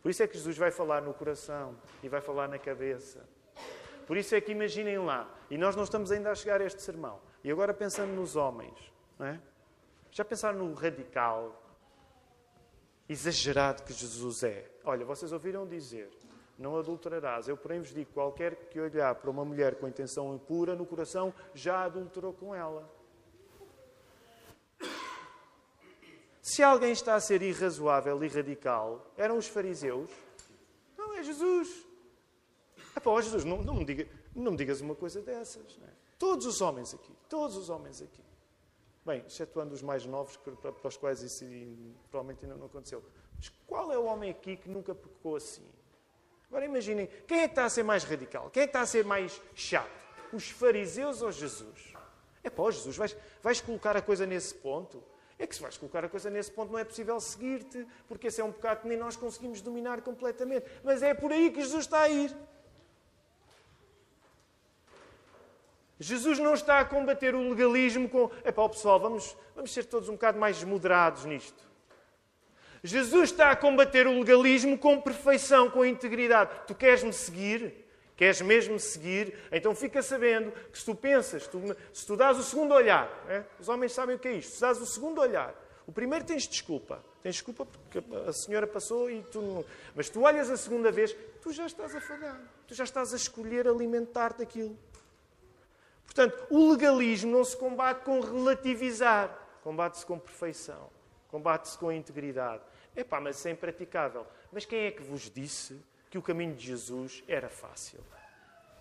Por 0.00 0.10
isso 0.10 0.22
é 0.22 0.26
que 0.26 0.34
Jesus 0.34 0.56
vai 0.56 0.70
falar 0.70 1.02
no 1.02 1.12
coração 1.12 1.76
e 2.02 2.08
vai 2.08 2.22
falar 2.22 2.48
na 2.48 2.58
cabeça. 2.58 3.28
Por 4.06 4.16
isso 4.16 4.34
é 4.34 4.40
que 4.40 4.50
imaginem 4.50 4.98
lá, 4.98 5.28
e 5.50 5.58
nós 5.58 5.76
não 5.76 5.84
estamos 5.84 6.10
ainda 6.10 6.30
a 6.30 6.34
chegar 6.34 6.60
a 6.60 6.64
este 6.64 6.80
sermão. 6.80 7.20
E 7.44 7.50
agora 7.50 7.74
pensando 7.74 8.12
nos 8.12 8.34
homens, 8.34 8.76
não 9.18 9.26
é? 9.26 9.40
Já 10.10 10.24
pensaram 10.24 10.58
no 10.58 10.74
radical, 10.74 11.62
exagerado 13.08 13.82
que 13.82 13.92
Jesus 13.92 14.42
é? 14.42 14.68
Olha, 14.84 15.04
vocês 15.04 15.30
ouviram 15.30 15.66
dizer: 15.66 16.10
não 16.58 16.76
adulterarás. 16.76 17.48
Eu, 17.48 17.56
porém, 17.56 17.80
vos 17.80 17.92
digo: 17.94 18.10
qualquer 18.12 18.56
que 18.70 18.80
olhar 18.80 19.14
para 19.14 19.30
uma 19.30 19.44
mulher 19.44 19.76
com 19.76 19.86
intenção 19.86 20.34
impura 20.34 20.74
no 20.74 20.86
coração 20.86 21.32
já 21.54 21.84
adulterou 21.84 22.32
com 22.32 22.54
ela. 22.54 22.90
Se 26.42 26.60
alguém 26.60 26.90
está 26.90 27.14
a 27.14 27.20
ser 27.20 27.40
irrazoável 27.40 28.22
e 28.24 28.26
radical, 28.26 29.06
eram 29.16 29.38
os 29.38 29.46
fariseus? 29.46 30.10
Não, 30.98 31.14
é 31.14 31.22
Jesus. 31.22 31.86
Ah, 32.96 33.00
pá, 33.00 33.20
Jesus, 33.20 33.44
não, 33.44 33.62
não, 33.62 33.74
me 33.74 33.84
diga, 33.84 34.08
não 34.34 34.50
me 34.50 34.56
digas 34.56 34.80
uma 34.80 34.96
coisa 34.96 35.22
dessas. 35.22 35.78
É? 35.80 35.90
Todos 36.18 36.44
os 36.44 36.60
homens 36.60 36.92
aqui, 36.92 37.12
todos 37.28 37.56
os 37.56 37.70
homens 37.70 38.02
aqui. 38.02 38.24
Bem, 39.06 39.22
excetuando 39.24 39.72
os 39.72 39.82
mais 39.82 40.04
novos, 40.04 40.36
para, 40.36 40.88
os 40.88 40.96
quais 40.96 41.22
isso 41.22 41.44
provavelmente 42.10 42.44
ainda 42.44 42.56
não 42.56 42.66
aconteceu. 42.66 43.04
Mas 43.36 43.48
qual 43.64 43.92
é 43.92 43.98
o 43.98 44.04
homem 44.04 44.30
aqui 44.30 44.56
que 44.56 44.68
nunca 44.68 44.96
pecou 44.96 45.36
assim? 45.36 45.66
Agora 46.48 46.64
imaginem, 46.64 47.08
quem 47.26 47.38
é 47.38 47.46
que 47.46 47.52
está 47.52 47.66
a 47.66 47.70
ser 47.70 47.84
mais 47.84 48.02
radical? 48.02 48.50
Quem 48.50 48.64
é 48.64 48.66
que 48.66 48.70
está 48.70 48.80
a 48.80 48.86
ser 48.86 49.04
mais 49.04 49.40
chato? 49.54 49.90
Os 50.32 50.50
fariseus 50.50 51.22
ou 51.22 51.30
Jesus? 51.30 51.94
É 52.42 52.50
pá, 52.50 52.68
Jesus, 52.68 52.96
vais, 52.96 53.16
vais 53.40 53.60
colocar 53.60 53.96
a 53.96 54.02
coisa 54.02 54.26
nesse 54.26 54.54
ponto? 54.56 55.11
É 55.42 55.46
que 55.48 55.56
se 55.56 55.60
vais 55.60 55.76
colocar 55.76 56.04
a 56.04 56.08
coisa 56.08 56.30
nesse 56.30 56.52
ponto 56.52 56.70
não 56.70 56.78
é 56.78 56.84
possível 56.84 57.18
seguir-te, 57.18 57.84
porque 58.06 58.28
esse 58.28 58.40
é 58.40 58.44
um 58.44 58.52
pecado 58.52 58.82
que 58.82 58.86
nem 58.86 58.96
nós 58.96 59.16
conseguimos 59.16 59.60
dominar 59.60 60.00
completamente. 60.00 60.66
Mas 60.84 61.02
é 61.02 61.12
por 61.14 61.32
aí 61.32 61.50
que 61.50 61.60
Jesus 61.60 61.84
está 61.84 62.02
a 62.02 62.08
ir. 62.08 62.32
Jesus 65.98 66.38
não 66.38 66.54
está 66.54 66.78
a 66.78 66.84
combater 66.84 67.34
o 67.34 67.48
legalismo 67.48 68.08
com. 68.08 68.30
Epá, 68.44 68.68
pessoal, 68.68 69.00
vamos, 69.00 69.36
vamos 69.56 69.72
ser 69.72 69.84
todos 69.86 70.08
um 70.08 70.12
bocado 70.12 70.38
mais 70.38 70.62
moderados 70.62 71.24
nisto. 71.24 71.60
Jesus 72.84 73.30
está 73.32 73.50
a 73.50 73.56
combater 73.56 74.06
o 74.06 74.20
legalismo 74.20 74.78
com 74.78 75.00
perfeição, 75.00 75.68
com 75.68 75.84
integridade. 75.84 76.52
Tu 76.68 76.74
queres-me 76.76 77.12
seguir? 77.12 77.81
Queres 78.16 78.40
mesmo 78.40 78.78
seguir? 78.78 79.34
Então 79.50 79.74
fica 79.74 80.02
sabendo 80.02 80.52
que 80.70 80.78
se 80.78 80.84
tu 80.84 80.94
pensas, 80.94 81.46
tu, 81.46 81.60
se 81.92 82.06
tu 82.06 82.16
dás 82.16 82.38
o 82.38 82.42
segundo 82.42 82.74
olhar, 82.74 83.08
é? 83.28 83.42
os 83.58 83.68
homens 83.68 83.92
sabem 83.92 84.16
o 84.16 84.18
que 84.18 84.28
é 84.28 84.32
isto, 84.34 84.54
se 84.54 84.60
dás 84.60 84.80
o 84.80 84.86
segundo 84.86 85.20
olhar, 85.20 85.54
o 85.86 85.92
primeiro 85.92 86.24
tens 86.24 86.46
desculpa. 86.46 87.02
Tens 87.22 87.36
desculpa 87.36 87.64
porque 87.64 88.02
a 88.28 88.32
senhora 88.32 88.66
passou 88.66 89.10
e 89.10 89.22
tu 89.22 89.40
não. 89.40 89.64
Mas 89.94 90.08
tu 90.08 90.22
olhas 90.22 90.50
a 90.50 90.56
segunda 90.56 90.90
vez, 90.90 91.14
tu 91.40 91.52
já 91.52 91.66
estás 91.66 91.94
a 91.94 92.00
falhar. 92.00 92.40
Tu 92.66 92.74
já 92.74 92.84
estás 92.84 93.12
a 93.12 93.16
escolher 93.16 93.68
alimentar-te 93.68 94.42
aquilo. 94.42 94.76
Portanto, 96.04 96.46
o 96.50 96.72
legalismo 96.72 97.32
não 97.32 97.44
se 97.44 97.56
combate 97.56 98.04
com 98.04 98.20
relativizar, 98.20 99.38
combate-se 99.62 100.04
com 100.04 100.18
perfeição, 100.18 100.90
combate-se 101.28 101.78
com 101.78 101.90
integridade. 101.92 102.62
Epá, 102.94 103.20
mas 103.20 103.38
isso 103.38 103.48
é 103.48 103.52
impraticável. 103.52 104.26
Mas 104.50 104.66
quem 104.66 104.80
é 104.80 104.90
que 104.90 105.02
vos 105.02 105.30
disse 105.30 105.80
que 106.12 106.18
o 106.18 106.22
caminho 106.22 106.54
de 106.54 106.66
Jesus 106.66 107.24
era 107.26 107.48
fácil? 107.48 107.98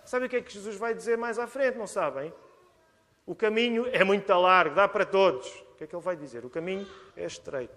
Sabe 0.03 0.25
o 0.25 0.29
que 0.29 0.35
é 0.35 0.41
que 0.41 0.51
Jesus 0.51 0.75
vai 0.75 0.93
dizer 0.93 1.17
mais 1.17 1.39
à 1.39 1.47
frente, 1.47 1.77
não 1.77 1.87
sabem? 1.87 2.33
O 3.25 3.33
caminho 3.33 3.87
é 3.87 4.03
muito 4.03 4.27
largo, 4.33 4.75
dá 4.75 4.85
para 4.85 5.05
todos. 5.05 5.47
O 5.71 5.75
que 5.77 5.85
é 5.85 5.87
que 5.87 5.95
ele 5.95 6.03
vai 6.03 6.17
dizer? 6.17 6.43
O 6.43 6.49
caminho 6.49 6.85
é 7.15 7.25
estreito. 7.25 7.73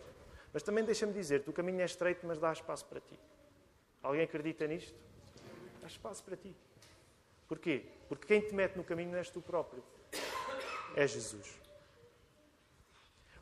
Mas 0.52 0.64
também 0.64 0.82
deixa-me 0.82 1.12
dizer-te, 1.12 1.48
o 1.48 1.52
caminho 1.52 1.80
é 1.82 1.84
estreito, 1.84 2.26
mas 2.26 2.40
dá 2.40 2.52
espaço 2.52 2.84
para 2.86 2.98
ti. 2.98 3.16
Alguém 4.02 4.22
acredita 4.22 4.66
nisto? 4.66 4.98
Dá 5.80 5.86
espaço 5.86 6.24
para 6.24 6.36
ti. 6.36 6.52
Porquê? 7.46 7.84
Porque 8.09 8.26
quem 8.26 8.40
te 8.40 8.52
mete 8.52 8.74
no 8.74 8.82
caminho 8.82 9.12
não 9.12 9.18
és 9.18 9.30
tu 9.30 9.40
próprio. 9.40 9.84
É 10.96 11.07
Jesus. 11.07 11.61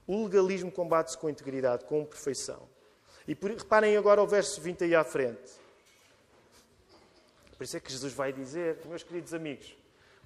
O 0.07 0.25
legalismo 0.25 0.71
combate-se 0.71 1.17
com 1.17 1.31
integridade, 1.31 1.87
com 1.87 2.05
perfeição. 2.05 2.69
E 3.27 3.35
por, 3.35 3.51
reparem 3.51 3.97
agora 3.97 4.23
o 4.23 4.27
verso 4.27 4.61
20 4.61 4.85
aí 4.85 4.95
à 4.95 5.05
frente. 5.05 5.62
Por 7.63 7.67
isso 7.67 7.77
é 7.77 7.81
que 7.81 7.93
Jesus 7.93 8.13
vai 8.13 8.33
dizer, 8.33 8.77
meus 8.87 9.05
queridos 9.05 9.33
amigos, 9.33 9.73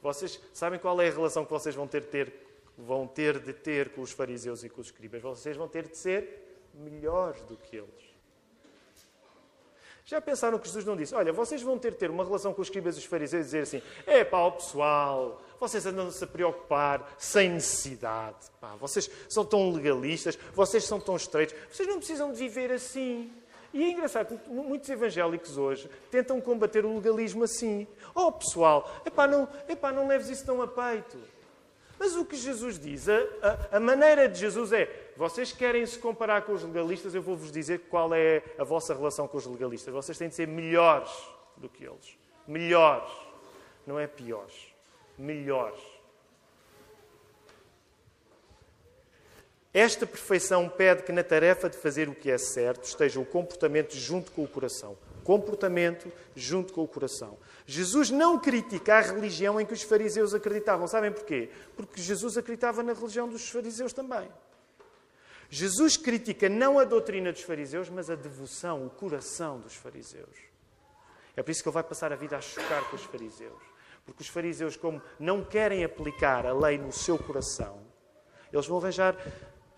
vocês 0.01 0.41
sabem 0.55 0.78
qual 0.78 0.99
é 1.03 1.09
a 1.09 1.12
relação 1.12 1.45
que 1.45 1.51
vocês 1.51 1.74
vão 1.74 1.87
ter, 1.87 2.05
ter, 2.05 2.32
vão 2.78 3.07
ter 3.07 3.39
de 3.39 3.53
ter 3.53 3.91
com 3.91 4.01
os 4.01 4.11
fariseus 4.11 4.64
e 4.64 4.70
com 4.70 4.80
os 4.80 4.87
escribas? 4.87 5.20
Vocês 5.20 5.55
vão 5.55 5.68
ter 5.68 5.87
de 5.87 5.99
ser 5.99 6.62
melhores 6.72 7.43
do 7.43 7.55
que 7.59 7.76
eles. 7.76 8.07
Já 10.07 10.18
pensaram 10.18 10.59
que 10.59 10.66
Jesus 10.66 10.87
não 10.87 10.97
disse: 10.97 11.14
Olha, 11.14 11.30
vocês 11.30 11.61
vão 11.61 11.78
ter 11.78 11.91
de 11.91 11.99
ter 11.99 12.11
uma 12.11 12.24
relação 12.24 12.55
com 12.55 12.62
os 12.62 12.68
escribas 12.68 12.97
e 12.97 13.01
os 13.01 13.05
fariseus 13.05 13.43
e 13.43 13.45
dizer 13.45 13.61
assim: 13.61 13.82
É 14.07 14.24
pá, 14.24 14.43
o 14.47 14.53
pessoal, 14.53 15.43
vocês 15.61 15.84
andam-se 15.84 16.24
a 16.24 16.26
preocupar 16.26 17.16
sem 17.18 17.51
necessidade. 17.51 18.47
Pá, 18.59 18.76
vocês 18.76 19.11
são 19.28 19.45
tão 19.45 19.70
legalistas, 19.72 20.39
vocês 20.55 20.84
são 20.84 20.99
tão 20.99 21.16
estreitos, 21.16 21.55
vocês 21.70 21.87
não 21.87 21.99
precisam 21.99 22.32
de 22.32 22.39
viver 22.39 22.72
assim. 22.72 23.30
E 23.77 23.85
é 23.85 23.91
engraçado 23.91 24.39
que 24.39 24.49
muitos 24.49 24.89
evangélicos 24.89 25.59
hoje 25.59 25.91
tentam 26.11 26.41
combater 26.41 26.87
o 26.87 26.97
legalismo 26.97 27.45
assim. 27.45 27.87
Oh, 28.14 28.33
pessoal, 28.33 28.91
epá, 29.05 29.27
não, 29.27 29.47
epá, 29.68 29.93
não 29.93 30.09
leves 30.09 30.31
isso 30.31 30.47
tão 30.47 30.62
a 30.62 30.66
peito. 30.66 31.18
Mas 31.99 32.16
o 32.16 32.24
que 32.24 32.37
Jesus 32.37 32.79
diz, 32.79 33.07
a, 33.07 33.18
a, 33.43 33.77
a, 33.77 33.81
maneira 33.81 34.31
de 34.31 34.39
Jesus 34.39 34.72
é: 34.72 35.12
vocês 35.14 35.53
querem 35.53 35.85
se 35.85 35.99
comparar 35.99 36.41
com 36.43 36.53
os 36.53 36.62
legalistas, 36.62 37.14
eu 37.14 37.20
vou-vos 37.20 37.53
dizer 37.53 37.81
qual 37.91 38.14
é 38.14 38.43
a 38.57 38.64
vossa 38.64 38.95
relação 38.95 39.29
com 39.29 39.37
os 39.37 39.45
legalistas. 39.45 39.93
Vocês 39.93 40.16
têm 40.16 40.31
de 40.31 40.35
ser 40.35 40.49
melhores 40.49 41.12
do 41.59 41.68
que 41.68 41.85
eles. 41.85 42.16
Melhores. 42.49 43.12
Não 43.87 44.01
é 44.01 44.07
piores. 44.07 44.55
Melhores. 45.18 45.83
Esta 49.77 50.07
perfeição 50.07 50.70
pede 50.70 51.03
que 51.03 51.12
na 51.12 51.22
tarefa 51.22 51.68
de 51.68 51.77
fazer 51.77 52.09
o 52.09 52.14
que 52.14 52.31
é 52.31 52.39
certo 52.39 52.85
esteja 52.85 53.20
o 53.20 53.27
comportamento 53.27 53.95
junto 53.95 54.33
com 54.33 54.43
o 54.43 54.49
coração. 54.49 54.97
Comportamento 55.22 56.11
junto 56.35 56.72
com 56.72 56.83
o 56.83 56.89
coração. 56.89 57.37
Jesus 57.66 58.11
não 58.11 58.39
critica 58.39 58.95
a 58.95 59.01
religião 59.03 59.61
em 59.61 59.66
que 59.66 59.74
os 59.74 59.83
fariseus 59.83 60.33
acreditavam. 60.33 60.89
Sabem 60.89 61.12
porquê? 61.12 61.51
Porque 61.77 62.01
Jesus 62.01 62.39
acreditava 62.39 62.83
na 62.83 62.95
religião 62.95 63.29
dos 63.29 63.51
fariseus 63.51 63.93
também. 63.93 64.27
Jesus 65.51 65.99
critica 65.99 66.49
não 66.49 66.79
a 66.79 66.85
doutrina 66.85 67.31
dos 67.31 67.43
fariseus, 67.43 67.91
mas 67.91 68.09
a 68.09 68.14
devoção, 68.14 68.87
o 68.87 68.89
coração 68.89 69.61
dos 69.61 69.74
fariseus. 69.74 70.39
É 71.37 71.43
por 71.43 71.51
isso 71.51 71.62
que 71.62 71.68
ele 71.68 71.74
vai 71.74 71.85
passar 71.85 72.14
a 72.14 72.16
vida 72.16 72.35
a 72.35 72.41
chocar 72.41 72.83
com 72.89 72.97
os 72.97 73.05
fariseus. 73.05 73.62
Porque 74.07 74.22
os 74.22 74.29
fariseus, 74.29 74.74
como 74.74 75.03
não 75.20 75.45
querem 75.45 75.85
aplicar 75.85 76.47
a 76.47 76.55
lei 76.55 76.79
no 76.79 76.93
seu 76.95 77.18
coração, 77.18 77.85
eles 78.51 78.66
vão 78.66 78.79
arranjar 78.79 79.14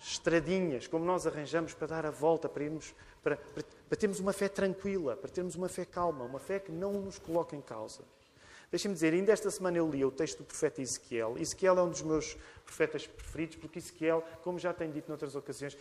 estradinhas, 0.01 0.86
como 0.86 1.05
nós 1.05 1.26
arranjamos 1.26 1.74
para 1.74 1.86
dar 1.86 2.07
a 2.07 2.11
volta, 2.11 2.49
para, 2.49 2.64
irmos, 2.64 2.94
para, 3.22 3.36
para, 3.36 3.64
para 3.88 3.99
termos 3.99 4.20
uma 4.20 4.32
fé 4.32 4.49
tranquila, 4.49 5.16
para 5.16 5.30
termos 5.30 5.55
uma 5.55 5.68
fé 5.68 5.84
calma, 5.84 6.24
uma 6.24 6.38
fé 6.38 6.59
que 6.59 6.72
não 6.72 6.92
nos 6.92 7.18
coloca 7.18 7.57
em 7.57 7.61
causa. 7.61 8.03
Deixem-me 8.70 8.94
dizer, 8.94 9.14
ainda 9.14 9.32
esta 9.32 9.51
semana 9.51 9.78
eu 9.78 9.88
li 9.88 10.05
o 10.05 10.11
texto 10.11 10.38
do 10.38 10.44
profeta 10.44 10.82
Ezequiel. 10.82 11.36
Ezequiel 11.38 11.78
é 11.78 11.82
um 11.82 11.88
dos 11.88 12.03
meus 12.03 12.36
profetas 12.66 13.07
preferidos, 13.07 13.57
porque 13.57 13.78
Ezequiel, 13.78 14.22
como 14.42 14.59
já 14.59 14.74
tenho 14.74 14.92
dito 14.92 15.09
noutras 15.09 15.34
ocasiões, 15.34 15.76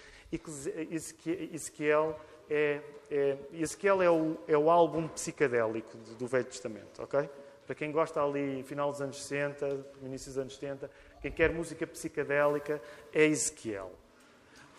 Ezequiel 1.52 2.18
é, 2.50 2.82
é, 3.12 3.38
Ezequiel 3.52 4.02
é, 4.02 4.10
o, 4.10 4.38
é 4.48 4.58
o 4.58 4.70
álbum 4.70 5.06
psicadélico 5.10 5.98
do 6.18 6.28
Velho 6.28 6.46
Testamento, 6.46 7.04
ok? 7.04 7.30
Para 7.66 7.76
quem 7.76 7.92
gosta 7.92 8.24
ali, 8.24 8.64
final 8.64 8.90
dos 8.90 9.02
anos 9.02 9.22
60, 9.22 9.86
início 10.04 10.30
dos 10.30 10.38
anos 10.38 10.56
70, 10.56 10.90
quem 11.22 11.32
quer 11.32 11.52
música 11.52 11.86
psicadélica 11.86 12.82
é 13.14 13.26
Ezequiel. 13.26 13.92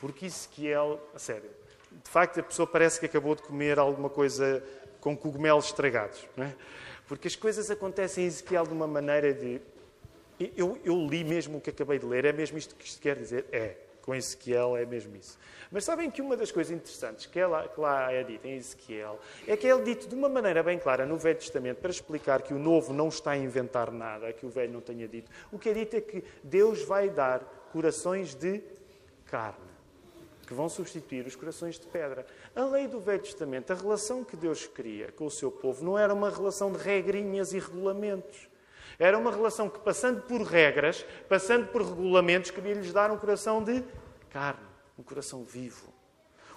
Porque 0.01 0.27
Ezequiel, 0.27 1.01
a 1.15 1.19
sério, 1.19 1.51
de 2.03 2.11
facto 2.11 2.41
a 2.41 2.43
pessoa 2.43 2.67
parece 2.67 3.01
que 3.01 3.07
acabou 3.07 3.35
de 3.35 3.43
comer 3.43 3.79
alguma 3.79 4.09
coisa 4.09 4.63
com 5.01 5.17
cogumelos 5.17 5.67
estragados. 5.67 6.27
Não 6.37 6.45
é? 6.45 6.55
Porque 7.07 7.27
as 7.29 7.37
coisas 7.37 7.71
acontecem 7.71 8.25
em 8.25 8.27
Ezequiel 8.27 8.65
de 8.65 8.73
uma 8.73 8.87
maneira 8.87 9.33
de. 9.33 9.61
Eu, 10.57 10.79
eu, 10.85 11.07
li 11.07 11.25
mesmo 11.25 11.59
o 11.59 11.61
que 11.61 11.71
acabei 11.71 11.99
de 11.99 12.07
ler, 12.07 12.25
é 12.25 12.33
mesmo 12.33 12.59
isto 12.59 12.75
que 12.77 12.87
isto 12.87 13.01
quer 13.01 13.17
dizer? 13.17 13.47
É, 13.51 13.75
com 14.03 14.15
Ezequiel 14.15 14.77
é 14.77 14.87
mesmo 14.87 15.17
isso. 15.17 15.37
Mas 15.71 15.85
sabem 15.85 16.11
que 16.11 16.23
uma 16.23 16.37
das 16.37 16.53
coisas 16.53 16.73
interessantes 16.73 17.27
que, 17.27 17.45
lá, 17.45 17.67
que 17.67 17.81
lá 17.81 18.13
é 18.13 18.23
dita 18.23 18.47
em 18.47 18.55
Ezequiel 18.55 19.19
é 19.47 19.57
que 19.57 19.67
é 19.67 19.77
dito 19.81 20.07
de 20.07 20.15
uma 20.15 20.29
maneira 20.29 20.63
bem 20.63 20.79
clara 20.79 21.05
no 21.05 21.19
Velho 21.19 21.39
Testamento 21.39 21.79
para 21.79 21.91
explicar 21.91 22.43
que 22.43 22.55
o 22.55 22.59
novo 22.59 22.93
não 22.93 23.09
está 23.09 23.33
a 23.33 23.37
inventar 23.37 23.91
nada, 23.91 24.33
que 24.33 24.47
o 24.47 24.49
velho 24.49 24.73
não 24.73 24.81
tenha 24.81 25.09
dito. 25.09 25.31
O 25.51 25.59
que 25.59 25.71
é 25.71 25.75
dito 25.75 25.97
é 25.97 26.01
que 26.01 26.25
Deus 26.43 26.83
vai 26.83 27.11
dar 27.11 27.41
corações 27.73 28.35
de 28.35 28.63
carne 29.27 29.68
que 30.49 30.55
vão 30.55 30.67
substituir 30.67 31.27
os 31.27 31.37
corações 31.37 31.79
de 31.79 31.87
pedra. 31.87 32.27
A 32.57 32.65
lei 32.65 32.89
do 32.89 32.99
Velho 32.99 33.21
Testamento, 33.21 33.71
a 33.71 33.77
relação 33.77 34.25
que 34.25 34.35
Deus 34.35 34.67
cria 34.67 35.13
com 35.13 35.27
o 35.27 35.31
seu 35.31 35.51
povo, 35.51 35.85
não 35.85 35.99
era 35.99 36.15
uma 36.15 36.31
relação 36.31 36.73
de 36.73 36.79
regrinhas 36.79 37.53
e 37.53 37.59
regulamentos. 37.59 38.49
Era 38.99 39.19
uma 39.19 39.31
relação 39.31 39.69
que, 39.69 39.79
passando 39.79 40.23
por 40.23 40.41
regras, 40.41 41.05
passando 41.29 41.67
por 41.67 41.83
regulamentos, 41.83 42.51
queria-lhes 42.51 42.95
dar 42.95 43.11
um 43.11 43.19
coração 43.19 43.63
de 43.63 43.85
carne, 44.31 44.65
um 44.99 45.03
coração 45.03 45.45
vivo. 45.45 45.93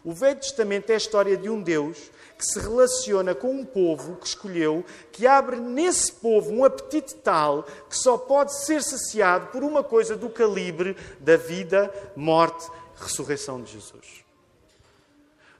O 0.04 0.14
Velho 0.14 0.40
Testamento 0.40 0.90
é 0.90 0.94
a 0.94 0.98
história 0.98 1.38
de 1.38 1.50
um 1.50 1.62
Deus 1.62 2.10
que 2.36 2.46
se 2.46 2.60
relaciona 2.60 3.36
com 3.36 3.52
um 3.52 3.66
povo 3.66 4.16
que 4.16 4.26
escolheu, 4.26 4.84
que 5.12 5.28
abre 5.28 5.58
nesse 5.58 6.14
povo 6.14 6.50
um 6.52 6.64
apetite 6.64 7.14
tal 7.16 7.64
que 7.88 7.96
só 7.96 8.18
pode 8.18 8.56
ser 8.66 8.82
saciado 8.82 9.48
por 9.48 9.64
uma 9.64 9.84
coisa 9.84 10.16
do 10.16 10.28
calibre 10.28 10.98
da 11.20 11.38
vida, 11.38 11.94
morte 12.16 12.68
ressurreição 13.02 13.62
de 13.62 13.72
Jesus. 13.72 14.24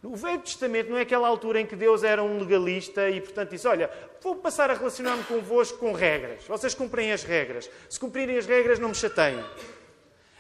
No 0.02 0.16
Velho 0.16 0.40
Testamento 0.40 0.90
não 0.90 0.98
é 0.98 1.02
aquela 1.02 1.28
altura 1.28 1.62
em 1.62 1.66
que 1.66 1.76
Deus 1.76 2.04
era 2.04 2.24
um 2.24 2.40
legalista 2.40 3.08
e, 3.10 3.22
portanto, 3.22 3.52
disse: 3.52 3.68
Olha, 3.68 3.90
vou 4.20 4.36
passar 4.36 4.72
a 4.72 4.74
relacionar-me 4.74 5.24
convosco 5.24 5.78
com 5.78 5.94
regras. 5.94 6.44
Vocês 6.46 6.74
cumprem 6.74 7.12
as 7.12 7.24
regras. 7.24 7.70
Se 7.88 8.00
cumprirem 8.00 8.38
as 8.38 8.48
regras, 8.48 8.80
não 8.80 8.90
me 8.90 8.96
chateiem. 8.96 9.44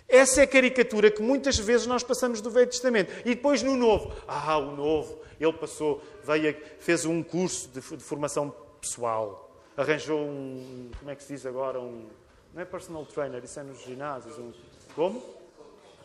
Essa 0.09 0.41
é 0.41 0.43
a 0.43 0.47
caricatura 0.47 1.11
que 1.11 1.21
muitas 1.21 1.57
vezes 1.59 1.85
nós 1.85 2.01
passamos 2.03 2.41
do 2.41 2.49
Velho 2.49 2.67
Testamento. 2.67 3.13
E 3.23 3.35
depois 3.35 3.61
no 3.61 3.77
Novo. 3.77 4.11
Ah, 4.27 4.57
o 4.57 4.75
Novo. 4.75 5.21
Ele 5.39 5.53
passou, 5.53 6.03
veio, 6.23 6.55
fez 6.79 7.05
um 7.05 7.23
curso 7.23 7.69
de, 7.69 7.81
de 7.81 8.03
formação 8.03 8.53
pessoal. 8.81 9.55
Arranjou 9.77 10.19
um. 10.19 10.89
Como 10.97 11.11
é 11.11 11.15
que 11.15 11.23
se 11.23 11.33
diz 11.33 11.45
agora? 11.45 11.79
Um. 11.79 12.07
Não 12.53 12.61
é 12.61 12.65
personal 12.65 13.05
trainer, 13.05 13.43
isso 13.43 13.59
é 13.59 13.63
nos 13.63 13.81
ginásios. 13.83 14.37
Um, 14.37 14.51
como? 14.95 15.40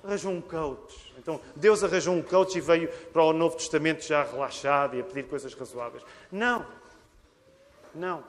Arranjou 0.06 0.32
um 0.32 0.40
coach. 0.40 1.12
Então, 1.18 1.40
Deus 1.54 1.82
arranjou 1.82 2.14
um 2.14 2.22
coach 2.22 2.56
e 2.56 2.60
veio 2.60 2.88
para 3.12 3.22
o 3.22 3.32
Novo 3.32 3.56
Testamento 3.56 4.04
já 4.04 4.22
relaxado 4.22 4.96
e 4.96 5.00
a 5.00 5.04
pedir 5.04 5.24
coisas 5.24 5.52
razoáveis. 5.52 6.04
Não. 6.30 6.66
Não. 7.94 8.24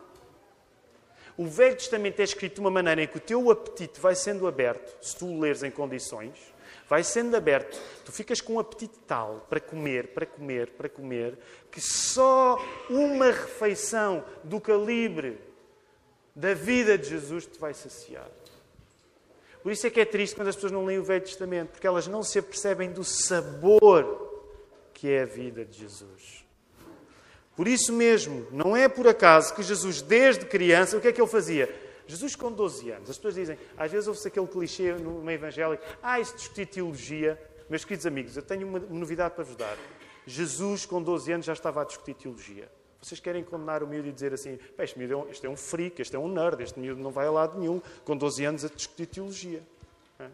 O 1.37 1.45
Velho 1.45 1.75
Testamento 1.75 2.19
é 2.19 2.23
escrito 2.23 2.55
de 2.55 2.61
uma 2.61 2.71
maneira 2.71 3.03
em 3.03 3.07
que 3.07 3.17
o 3.17 3.21
teu 3.21 3.51
apetite 3.51 3.99
vai 3.99 4.15
sendo 4.15 4.47
aberto, 4.47 5.03
se 5.05 5.15
tu 5.15 5.27
o 5.27 5.39
leres 5.39 5.61
em 5.61 5.69
condições, 5.69 6.35
vai 6.89 7.03
sendo 7.03 7.35
aberto. 7.37 7.79
Tu 8.03 8.11
ficas 8.11 8.41
com 8.41 8.53
um 8.53 8.59
apetite 8.59 8.97
tal 9.05 9.45
para 9.47 9.59
comer, 9.59 10.07
para 10.07 10.25
comer, 10.25 10.71
para 10.71 10.89
comer, 10.89 11.37
que 11.71 11.79
só 11.79 12.57
uma 12.89 13.27
refeição 13.27 14.25
do 14.43 14.59
calibre 14.59 15.37
da 16.35 16.55
vida 16.55 16.97
de 16.97 17.09
Jesus 17.09 17.45
te 17.45 17.59
vai 17.59 17.73
saciar. 17.73 18.29
Por 19.67 19.73
isso 19.73 19.85
é 19.85 19.89
que 19.89 19.99
é 19.99 20.05
triste 20.05 20.33
quando 20.33 20.47
as 20.47 20.55
pessoas 20.55 20.71
não 20.71 20.85
leem 20.85 20.97
o 20.97 21.03
Velho 21.03 21.25
Testamento, 21.25 21.71
porque 21.71 21.85
elas 21.85 22.07
não 22.07 22.23
se 22.23 22.39
apercebem 22.39 22.89
do 22.89 23.03
sabor 23.03 24.55
que 24.93 25.09
é 25.09 25.23
a 25.23 25.25
vida 25.25 25.65
de 25.65 25.79
Jesus. 25.79 26.45
Por 27.53 27.67
isso 27.67 27.91
mesmo, 27.91 28.47
não 28.49 28.77
é 28.77 28.87
por 28.87 29.05
acaso 29.09 29.53
que 29.53 29.61
Jesus, 29.61 30.01
desde 30.01 30.45
criança, 30.45 30.95
o 30.95 31.01
que 31.01 31.09
é 31.09 31.11
que 31.11 31.19
ele 31.19 31.27
fazia? 31.27 31.69
Jesus 32.07 32.33
com 32.33 32.49
12 32.49 32.91
anos. 32.91 33.09
As 33.09 33.17
pessoas 33.17 33.35
dizem, 33.35 33.59
às 33.75 33.91
vezes 33.91 34.07
ouve-se 34.07 34.29
aquele 34.29 34.47
clichê 34.47 34.93
no 34.93 35.21
meio 35.21 35.35
evangélico, 35.35 35.83
ah, 36.01 36.17
isso 36.17 36.33
discutir 36.37 36.67
teologia. 36.67 37.37
Meus 37.69 37.83
queridos 37.83 38.05
amigos, 38.05 38.37
eu 38.37 38.43
tenho 38.43 38.65
uma 38.65 38.79
novidade 38.79 39.35
para 39.35 39.43
vos 39.43 39.57
dar. 39.57 39.77
Jesus, 40.25 40.85
com 40.85 41.03
12 41.03 41.29
anos, 41.29 41.45
já 41.45 41.51
estava 41.51 41.81
a 41.81 41.83
discutir 41.83 42.13
teologia. 42.13 42.71
Vocês 43.07 43.21
querem 43.21 43.41
condenar 43.41 43.81
o 43.81 43.87
miúdo 43.87 44.09
e 44.09 44.11
dizer 44.11 44.33
assim: 44.33 44.59
este 44.77 44.99
miúdo 44.99 45.13
é 45.13 45.17
um, 45.17 45.29
este 45.29 45.47
é 45.47 45.49
um 45.49 45.55
freak, 45.55 46.01
este 46.01 46.15
é 46.15 46.19
um 46.19 46.27
nerd, 46.27 46.61
este 46.61 46.77
miúdo 46.77 47.01
não 47.01 47.09
vai 47.09 47.25
a 47.25 47.31
lado 47.31 47.57
nenhum, 47.57 47.81
com 48.03 48.17
12 48.17 48.43
anos 48.43 48.65
a 48.65 48.67
discutir 48.67 49.05
teologia. 49.05 49.63
É? 50.19 50.27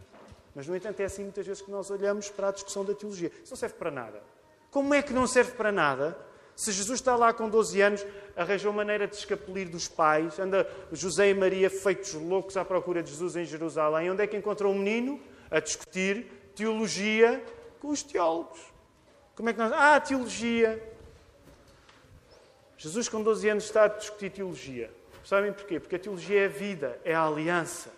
Mas, 0.55 0.65
no 0.65 0.75
entanto, 0.75 0.99
é 0.99 1.05
assim 1.05 1.21
muitas 1.21 1.45
vezes 1.45 1.61
que 1.61 1.69
nós 1.69 1.91
olhamos 1.91 2.31
para 2.31 2.49
a 2.49 2.51
discussão 2.51 2.83
da 2.83 2.95
teologia. 2.95 3.31
Isso 3.43 3.51
não 3.51 3.57
serve 3.57 3.75
para 3.75 3.91
nada. 3.91 4.23
Como 4.71 4.91
é 4.91 5.03
que 5.03 5.13
não 5.13 5.27
serve 5.27 5.51
para 5.51 5.71
nada? 5.71 6.17
Se 6.55 6.71
Jesus 6.71 6.99
está 6.99 7.15
lá 7.15 7.31
com 7.31 7.47
12 7.47 7.79
anos, 7.79 8.05
arranjou 8.35 8.73
maneira 8.73 9.07
de 9.07 9.15
escapulir 9.15 9.69
dos 9.69 9.87
pais, 9.87 10.39
anda 10.39 10.67
José 10.91 11.29
e 11.29 11.33
Maria 11.33 11.69
feitos 11.69 12.13
loucos 12.13 12.57
à 12.57 12.65
procura 12.65 13.03
de 13.03 13.11
Jesus 13.11 13.35
em 13.35 13.45
Jerusalém, 13.45 14.09
onde 14.09 14.23
é 14.23 14.27
que 14.27 14.35
encontrou 14.35 14.73
um 14.73 14.77
menino? 14.79 15.19
A 15.51 15.59
discutir 15.59 16.25
teologia 16.55 17.43
com 17.79 17.89
os 17.89 18.01
teólogos. 18.01 18.59
Como 19.35 19.49
é 19.49 19.53
que 19.53 19.59
nós. 19.59 19.71
Ah, 19.71 19.99
teologia. 19.99 20.92
Jesus, 22.83 23.07
com 23.07 23.23
12 23.23 23.47
anos, 23.47 23.63
está 23.63 23.85
a 23.85 23.87
discutir 23.87 24.29
teologia. 24.29 24.91
Sabem 25.23 25.53
porquê? 25.53 25.79
Porque 25.79 25.95
a 25.95 25.99
teologia 25.99 26.41
é 26.41 26.45
a 26.47 26.49
vida, 26.49 26.99
é 27.05 27.15
a 27.15 27.25
aliança. 27.25 27.89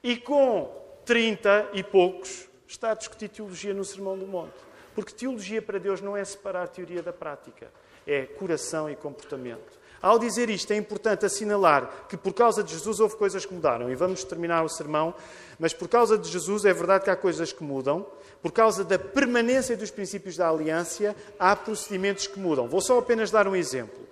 E 0.00 0.16
com 0.16 0.72
30 1.04 1.70
e 1.72 1.82
poucos, 1.82 2.46
está 2.68 2.92
a 2.92 2.94
discutir 2.94 3.28
teologia 3.28 3.74
no 3.74 3.84
Sermão 3.84 4.16
do 4.16 4.24
Monte. 4.24 4.54
Porque 4.94 5.12
teologia 5.12 5.60
para 5.60 5.80
Deus 5.80 6.00
não 6.00 6.16
é 6.16 6.24
separar 6.24 6.68
teoria 6.68 7.02
da 7.02 7.12
prática, 7.12 7.72
é 8.06 8.24
coração 8.24 8.88
e 8.88 8.94
comportamento. 8.94 9.76
Ao 10.00 10.16
dizer 10.16 10.48
isto, 10.48 10.72
é 10.72 10.76
importante 10.76 11.26
assinalar 11.26 12.06
que 12.08 12.16
por 12.16 12.32
causa 12.32 12.62
de 12.62 12.72
Jesus 12.72 13.00
houve 13.00 13.16
coisas 13.16 13.44
que 13.44 13.52
mudaram. 13.52 13.90
E 13.90 13.96
vamos 13.96 14.22
terminar 14.22 14.62
o 14.62 14.68
sermão, 14.68 15.12
mas 15.58 15.74
por 15.74 15.88
causa 15.88 16.16
de 16.16 16.28
Jesus 16.28 16.64
é 16.64 16.72
verdade 16.72 17.02
que 17.02 17.10
há 17.10 17.16
coisas 17.16 17.52
que 17.52 17.64
mudam. 17.64 18.06
Por 18.42 18.52
causa 18.52 18.84
da 18.84 18.98
permanência 18.98 19.76
dos 19.76 19.90
princípios 19.90 20.36
da 20.36 20.48
aliança, 20.48 21.14
há 21.38 21.56
procedimentos 21.56 22.26
que 22.26 22.38
mudam. 22.38 22.68
Vou 22.68 22.80
só 22.80 22.98
apenas 22.98 23.30
dar 23.30 23.48
um 23.48 23.56
exemplo. 23.56 24.06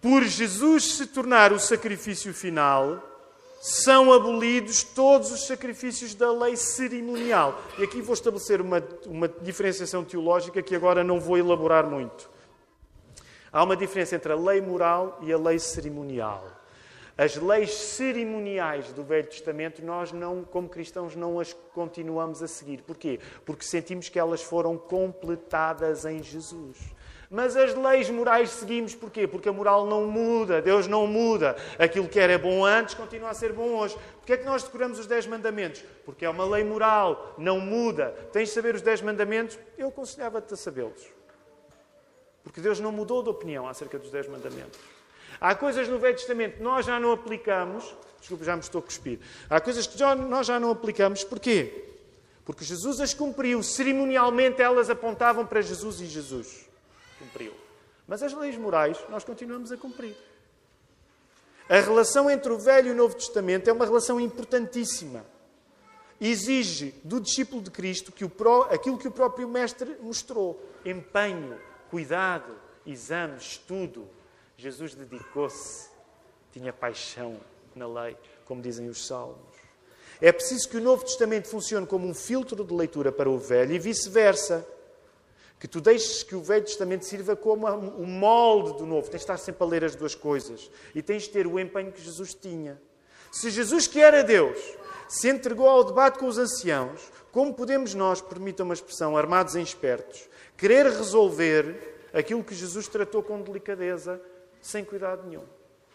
Por 0.00 0.24
Jesus 0.24 0.94
se 0.94 1.06
tornar 1.06 1.52
o 1.52 1.58
sacrifício 1.58 2.32
final, 2.34 3.02
são 3.60 4.12
abolidos 4.12 4.82
todos 4.82 5.32
os 5.32 5.46
sacrifícios 5.46 6.14
da 6.14 6.30
lei 6.30 6.56
cerimonial. 6.56 7.60
E 7.78 7.84
aqui 7.84 8.00
vou 8.00 8.14
estabelecer 8.14 8.60
uma, 8.60 8.82
uma 9.06 9.26
diferenciação 9.26 10.04
teológica 10.04 10.62
que 10.62 10.76
agora 10.76 11.02
não 11.02 11.18
vou 11.18 11.38
elaborar 11.38 11.86
muito. 11.86 12.30
Há 13.52 13.64
uma 13.64 13.76
diferença 13.76 14.14
entre 14.14 14.32
a 14.32 14.36
lei 14.36 14.60
moral 14.60 15.18
e 15.22 15.32
a 15.32 15.38
lei 15.38 15.58
cerimonial. 15.58 16.55
As 17.18 17.34
leis 17.36 17.72
cerimoniais 17.72 18.92
do 18.92 19.02
Velho 19.02 19.26
Testamento, 19.26 19.82
nós 19.82 20.12
não, 20.12 20.44
como 20.44 20.68
cristãos, 20.68 21.16
não 21.16 21.40
as 21.40 21.54
continuamos 21.72 22.42
a 22.42 22.46
seguir. 22.46 22.82
Porquê? 22.82 23.18
Porque 23.44 23.64
sentimos 23.64 24.10
que 24.10 24.18
elas 24.18 24.42
foram 24.42 24.76
completadas 24.76 26.04
em 26.04 26.22
Jesus. 26.22 26.76
Mas 27.30 27.56
as 27.56 27.74
leis 27.74 28.08
morais 28.08 28.50
seguimos 28.50 28.94
porquê? 28.94 29.26
Porque 29.26 29.48
a 29.48 29.52
moral 29.52 29.86
não 29.86 30.06
muda, 30.06 30.62
Deus 30.62 30.86
não 30.86 31.06
muda. 31.06 31.56
Aquilo 31.78 32.06
que 32.06 32.20
era 32.20 32.38
bom 32.38 32.64
antes 32.64 32.94
continua 32.94 33.30
a 33.30 33.34
ser 33.34 33.52
bom 33.52 33.74
hoje. 33.76 33.96
Porquê 34.18 34.34
é 34.34 34.36
que 34.36 34.44
nós 34.44 34.62
decoramos 34.62 34.98
os 34.98 35.06
Dez 35.06 35.26
Mandamentos? 35.26 35.82
Porque 36.04 36.24
é 36.24 36.30
uma 36.30 36.44
lei 36.44 36.62
moral, 36.62 37.34
não 37.38 37.58
muda. 37.58 38.14
Tens 38.32 38.50
de 38.50 38.54
saber 38.54 38.74
os 38.74 38.82
Dez 38.82 39.00
Mandamentos? 39.00 39.58
Eu 39.76 39.88
aconselhava-te 39.88 40.54
a 40.54 40.56
sabê-los. 40.56 41.04
Porque 42.44 42.60
Deus 42.60 42.78
não 42.78 42.92
mudou 42.92 43.22
de 43.22 43.30
opinião 43.30 43.66
acerca 43.66 43.98
dos 43.98 44.10
Dez 44.10 44.28
Mandamentos. 44.28 44.78
Há 45.40 45.54
coisas 45.54 45.88
no 45.88 45.98
Velho 45.98 46.16
Testamento 46.16 46.56
que 46.56 46.62
nós 46.62 46.86
já 46.86 46.98
não 46.98 47.12
aplicamos. 47.12 47.94
Desculpa, 48.18 48.44
já 48.44 48.56
me 48.56 48.62
estou 48.62 48.80
a 48.80 48.82
cuspir. 48.82 49.18
Há 49.48 49.60
coisas 49.60 49.86
que 49.86 50.02
nós 50.02 50.46
já 50.46 50.58
não 50.58 50.70
aplicamos. 50.70 51.22
Porquê? 51.24 51.84
Porque 52.44 52.64
Jesus 52.64 53.00
as 53.00 53.12
cumpriu. 53.12 53.62
Cerimonialmente 53.62 54.62
elas 54.62 54.88
apontavam 54.88 55.46
para 55.46 55.60
Jesus 55.60 56.00
e 56.00 56.06
Jesus 56.06 56.68
cumpriu. 57.18 57.52
Mas 58.06 58.22
as 58.22 58.32
leis 58.32 58.56
morais 58.56 58.98
nós 59.08 59.24
continuamos 59.24 59.72
a 59.72 59.76
cumprir. 59.76 60.16
A 61.68 61.80
relação 61.80 62.30
entre 62.30 62.52
o 62.52 62.58
Velho 62.58 62.88
e 62.88 62.90
o 62.92 62.94
Novo 62.94 63.16
Testamento 63.16 63.68
é 63.68 63.72
uma 63.72 63.84
relação 63.84 64.20
importantíssima. 64.20 65.26
Exige 66.20 66.94
do 67.04 67.20
discípulo 67.20 67.60
de 67.60 67.70
Cristo 67.70 68.12
que 68.12 68.24
o, 68.24 68.32
aquilo 68.70 68.96
que 68.96 69.08
o 69.08 69.10
próprio 69.10 69.48
Mestre 69.48 69.96
mostrou: 70.00 70.62
empenho, 70.84 71.58
cuidado, 71.90 72.54
exame, 72.86 73.36
estudo. 73.36 74.08
Jesus 74.56 74.94
dedicou-se, 74.94 75.88
tinha 76.52 76.72
paixão 76.72 77.38
na 77.74 77.86
lei, 77.86 78.16
como 78.44 78.62
dizem 78.62 78.88
os 78.88 79.06
Salmos. 79.06 79.38
É 80.20 80.32
preciso 80.32 80.68
que 80.68 80.78
o 80.78 80.80
Novo 80.80 81.04
Testamento 81.04 81.48
funcione 81.48 81.86
como 81.86 82.06
um 82.06 82.14
filtro 82.14 82.64
de 82.64 82.72
leitura 82.72 83.12
para 83.12 83.28
o 83.28 83.38
Velho 83.38 83.74
e 83.74 83.78
vice-versa. 83.78 84.66
Que 85.60 85.68
tu 85.68 85.80
deixes 85.80 86.22
que 86.22 86.34
o 86.34 86.42
Velho 86.42 86.64
Testamento 86.64 87.04
sirva 87.04 87.36
como 87.36 87.66
o 87.66 88.06
molde 88.06 88.78
do 88.78 88.86
Novo. 88.86 89.10
Tens 89.10 89.20
de 89.20 89.24
estar 89.24 89.36
sempre 89.36 89.62
a 89.62 89.66
ler 89.66 89.84
as 89.84 89.94
duas 89.94 90.14
coisas. 90.14 90.70
E 90.94 91.02
tens 91.02 91.24
de 91.24 91.30
ter 91.30 91.46
o 91.46 91.58
empenho 91.58 91.92
que 91.92 92.02
Jesus 92.02 92.32
tinha. 92.34 92.80
Se 93.30 93.50
Jesus, 93.50 93.86
que 93.86 94.00
era 94.00 94.24
Deus, 94.24 94.58
se 95.08 95.28
entregou 95.28 95.68
ao 95.68 95.84
debate 95.84 96.18
com 96.18 96.26
os 96.26 96.38
anciãos, 96.38 97.10
como 97.30 97.52
podemos 97.52 97.94
nós, 97.94 98.22
permita 98.22 98.62
uma 98.62 98.72
expressão, 98.72 99.16
armados 99.16 99.54
em 99.54 99.62
espertos, 99.62 100.28
Querer 100.56 100.86
resolver 100.86 102.08
aquilo 102.14 102.42
que 102.42 102.54
Jesus 102.54 102.88
tratou 102.88 103.22
com 103.22 103.42
delicadeza, 103.42 104.20
sem 104.66 104.84
cuidado 104.84 105.26
nenhum. 105.26 105.44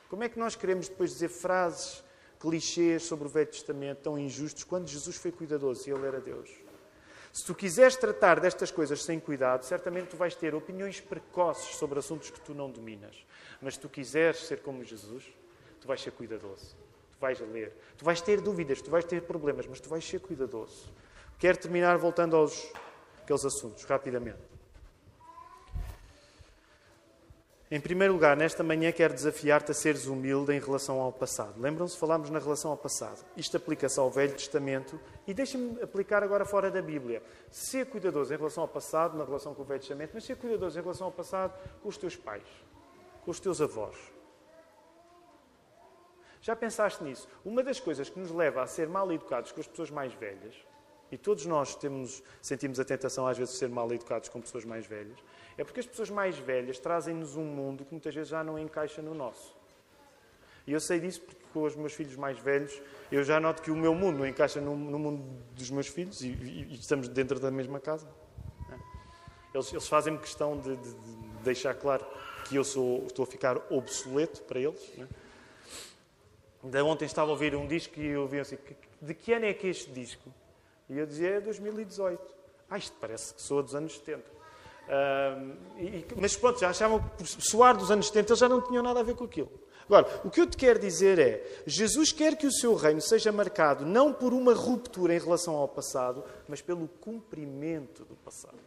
Como 0.09 0.23
é 0.23 0.29
que 0.29 0.39
nós 0.39 0.55
queremos 0.55 0.87
depois 0.87 1.11
dizer 1.11 1.29
frases, 1.29 2.03
clichês 2.39 3.03
sobre 3.03 3.27
o 3.27 3.29
Velho 3.29 3.47
Testamento 3.47 3.99
tão 3.99 4.17
injustos, 4.17 4.63
quando 4.63 4.87
Jesus 4.87 5.15
foi 5.15 5.31
cuidadoso 5.31 5.87
e 5.87 5.93
Ele 5.93 6.05
era 6.05 6.19
Deus? 6.19 6.49
Se 7.31 7.45
tu 7.45 7.55
quiseres 7.55 7.95
tratar 7.95 8.41
destas 8.41 8.71
coisas 8.71 9.03
sem 9.03 9.19
cuidado, 9.19 9.63
certamente 9.63 10.09
tu 10.09 10.17
vais 10.17 10.35
ter 10.35 10.53
opiniões 10.53 10.99
precoces 10.99 11.75
sobre 11.77 11.97
assuntos 11.99 12.29
que 12.29 12.41
tu 12.41 12.53
não 12.53 12.69
dominas. 12.69 13.25
Mas 13.61 13.75
se 13.75 13.79
tu 13.79 13.87
quiseres 13.87 14.45
ser 14.45 14.61
como 14.61 14.83
Jesus, 14.83 15.31
tu 15.79 15.87
vais 15.87 16.01
ser 16.01 16.11
cuidadoso. 16.11 16.75
Tu 17.13 17.17
vais 17.21 17.39
ler. 17.39 17.71
Tu 17.97 18.03
vais 18.03 18.19
ter 18.19 18.41
dúvidas, 18.41 18.81
tu 18.81 18.91
vais 18.91 19.05
ter 19.05 19.21
problemas, 19.21 19.65
mas 19.65 19.79
tu 19.79 19.87
vais 19.87 20.05
ser 20.05 20.19
cuidadoso. 20.19 20.91
Quero 21.39 21.57
terminar 21.57 21.97
voltando 21.97 22.35
aos 22.35 22.73
aqueles 23.23 23.45
assuntos, 23.45 23.85
rapidamente. 23.85 24.50
Em 27.73 27.79
primeiro 27.79 28.11
lugar, 28.11 28.35
nesta 28.35 28.65
manhã 28.65 28.91
quero 28.91 29.13
desafiar-te 29.13 29.71
a 29.71 29.73
seres 29.73 30.05
humilde 30.05 30.51
em 30.51 30.59
relação 30.59 30.99
ao 30.99 31.09
passado. 31.09 31.57
Lembram-se? 31.57 31.97
Falámos 31.97 32.29
na 32.29 32.37
relação 32.37 32.69
ao 32.69 32.75
passado. 32.75 33.25
Isto 33.37 33.55
aplica-se 33.55 33.97
ao 33.97 34.11
Velho 34.11 34.33
Testamento 34.33 34.99
e 35.25 35.33
deixem-me 35.33 35.81
aplicar 35.81 36.21
agora 36.21 36.43
fora 36.43 36.69
da 36.69 36.81
Bíblia. 36.81 37.23
Ser 37.49 37.85
cuidadoso 37.85 38.33
em 38.33 38.35
relação 38.35 38.63
ao 38.63 38.67
passado, 38.67 39.17
na 39.17 39.23
relação 39.23 39.55
com 39.55 39.61
o 39.61 39.65
Velho 39.65 39.79
Testamento, 39.79 40.11
mas 40.13 40.25
ser 40.25 40.35
cuidadoso 40.35 40.77
em 40.77 40.81
relação 40.81 41.07
ao 41.07 41.13
passado 41.13 41.57
com 41.81 41.87
os 41.87 41.95
teus 41.95 42.13
pais, 42.13 42.43
com 43.23 43.31
os 43.31 43.39
teus 43.39 43.61
avós. 43.61 43.95
Já 46.41 46.57
pensaste 46.57 47.01
nisso? 47.01 47.25
Uma 47.45 47.63
das 47.63 47.79
coisas 47.79 48.09
que 48.09 48.19
nos 48.19 48.31
leva 48.31 48.63
a 48.63 48.67
ser 48.67 48.89
mal 48.89 49.09
educados 49.13 49.53
com 49.53 49.61
as 49.61 49.67
pessoas 49.67 49.89
mais 49.89 50.13
velhas, 50.13 50.55
e 51.11 51.17
todos 51.17 51.45
nós 51.45 51.75
temos, 51.75 52.23
sentimos 52.41 52.79
a 52.79 52.85
tentação 52.85 53.27
às 53.27 53.37
vezes 53.37 53.53
de 53.53 53.59
ser 53.59 53.69
mal 53.69 53.91
educados 53.91 54.29
com 54.29 54.39
pessoas 54.39 54.63
mais 54.63 54.85
velhas, 54.85 55.17
é 55.57 55.63
porque 55.63 55.79
as 55.79 55.85
pessoas 55.85 56.09
mais 56.09 56.37
velhas 56.37 56.79
trazem-nos 56.79 57.35
um 57.35 57.43
mundo 57.43 57.83
que 57.83 57.91
muitas 57.91 58.15
vezes 58.15 58.29
já 58.29 58.43
não 58.43 58.57
encaixa 58.57 59.01
no 59.01 59.13
nosso. 59.13 59.53
E 60.65 60.71
eu 60.73 60.79
sei 60.79 60.99
disso 60.99 61.21
porque 61.21 61.41
com 61.53 61.63
os 61.63 61.75
meus 61.75 61.93
filhos 61.93 62.15
mais 62.15 62.39
velhos 62.39 62.81
eu 63.11 63.23
já 63.23 63.39
noto 63.39 63.61
que 63.61 63.71
o 63.71 63.75
meu 63.75 63.93
mundo 63.93 64.19
não 64.19 64.27
encaixa 64.27 64.61
no, 64.61 64.75
no 64.75 64.97
mundo 64.97 65.23
dos 65.53 65.69
meus 65.69 65.87
filhos 65.87 66.21
e, 66.21 66.27
e, 66.27 66.67
e, 66.71 66.75
estamos 66.75 67.07
dentro 67.07 67.39
da 67.39 67.51
mesma 67.51 67.79
casa. 67.79 68.07
É. 68.71 68.75
Eles, 69.53 69.71
eles 69.71 69.87
fazem-me 69.87 70.19
questão 70.19 70.57
de, 70.57 70.75
de, 70.77 70.93
de, 70.93 71.15
deixar 71.43 71.73
claro 71.73 72.05
que 72.47 72.55
eu 72.55 72.63
sou, 72.63 73.05
estou 73.05 73.23
a 73.23 73.27
ficar 73.27 73.57
obsoleto 73.69 74.43
para 74.43 74.59
eles. 74.59 74.81
Né? 76.63 76.83
Ontem 76.83 77.05
estava 77.05 77.29
a 77.29 77.33
ouvir 77.33 77.55
um 77.55 77.67
disco 77.67 77.99
e 77.99 78.07
eu 78.07 78.21
ouvi 78.21 78.39
assim: 78.39 78.57
de 79.01 79.13
que 79.13 79.33
ano 79.33 79.45
é 79.45 79.53
que 79.53 79.67
este 79.67 79.91
disco? 79.91 80.31
E 80.91 80.99
eu 80.99 81.05
dizia: 81.05 81.29
é 81.35 81.39
2018. 81.39 82.21
Ah, 82.69 82.77
isto 82.77 82.95
parece 82.99 83.33
que 83.33 83.41
soa 83.41 83.63
dos 83.63 83.73
anos 83.73 83.97
70. 83.97 84.19
Uh, 84.21 85.57
e, 85.79 86.05
mas 86.17 86.35
pronto, 86.35 86.59
já 86.59 86.69
achavam 86.69 86.99
que 87.17 87.25
soar 87.25 87.77
dos 87.77 87.89
anos 87.89 88.07
70 88.07 88.31
eles 88.31 88.39
já 88.39 88.49
não 88.49 88.61
tinham 88.61 88.83
nada 88.83 88.99
a 88.99 89.03
ver 89.03 89.15
com 89.15 89.23
aquilo. 89.23 89.51
Agora, 89.85 90.21
o 90.23 90.29
que 90.29 90.41
eu 90.41 90.47
te 90.47 90.57
quero 90.57 90.79
dizer 90.79 91.17
é: 91.17 91.63
Jesus 91.65 92.11
quer 92.11 92.35
que 92.35 92.45
o 92.45 92.51
seu 92.51 92.75
reino 92.75 93.01
seja 93.01 93.31
marcado 93.31 93.85
não 93.85 94.13
por 94.13 94.33
uma 94.33 94.53
ruptura 94.53 95.15
em 95.15 95.19
relação 95.19 95.55
ao 95.55 95.67
passado, 95.67 96.23
mas 96.47 96.61
pelo 96.61 96.87
cumprimento 96.87 98.03
do 98.03 98.15
passado. 98.15 98.59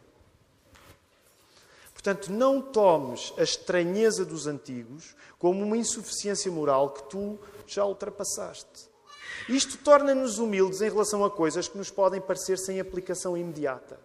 Portanto, 1.93 2.31
não 2.31 2.61
tomes 2.61 3.33
a 3.37 3.43
estranheza 3.43 4.23
dos 4.25 4.45
antigos 4.45 5.15
como 5.39 5.63
uma 5.63 5.77
insuficiência 5.77 6.51
moral 6.51 6.91
que 6.91 7.03
tu 7.03 7.39
já 7.65 7.83
ultrapassaste. 7.85 8.94
Isto 9.47 9.77
torna-nos 9.77 10.39
humildes 10.39 10.81
em 10.81 10.89
relação 10.89 11.23
a 11.23 11.29
coisas 11.29 11.67
que 11.67 11.77
nos 11.77 11.91
podem 11.91 12.19
parecer 12.19 12.57
sem 12.57 12.79
aplicação 12.79 13.37
imediata 13.37 13.99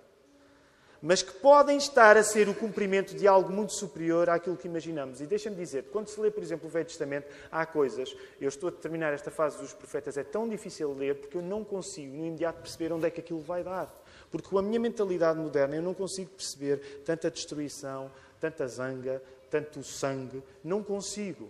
mas 1.02 1.22
que 1.22 1.32
podem 1.32 1.78
estar 1.78 2.16
a 2.16 2.22
ser 2.22 2.48
o 2.48 2.54
cumprimento 2.54 3.14
de 3.14 3.26
algo 3.26 3.50
muito 3.50 3.72
superior 3.72 4.28
àquilo 4.28 4.56
que 4.56 4.68
imaginamos. 4.68 5.20
E 5.20 5.26
deixa-me 5.26 5.56
dizer, 5.56 5.84
quando 5.90 6.08
se 6.08 6.20
lê, 6.20 6.30
por 6.30 6.42
exemplo, 6.42 6.68
o 6.68 6.70
Velho 6.70 6.84
Testamento, 6.84 7.26
há 7.50 7.64
coisas, 7.64 8.14
eu 8.40 8.48
estou 8.48 8.68
a 8.68 8.72
terminar 8.72 9.12
esta 9.12 9.30
fase 9.30 9.58
dos 9.58 9.72
profetas, 9.72 10.16
é 10.16 10.24
tão 10.24 10.48
difícil 10.48 10.92
ler 10.92 11.14
porque 11.16 11.38
eu 11.38 11.42
não 11.42 11.64
consigo, 11.64 12.14
no 12.14 12.26
imediato, 12.26 12.60
perceber 12.60 12.92
onde 12.92 13.06
é 13.06 13.10
que 13.10 13.20
aquilo 13.20 13.40
vai 13.40 13.64
dar. 13.64 13.90
Porque 14.30 14.48
com 14.48 14.58
a 14.58 14.62
minha 14.62 14.78
mentalidade 14.78 15.38
moderna 15.38 15.76
eu 15.76 15.82
não 15.82 15.94
consigo 15.94 16.30
perceber 16.30 17.02
tanta 17.04 17.30
destruição, 17.30 18.10
tanta 18.38 18.68
zanga, 18.68 19.22
tanto 19.50 19.82
sangue, 19.82 20.42
não 20.62 20.82
consigo. 20.82 21.48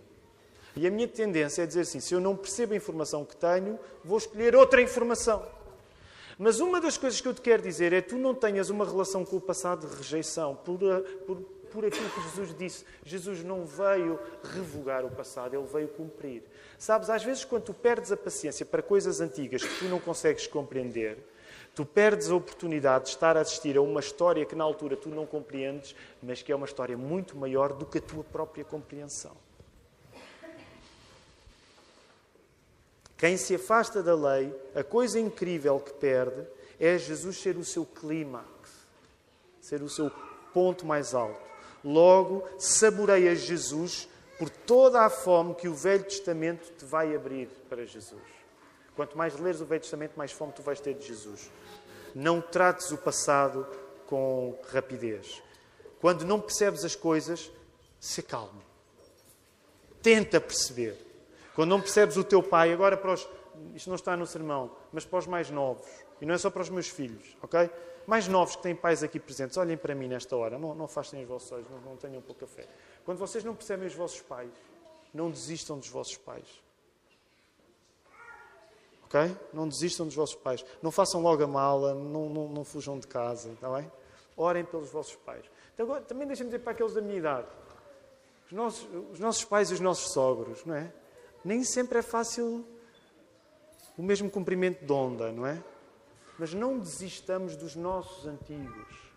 E 0.75 0.87
a 0.87 0.91
minha 0.91 1.07
tendência 1.07 1.63
é 1.63 1.65
dizer 1.65 1.81
assim: 1.81 1.99
se 1.99 2.13
eu 2.13 2.19
não 2.19 2.35
percebo 2.35 2.73
a 2.73 2.77
informação 2.77 3.25
que 3.25 3.35
tenho, 3.35 3.79
vou 4.03 4.17
escolher 4.17 4.55
outra 4.55 4.81
informação. 4.81 5.45
Mas 6.37 6.59
uma 6.59 6.81
das 6.81 6.97
coisas 6.97 7.21
que 7.21 7.27
eu 7.27 7.33
te 7.33 7.41
quero 7.41 7.61
dizer 7.61 7.93
é 7.93 8.01
que 8.01 8.09
tu 8.09 8.17
não 8.17 8.33
tenhas 8.33 8.69
uma 8.69 8.83
relação 8.83 9.23
com 9.23 9.35
o 9.35 9.41
passado 9.41 9.87
de 9.87 9.95
rejeição 9.95 10.55
por, 10.55 10.79
por, 11.27 11.37
por 11.71 11.85
aquilo 11.85 12.09
que 12.09 12.21
Jesus 12.21 12.55
disse. 12.57 12.85
Jesus 13.05 13.43
não 13.43 13.65
veio 13.65 14.19
revogar 14.43 15.05
o 15.05 15.11
passado, 15.11 15.55
ele 15.55 15.67
veio 15.67 15.87
cumprir. 15.89 16.41
Sabes, 16.79 17.09
às 17.09 17.23
vezes, 17.23 17.45
quando 17.45 17.65
tu 17.65 17.73
perdes 17.73 18.11
a 18.11 18.17
paciência 18.17 18.65
para 18.65 18.81
coisas 18.81 19.21
antigas 19.21 19.63
que 19.63 19.79
tu 19.79 19.85
não 19.85 19.99
consegues 19.99 20.47
compreender, 20.47 21.19
tu 21.75 21.85
perdes 21.85 22.31
a 22.31 22.35
oportunidade 22.35 23.05
de 23.05 23.09
estar 23.11 23.37
a 23.37 23.41
assistir 23.41 23.77
a 23.77 23.81
uma 23.81 23.99
história 23.99 24.45
que 24.45 24.55
na 24.55 24.63
altura 24.63 24.97
tu 24.97 25.09
não 25.09 25.27
compreendes, 25.27 25.95
mas 26.23 26.41
que 26.41 26.51
é 26.51 26.55
uma 26.55 26.65
história 26.65 26.97
muito 26.97 27.37
maior 27.37 27.71
do 27.73 27.85
que 27.85 27.99
a 27.99 28.01
tua 28.01 28.23
própria 28.23 28.65
compreensão. 28.65 29.35
Quem 33.21 33.37
se 33.37 33.53
afasta 33.53 34.01
da 34.01 34.15
lei, 34.15 34.51
a 34.73 34.83
coisa 34.83 35.19
incrível 35.19 35.79
que 35.79 35.93
perde 35.93 36.43
é 36.79 36.97
Jesus 36.97 37.39
ser 37.39 37.55
o 37.55 37.63
seu 37.63 37.85
clímax, 37.85 38.47
ser 39.61 39.83
o 39.83 39.89
seu 39.89 40.11
ponto 40.51 40.87
mais 40.87 41.13
alto. 41.13 41.39
Logo, 41.83 42.43
saboreia 42.57 43.35
Jesus 43.35 44.09
por 44.39 44.49
toda 44.49 45.01
a 45.01 45.09
fome 45.11 45.53
que 45.53 45.67
o 45.67 45.75
Velho 45.75 46.03
Testamento 46.03 46.71
te 46.75 46.83
vai 46.83 47.15
abrir 47.15 47.47
para 47.69 47.85
Jesus. 47.85 48.23
Quanto 48.95 49.15
mais 49.15 49.39
leres 49.39 49.61
o 49.61 49.65
Velho 49.65 49.81
Testamento, 49.81 50.13
mais 50.15 50.31
fome 50.31 50.51
tu 50.53 50.63
vais 50.63 50.81
ter 50.81 50.95
de 50.95 51.05
Jesus. 51.05 51.47
Não 52.15 52.41
trates 52.41 52.89
o 52.89 52.97
passado 52.97 53.67
com 54.07 54.59
rapidez. 54.69 55.43
Quando 55.99 56.25
não 56.25 56.41
percebes 56.41 56.83
as 56.83 56.95
coisas, 56.95 57.51
se 57.99 58.23
calme. 58.23 58.63
Tenta 60.01 60.41
perceber. 60.41 61.10
Quando 61.55 61.69
não 61.69 61.81
percebes 61.81 62.17
o 62.17 62.23
teu 62.23 62.41
pai, 62.41 62.71
agora 62.71 62.95
para 62.95 63.13
os. 63.13 63.27
Isto 63.75 63.89
não 63.89 63.95
está 63.95 64.15
no 64.15 64.25
sermão, 64.25 64.71
mas 64.91 65.05
para 65.05 65.19
os 65.19 65.27
mais 65.27 65.49
novos. 65.49 65.87
E 66.21 66.25
não 66.25 66.33
é 66.33 66.37
só 66.37 66.49
para 66.49 66.61
os 66.61 66.69
meus 66.69 66.87
filhos, 66.87 67.35
ok? 67.41 67.69
Mais 68.07 68.27
novos 68.27 68.55
que 68.55 68.63
têm 68.63 68.75
pais 68.75 69.03
aqui 69.03 69.19
presentes, 69.19 69.57
olhem 69.57 69.77
para 69.77 69.93
mim 69.93 70.07
nesta 70.07 70.35
hora. 70.35 70.57
Não, 70.57 70.73
não 70.73 70.85
afastem 70.85 71.21
os 71.21 71.27
vossos 71.27 71.51
olhos, 71.51 71.69
não, 71.69 71.79
não 71.81 71.97
tenham 71.97 72.21
pouca 72.21 72.47
fé. 72.47 72.67
Quando 73.05 73.17
vocês 73.17 73.43
não 73.43 73.53
percebem 73.53 73.87
os 73.87 73.93
vossos 73.93 74.21
pais, 74.21 74.51
não 75.13 75.29
desistam 75.29 75.77
dos 75.77 75.89
vossos 75.89 76.17
pais. 76.17 76.47
Ok? 79.03 79.35
Não 79.51 79.67
desistam 79.67 80.05
dos 80.05 80.15
vossos 80.15 80.35
pais. 80.35 80.65
Não 80.81 80.89
façam 80.89 81.21
logo 81.21 81.43
a 81.43 81.47
mala, 81.47 81.93
não, 81.93 82.29
não, 82.29 82.47
não 82.47 82.63
fujam 82.63 82.97
de 82.97 83.07
casa, 83.07 83.49
está 83.49 83.69
bem? 83.69 83.91
Orem 84.37 84.63
pelos 84.63 84.89
vossos 84.89 85.15
pais. 85.17 85.43
Então, 85.73 85.85
agora, 85.85 86.01
também 86.01 86.25
deixem-me 86.25 86.49
dizer 86.49 86.63
para 86.63 86.71
aqueles 86.71 86.93
da 86.93 87.01
minha 87.01 87.17
idade. 87.17 87.47
Os 88.45 88.53
nossos, 88.53 88.87
os 89.11 89.19
nossos 89.19 89.43
pais 89.43 89.69
e 89.69 89.73
os 89.73 89.79
nossos 89.79 90.13
sogros, 90.13 90.63
não 90.65 90.75
é? 90.75 90.91
Nem 91.43 91.63
sempre 91.63 91.99
é 91.99 92.01
fácil 92.01 92.65
o 93.97 94.03
mesmo 94.03 94.29
comprimento 94.29 94.85
de 94.85 94.91
onda, 94.91 95.31
não 95.31 95.45
é? 95.45 95.61
Mas 96.37 96.53
não 96.53 96.79
desistamos 96.79 97.55
dos 97.55 97.75
nossos 97.75 98.25
antigos. 98.25 99.11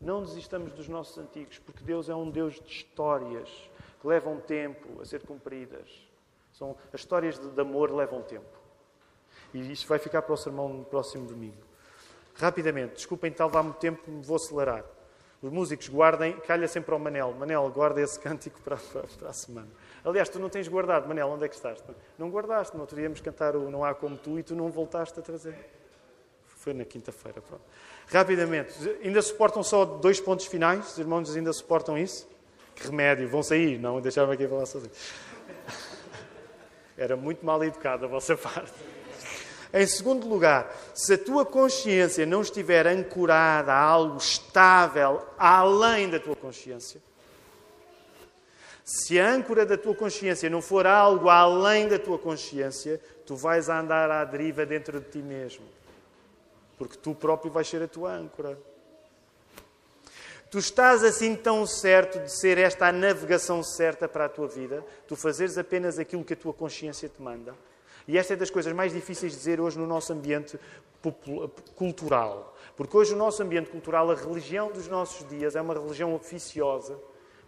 Não 0.00 0.22
desistamos 0.22 0.72
dos 0.72 0.88
nossos 0.88 1.16
antigos, 1.18 1.58
porque 1.58 1.82
Deus 1.84 2.08
é 2.08 2.14
um 2.14 2.30
Deus 2.30 2.54
de 2.54 2.70
histórias 2.70 3.48
que 4.00 4.06
levam 4.06 4.40
tempo 4.40 5.00
a 5.00 5.04
ser 5.04 5.22
cumpridas. 5.24 5.88
São, 6.52 6.76
as 6.92 7.00
histórias 7.00 7.38
de, 7.38 7.48
de 7.48 7.60
amor 7.60 7.90
levam 7.90 8.20
tempo. 8.22 8.58
E 9.54 9.72
isto 9.72 9.86
vai 9.86 9.98
ficar 9.98 10.22
para 10.22 10.34
o 10.34 10.36
sermão 10.36 10.68
no 10.68 10.84
próximo 10.84 11.26
domingo. 11.26 11.62
Rapidamente, 12.34 12.94
desculpem, 12.94 13.30
tal 13.30 13.50
muito 13.62 13.78
tempo, 13.78 14.10
me 14.10 14.22
vou 14.22 14.36
acelerar. 14.36 14.84
Os 15.40 15.50
músicos 15.50 15.88
guardem, 15.88 16.38
calha 16.40 16.68
sempre 16.68 16.92
ao 16.92 16.98
Manel. 16.98 17.32
Manel, 17.34 17.68
guarda 17.70 18.00
esse 18.00 18.18
cântico 18.20 18.60
para, 18.62 18.76
para, 18.76 19.06
para 19.06 19.28
a 19.28 19.32
semana. 19.32 19.68
Aliás, 20.04 20.28
tu 20.28 20.38
não 20.38 20.48
tens 20.48 20.66
guardado, 20.66 21.06
Manel, 21.06 21.28
onde 21.28 21.44
é 21.44 21.48
que 21.48 21.54
estás? 21.54 21.82
Não 22.18 22.28
guardaste, 22.28 22.76
não 22.76 22.86
teríamos 22.86 23.20
cantar 23.20 23.54
o 23.54 23.70
Não 23.70 23.84
Há 23.84 23.94
Como 23.94 24.16
Tu 24.16 24.38
e 24.40 24.42
tu 24.42 24.54
não 24.56 24.68
voltaste 24.68 25.18
a 25.18 25.22
trazer. 25.22 25.54
Foi 26.44 26.72
na 26.72 26.84
quinta-feira, 26.84 27.40
pronto. 27.40 27.62
Rapidamente, 28.08 28.74
ainda 29.02 29.22
suportam 29.22 29.62
só 29.62 29.84
dois 29.84 30.20
pontos 30.20 30.46
finais? 30.46 30.92
Os 30.92 30.98
irmãos 30.98 31.34
ainda 31.34 31.52
suportam 31.52 31.96
isso? 31.96 32.28
Que 32.74 32.86
remédio, 32.86 33.28
vão 33.28 33.42
sair, 33.42 33.78
não 33.78 34.00
deixava 34.00 34.32
aqui 34.32 34.46
falar 34.46 34.66
sozinho. 34.66 34.92
Era 36.96 37.16
muito 37.16 37.44
mal 37.44 37.62
educado 37.64 38.04
a 38.04 38.08
vossa 38.08 38.36
parte. 38.36 38.72
Em 39.72 39.86
segundo 39.86 40.28
lugar, 40.28 40.70
se 40.94 41.14
a 41.14 41.18
tua 41.18 41.46
consciência 41.46 42.26
não 42.26 42.42
estiver 42.42 42.86
ancorada 42.86 43.72
a 43.72 43.80
algo 43.80 44.18
estável 44.18 45.22
além 45.38 46.10
da 46.10 46.20
tua 46.20 46.36
consciência, 46.36 47.00
se 48.84 49.18
a 49.20 49.30
âncora 49.30 49.64
da 49.64 49.78
tua 49.78 49.94
consciência 49.94 50.50
não 50.50 50.60
for 50.60 50.86
algo 50.86 51.28
além 51.28 51.88
da 51.88 51.98
tua 51.98 52.18
consciência, 52.18 53.00
tu 53.24 53.36
vais 53.36 53.68
andar 53.68 54.10
à 54.10 54.24
deriva 54.24 54.66
dentro 54.66 55.00
de 55.00 55.08
ti 55.08 55.18
mesmo. 55.18 55.64
Porque 56.76 56.96
tu 56.96 57.14
próprio 57.14 57.52
vais 57.52 57.68
ser 57.68 57.82
a 57.82 57.88
tua 57.88 58.12
âncora. 58.12 58.58
Tu 60.50 60.58
estás 60.58 61.02
assim 61.02 61.34
tão 61.34 61.66
certo 61.66 62.18
de 62.18 62.30
ser 62.30 62.58
esta 62.58 62.86
a 62.86 62.92
navegação 62.92 63.62
certa 63.62 64.06
para 64.06 64.26
a 64.26 64.28
tua 64.28 64.46
vida, 64.46 64.84
tu 65.08 65.16
fazeres 65.16 65.56
apenas 65.56 65.98
aquilo 65.98 66.24
que 66.24 66.34
a 66.34 66.36
tua 66.36 66.52
consciência 66.52 67.08
te 67.08 67.22
manda. 67.22 67.54
E 68.06 68.18
esta 68.18 68.34
é 68.34 68.36
das 68.36 68.50
coisas 68.50 68.72
mais 68.74 68.92
difíceis 68.92 69.32
de 69.32 69.38
dizer 69.38 69.60
hoje 69.60 69.78
no 69.78 69.86
nosso 69.86 70.12
ambiente 70.12 70.58
cultural. 71.74 72.54
Porque 72.76 72.96
hoje, 72.96 73.12
no 73.12 73.18
nosso 73.18 73.42
ambiente 73.42 73.70
cultural, 73.70 74.10
a 74.10 74.14
religião 74.14 74.70
dos 74.70 74.88
nossos 74.88 75.26
dias 75.28 75.56
é 75.56 75.60
uma 75.60 75.74
religião 75.74 76.14
oficiosa, 76.14 76.98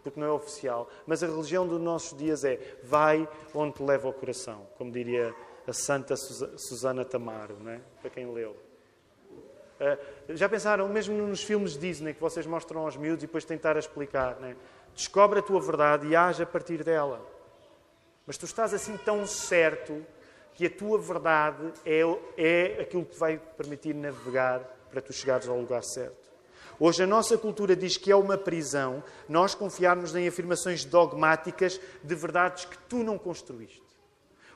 porque 0.04 0.20
não 0.20 0.26
é 0.26 0.30
oficial, 0.30 0.88
mas 1.06 1.22
a 1.22 1.26
religião 1.26 1.66
dos 1.66 1.80
nossos 1.80 2.16
dias 2.16 2.44
é 2.44 2.60
vai 2.84 3.26
onde 3.54 3.74
te 3.74 3.82
leva 3.82 4.06
o 4.06 4.12
coração, 4.12 4.66
como 4.76 4.92
diria 4.92 5.34
a 5.66 5.72
santa 5.72 6.14
Susana 6.14 7.04
Tamaro, 7.04 7.56
não 7.58 7.72
é? 7.72 7.80
para 8.00 8.10
quem 8.10 8.30
leu. 8.30 8.54
Uh, 9.80 10.36
já 10.36 10.48
pensaram, 10.48 10.86
mesmo 10.88 11.16
nos 11.26 11.42
filmes 11.42 11.76
Disney 11.76 12.12
que 12.12 12.20
vocês 12.20 12.46
mostram 12.46 12.82
aos 12.82 12.96
miúdos 12.96 13.24
e 13.24 13.26
depois 13.26 13.44
tentar 13.44 13.76
explicar, 13.78 14.36
é? 14.42 14.54
descobre 14.94 15.38
a 15.38 15.42
tua 15.42 15.60
verdade 15.60 16.06
e 16.06 16.14
age 16.14 16.42
a 16.42 16.46
partir 16.46 16.84
dela. 16.84 17.20
Mas 18.26 18.36
tu 18.36 18.44
estás 18.44 18.72
assim 18.72 18.96
tão 18.98 19.26
certo 19.26 20.04
que 20.52 20.66
a 20.66 20.70
tua 20.70 20.98
verdade 20.98 21.72
é, 21.84 22.02
é 22.36 22.82
aquilo 22.82 23.04
que 23.04 23.12
te 23.12 23.18
vai 23.18 23.38
permitir 23.38 23.94
navegar 23.94 24.60
para 24.90 25.00
tu 25.00 25.12
chegares 25.12 25.48
ao 25.48 25.58
lugar 25.58 25.82
certo. 25.82 26.23
Hoje 26.78 27.02
a 27.02 27.06
nossa 27.06 27.38
cultura 27.38 27.76
diz 27.76 27.96
que 27.96 28.10
é 28.10 28.16
uma 28.16 28.36
prisão 28.36 29.02
nós 29.28 29.54
confiarmos 29.54 30.14
em 30.14 30.26
afirmações 30.26 30.84
dogmáticas 30.84 31.80
de 32.02 32.14
verdades 32.14 32.64
que 32.64 32.76
tu 32.88 32.96
não 32.98 33.16
construíste. 33.16 33.82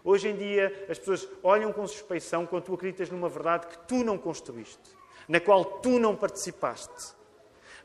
Hoje 0.05 0.29
em 0.29 0.37
dia 0.37 0.87
as 0.89 0.99
pessoas 0.99 1.29
olham 1.43 1.73
com 1.73 1.87
suspeição 1.87 2.47
quando 2.47 2.65
tu 2.65 2.75
acreditas 2.75 3.11
numa 3.11 3.29
verdade 3.29 3.67
que 3.67 3.79
tu 3.87 4.03
não 4.03 4.19
construíste, 4.19 4.79
na 5.29 5.39
qual 5.39 5.65
tu 5.65 5.99
não 5.99 6.17
participaste. 6.17 7.17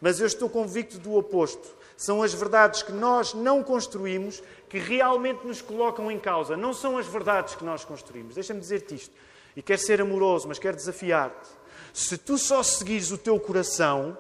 Mas 0.02 0.20
eu 0.20 0.28
estou 0.28 0.50
convicto 0.50 0.98
do 0.98 1.16
oposto. 1.16 1.76
São 1.96 2.22
as 2.22 2.34
verdades 2.34 2.84
que 2.84 2.92
nós 2.92 3.34
não 3.34 3.64
construímos 3.64 4.44
que 4.68 4.78
realmente 4.78 5.46
nos 5.46 5.62
colocam 5.62 6.12
em 6.12 6.20
causa. 6.20 6.58
Não 6.58 6.74
são 6.74 6.98
as 6.98 7.08
verdades 7.08 7.56
que 7.56 7.64
nós 7.64 7.86
construímos. 7.86 8.36
Deixa-me 8.36 8.60
dizer-te 8.60 8.96
isto. 8.96 9.16
E 9.56 9.62
quero 9.62 9.80
ser 9.80 10.02
amoroso, 10.02 10.48
mas 10.48 10.60
quero 10.60 10.76
desafiar-te. 10.76 11.50
Se 11.94 12.18
tu 12.18 12.40
só 12.40 12.64
seguires 12.64 13.12
o 13.12 13.18
teu 13.20 13.40
coração, 13.40 14.18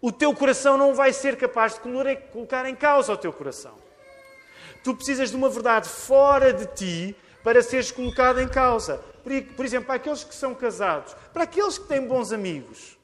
o 0.00 0.12
teu 0.12 0.32
coração 0.32 0.78
não 0.78 0.94
vai 0.94 1.12
ser 1.12 1.36
capaz 1.36 1.74
de 1.74 1.80
colocar 1.80 2.64
em 2.66 2.76
causa 2.76 3.12
o 3.12 3.16
teu 3.16 3.32
coração. 3.32 3.74
Tu 4.84 4.94
precisas 4.94 5.30
de 5.30 5.36
uma 5.36 5.48
verdade 5.48 5.88
fora 5.88 6.52
de 6.52 6.64
ti 6.66 7.16
para 7.42 7.60
seres 7.60 7.90
colocado 7.90 8.40
em 8.40 8.46
causa. 8.46 9.02
Por 9.56 9.64
exemplo, 9.64 9.86
para 9.86 9.96
aqueles 9.96 10.22
que 10.22 10.34
são 10.34 10.54
casados, 10.54 11.12
para 11.32 11.42
aqueles 11.42 11.76
que 11.76 11.88
têm 11.88 12.06
bons 12.06 12.32
amigos. 12.32 12.96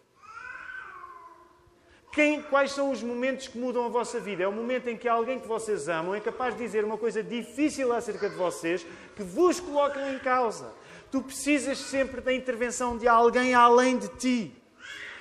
Quem, 2.12 2.42
quais 2.42 2.70
são 2.72 2.90
os 2.90 3.02
momentos 3.02 3.48
que 3.48 3.58
mudam 3.58 3.86
a 3.86 3.88
vossa 3.88 4.20
vida? 4.20 4.44
É 4.44 4.46
o 4.46 4.52
momento 4.52 4.86
em 4.88 4.96
que 4.96 5.08
alguém 5.08 5.40
que 5.40 5.48
vocês 5.48 5.88
amam 5.88 6.14
é 6.14 6.20
capaz 6.20 6.54
de 6.54 6.62
dizer 6.62 6.84
uma 6.84 6.98
coisa 6.98 7.22
difícil 7.22 7.92
acerca 7.92 8.28
de 8.28 8.36
vocês 8.36 8.86
que 9.16 9.22
vos 9.22 9.58
colocam 9.58 10.12
em 10.12 10.18
causa. 10.18 10.70
Tu 11.12 11.20
precisas 11.20 11.76
sempre 11.76 12.22
da 12.22 12.32
intervenção 12.32 12.96
de 12.96 13.06
alguém 13.06 13.52
além 13.52 13.98
de 13.98 14.08
ti 14.08 14.62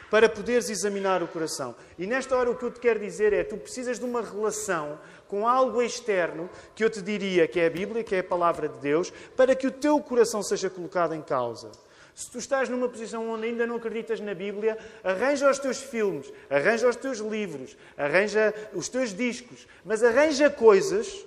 para 0.09 0.29
poderes 0.29 0.69
examinar 0.69 1.21
o 1.21 1.27
coração. 1.27 1.75
E 1.99 2.07
nesta 2.07 2.33
hora 2.33 2.49
o 2.49 2.55
que 2.55 2.63
eu 2.63 2.71
te 2.71 2.79
quero 2.79 2.97
dizer 2.97 3.33
é: 3.33 3.43
tu 3.43 3.57
precisas 3.57 3.99
de 3.99 4.05
uma 4.05 4.21
relação 4.21 4.97
com 5.27 5.45
algo 5.45 5.81
externo 5.81 6.49
que 6.73 6.81
eu 6.81 6.89
te 6.89 7.01
diria 7.01 7.45
que 7.45 7.59
é 7.59 7.67
a 7.67 7.69
Bíblia, 7.69 8.05
que 8.05 8.15
é 8.15 8.19
a 8.19 8.23
palavra 8.23 8.69
de 8.69 8.79
Deus, 8.79 9.11
para 9.35 9.53
que 9.53 9.67
o 9.67 9.71
teu 9.71 9.99
coração 9.99 10.41
seja 10.41 10.69
colocado 10.69 11.13
em 11.13 11.21
causa. 11.21 11.69
Se 12.15 12.31
tu 12.31 12.37
estás 12.37 12.69
numa 12.69 12.87
posição 12.87 13.29
onde 13.29 13.47
ainda 13.47 13.67
não 13.67 13.75
acreditas 13.75 14.21
na 14.21 14.33
Bíblia, 14.33 14.77
arranja 15.03 15.51
os 15.51 15.59
teus 15.59 15.81
filmes, 15.81 16.31
arranja 16.49 16.87
os 16.87 16.95
teus 16.95 17.17
livros, 17.19 17.75
arranja 17.97 18.53
os 18.73 18.87
teus 18.87 19.13
discos, 19.13 19.67
mas 19.83 20.01
arranja 20.01 20.49
coisas 20.49 21.25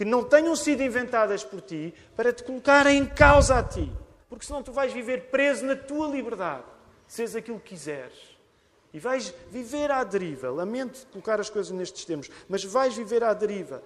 que 0.00 0.04
não 0.06 0.24
tenham 0.24 0.56
sido 0.56 0.82
inventadas 0.82 1.44
por 1.44 1.60
ti 1.60 1.92
para 2.16 2.32
te 2.32 2.42
colocar 2.42 2.86
em 2.86 3.04
causa 3.04 3.58
a 3.58 3.62
ti. 3.62 3.92
Porque 4.30 4.46
senão 4.46 4.62
tu 4.62 4.72
vais 4.72 4.94
viver 4.94 5.24
preso 5.24 5.66
na 5.66 5.76
tua 5.76 6.08
liberdade, 6.08 6.64
seres 7.06 7.36
aquilo 7.36 7.60
que 7.60 7.74
quiseres. 7.74 8.14
E 8.94 8.98
vais 8.98 9.34
viver 9.50 9.90
à 9.90 10.02
deriva. 10.02 10.48
Lamento 10.48 11.06
colocar 11.12 11.38
as 11.38 11.50
coisas 11.50 11.70
nestes 11.70 12.06
termos, 12.06 12.30
mas 12.48 12.64
vais 12.64 12.96
viver 12.96 13.22
à 13.22 13.34
deriva. 13.34 13.82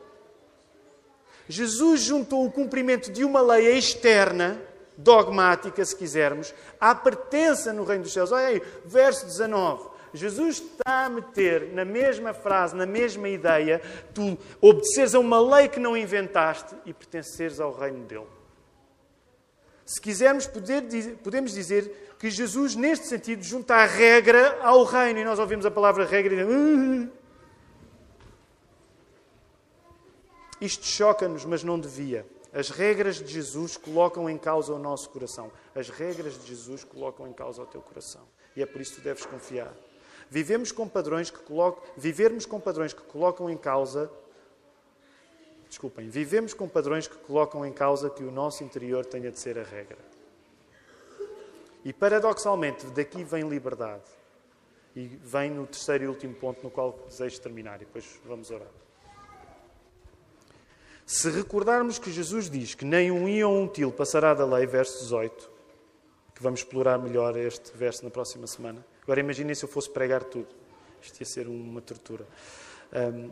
Jesus 1.48 2.02
juntou 2.02 2.46
o 2.46 2.52
cumprimento 2.52 3.10
de 3.10 3.24
uma 3.24 3.40
lei 3.40 3.76
externa 3.76 4.62
dogmática, 4.96 5.84
se 5.84 5.96
quisermos, 5.96 6.54
à 6.78 6.94
pertença 6.94 7.72
no 7.72 7.82
reino 7.82 8.04
dos 8.04 8.12
céus. 8.12 8.30
Olha 8.30 8.46
aí, 8.46 8.62
verso 8.84 9.26
19. 9.26 9.90
Jesus 10.14 10.58
está 10.58 11.06
a 11.06 11.08
meter 11.08 11.72
na 11.72 11.84
mesma 11.84 12.32
frase, 12.32 12.74
na 12.74 12.86
mesma 12.86 13.28
ideia, 13.28 13.82
tu 14.14 14.38
obedeceres 14.60 15.14
a 15.14 15.18
uma 15.18 15.40
lei 15.40 15.68
que 15.68 15.80
não 15.80 15.96
inventaste 15.96 16.74
e 16.86 16.92
pertenceres 16.92 17.60
ao 17.60 17.72
reino 17.72 18.04
dele. 18.04 18.26
Se 19.84 20.00
quisermos, 20.00 20.46
poder, 20.46 20.82
podemos 21.22 21.52
dizer 21.52 22.14
que 22.18 22.30
Jesus, 22.30 22.74
neste 22.74 23.06
sentido, 23.06 23.42
junta 23.42 23.74
a 23.74 23.84
regra 23.84 24.58
ao 24.62 24.84
reino. 24.84 25.20
E 25.20 25.24
nós 25.24 25.38
ouvimos 25.38 25.66
a 25.66 25.70
palavra 25.70 26.06
regra 26.06 26.32
e 26.32 26.36
dizemos. 26.38 27.08
Isto 30.60 30.86
choca-nos, 30.86 31.44
mas 31.44 31.62
não 31.62 31.78
devia. 31.78 32.26
As 32.50 32.70
regras 32.70 33.16
de 33.16 33.26
Jesus 33.26 33.76
colocam 33.76 34.30
em 34.30 34.38
causa 34.38 34.72
o 34.72 34.78
nosso 34.78 35.10
coração. 35.10 35.50
As 35.74 35.90
regras 35.90 36.40
de 36.40 36.46
Jesus 36.46 36.84
colocam 36.84 37.26
em 37.26 37.32
causa 37.32 37.60
o 37.60 37.66
teu 37.66 37.82
coração. 37.82 38.22
E 38.56 38.62
é 38.62 38.66
por 38.66 38.80
isso 38.80 38.92
que 38.94 39.00
tu 39.00 39.04
deves 39.04 39.26
confiar. 39.26 39.74
Vivemos 40.31 40.72
com 40.72 40.89
padrões 40.89 41.31
que 41.31 41.39
colocam, 41.39 41.83
vivermos 41.97 42.47
com 42.47 42.61
padrões 42.61 42.93
que 42.93 43.03
colocam 43.03 43.49
em 43.49 43.57
causa 43.57 44.11
Desculpem, 45.75 46.09
vivemos 46.09 46.55
com 46.55 46.68
padrões 46.68 47.09
que 47.09 47.16
colocam 47.16 47.66
em 47.66 47.72
causa 47.72 48.09
que 48.09 48.22
o 48.22 48.31
nosso 48.31 48.62
interior 48.62 49.05
tenha 49.05 49.29
de 49.29 49.41
ser 49.41 49.59
a 49.59 49.64
regra. 49.64 49.99
E 51.85 51.93
paradoxalmente, 51.93 52.87
daqui 52.87 53.25
vem 53.25 53.49
liberdade. 53.49 54.05
E 54.95 55.09
vem 55.20 55.51
no 55.51 55.66
terceiro 55.66 56.05
e 56.05 56.07
último 56.07 56.33
ponto 56.33 56.62
no 56.62 56.70
qual 56.70 56.93
desejo 57.09 57.41
terminar, 57.41 57.83
e 57.83 57.87
depois 57.87 58.20
vamos 58.25 58.53
orar. 58.53 58.70
Se 61.05 61.29
recordarmos 61.29 61.99
que 61.99 62.12
Jesus 62.12 62.49
diz 62.49 62.77
que 62.77 62.85
nem 62.85 63.11
um 63.11 63.29
i 63.29 63.43
ou 63.43 63.53
um 63.53 63.66
til 63.66 63.91
passará 63.91 64.33
da 64.33 64.47
lei, 64.47 64.66
verso 64.66 65.01
18, 65.01 65.51
que 66.37 66.43
vamos 66.43 66.61
explorar 66.61 67.01
melhor 67.01 67.37
este 67.37 67.77
verso 67.77 68.05
na 68.05 68.11
próxima 68.11 68.47
semana. 68.47 68.87
Agora 69.05 69.20
imaginem 69.20 69.55
se 69.55 69.64
eu 69.64 69.68
fosse 69.68 69.88
pregar 69.88 70.24
tudo. 70.24 70.48
Isto 71.00 71.20
ia 71.20 71.26
ser 71.26 71.46
uma 71.46 71.80
tortura. 71.80 72.26
Um, 72.92 73.30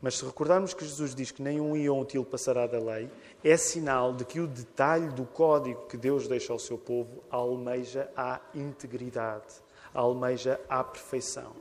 mas 0.00 0.18
se 0.18 0.24
recordarmos 0.24 0.74
que 0.74 0.84
Jesus 0.84 1.14
diz 1.14 1.30
que 1.30 1.42
nem 1.42 1.60
um 1.60 1.76
i 1.76 1.88
ou 1.88 2.00
um 2.00 2.04
til 2.04 2.24
passará 2.24 2.66
da 2.66 2.78
lei, 2.78 3.10
é 3.42 3.56
sinal 3.56 4.12
de 4.12 4.24
que 4.24 4.40
o 4.40 4.46
detalhe 4.46 5.08
do 5.08 5.24
código 5.24 5.86
que 5.86 5.96
Deus 5.96 6.28
deixa 6.28 6.52
ao 6.52 6.58
seu 6.58 6.76
povo 6.76 7.24
almeja 7.30 8.10
a 8.16 8.40
integridade, 8.54 9.54
almeja 9.94 10.60
a 10.68 10.84
perfeição. 10.84 11.52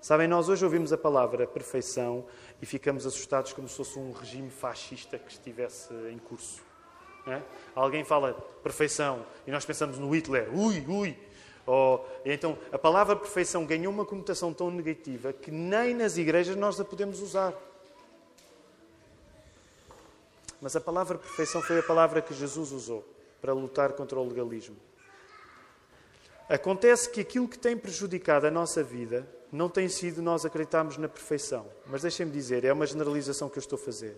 Sabem, 0.00 0.28
nós 0.28 0.48
hoje 0.48 0.64
ouvimos 0.64 0.92
a 0.92 0.98
palavra 0.98 1.46
perfeição 1.46 2.26
e 2.62 2.66
ficamos 2.66 3.06
assustados 3.06 3.52
como 3.52 3.68
se 3.68 3.76
fosse 3.76 3.98
um 3.98 4.12
regime 4.12 4.50
fascista 4.50 5.18
que 5.18 5.32
estivesse 5.32 5.92
em 6.12 6.18
curso. 6.18 6.62
É? 7.26 7.42
Alguém 7.74 8.04
fala 8.04 8.34
perfeição 8.62 9.26
e 9.44 9.50
nós 9.50 9.64
pensamos 9.64 9.98
no 9.98 10.08
Hitler, 10.14 10.48
ui, 10.54 10.84
ui. 10.86 11.18
Ou, 11.66 12.06
então 12.24 12.56
a 12.70 12.78
palavra 12.78 13.16
perfeição 13.16 13.66
ganhou 13.66 13.92
uma 13.92 14.04
conotação 14.04 14.54
tão 14.54 14.70
negativa 14.70 15.32
que 15.32 15.50
nem 15.50 15.94
nas 15.94 16.16
igrejas 16.16 16.54
nós 16.54 16.78
a 16.78 16.84
podemos 16.84 17.20
usar. 17.20 17.52
Mas 20.60 20.76
a 20.76 20.80
palavra 20.80 21.18
perfeição 21.18 21.60
foi 21.60 21.80
a 21.80 21.82
palavra 21.82 22.22
que 22.22 22.32
Jesus 22.32 22.70
usou 22.72 23.04
para 23.40 23.52
lutar 23.52 23.92
contra 23.92 24.18
o 24.18 24.26
legalismo. 24.26 24.76
Acontece 26.48 27.10
que 27.10 27.20
aquilo 27.20 27.48
que 27.48 27.58
tem 27.58 27.76
prejudicado 27.76 28.46
a 28.46 28.50
nossa 28.50 28.82
vida 28.82 29.28
não 29.50 29.68
tem 29.68 29.88
sido 29.88 30.22
nós 30.22 30.44
acreditarmos 30.44 30.96
na 30.96 31.08
perfeição. 31.08 31.66
Mas 31.86 32.02
deixem-me 32.02 32.32
dizer, 32.32 32.64
é 32.64 32.72
uma 32.72 32.86
generalização 32.86 33.48
que 33.48 33.58
eu 33.58 33.60
estou 33.60 33.76
a 33.76 33.82
fazer. 33.82 34.16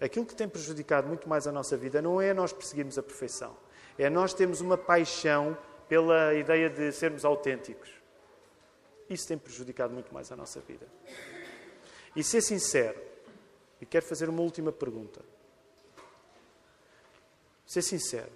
Aquilo 0.00 0.26
que 0.26 0.34
tem 0.34 0.48
prejudicado 0.48 1.06
muito 1.06 1.28
mais 1.28 1.46
a 1.46 1.52
nossa 1.52 1.76
vida 1.76 2.00
não 2.00 2.20
é 2.20 2.32
nós 2.32 2.52
perseguirmos 2.52 2.98
a 2.98 3.02
perfeição. 3.02 3.54
É 3.98 4.10
nós 4.10 4.34
termos 4.34 4.60
uma 4.60 4.76
paixão 4.76 5.56
pela 5.88 6.34
ideia 6.34 6.68
de 6.68 6.92
sermos 6.92 7.24
autênticos. 7.24 7.90
Isso 9.08 9.26
tem 9.28 9.38
prejudicado 9.38 9.92
muito 9.94 10.12
mais 10.12 10.30
a 10.32 10.36
nossa 10.36 10.60
vida. 10.60 10.86
E 12.14 12.24
ser 12.24 12.40
sincero, 12.40 13.00
e 13.80 13.86
quero 13.86 14.04
fazer 14.04 14.28
uma 14.28 14.42
última 14.42 14.72
pergunta. 14.72 15.20
Ser 17.64 17.82
sincero. 17.82 18.32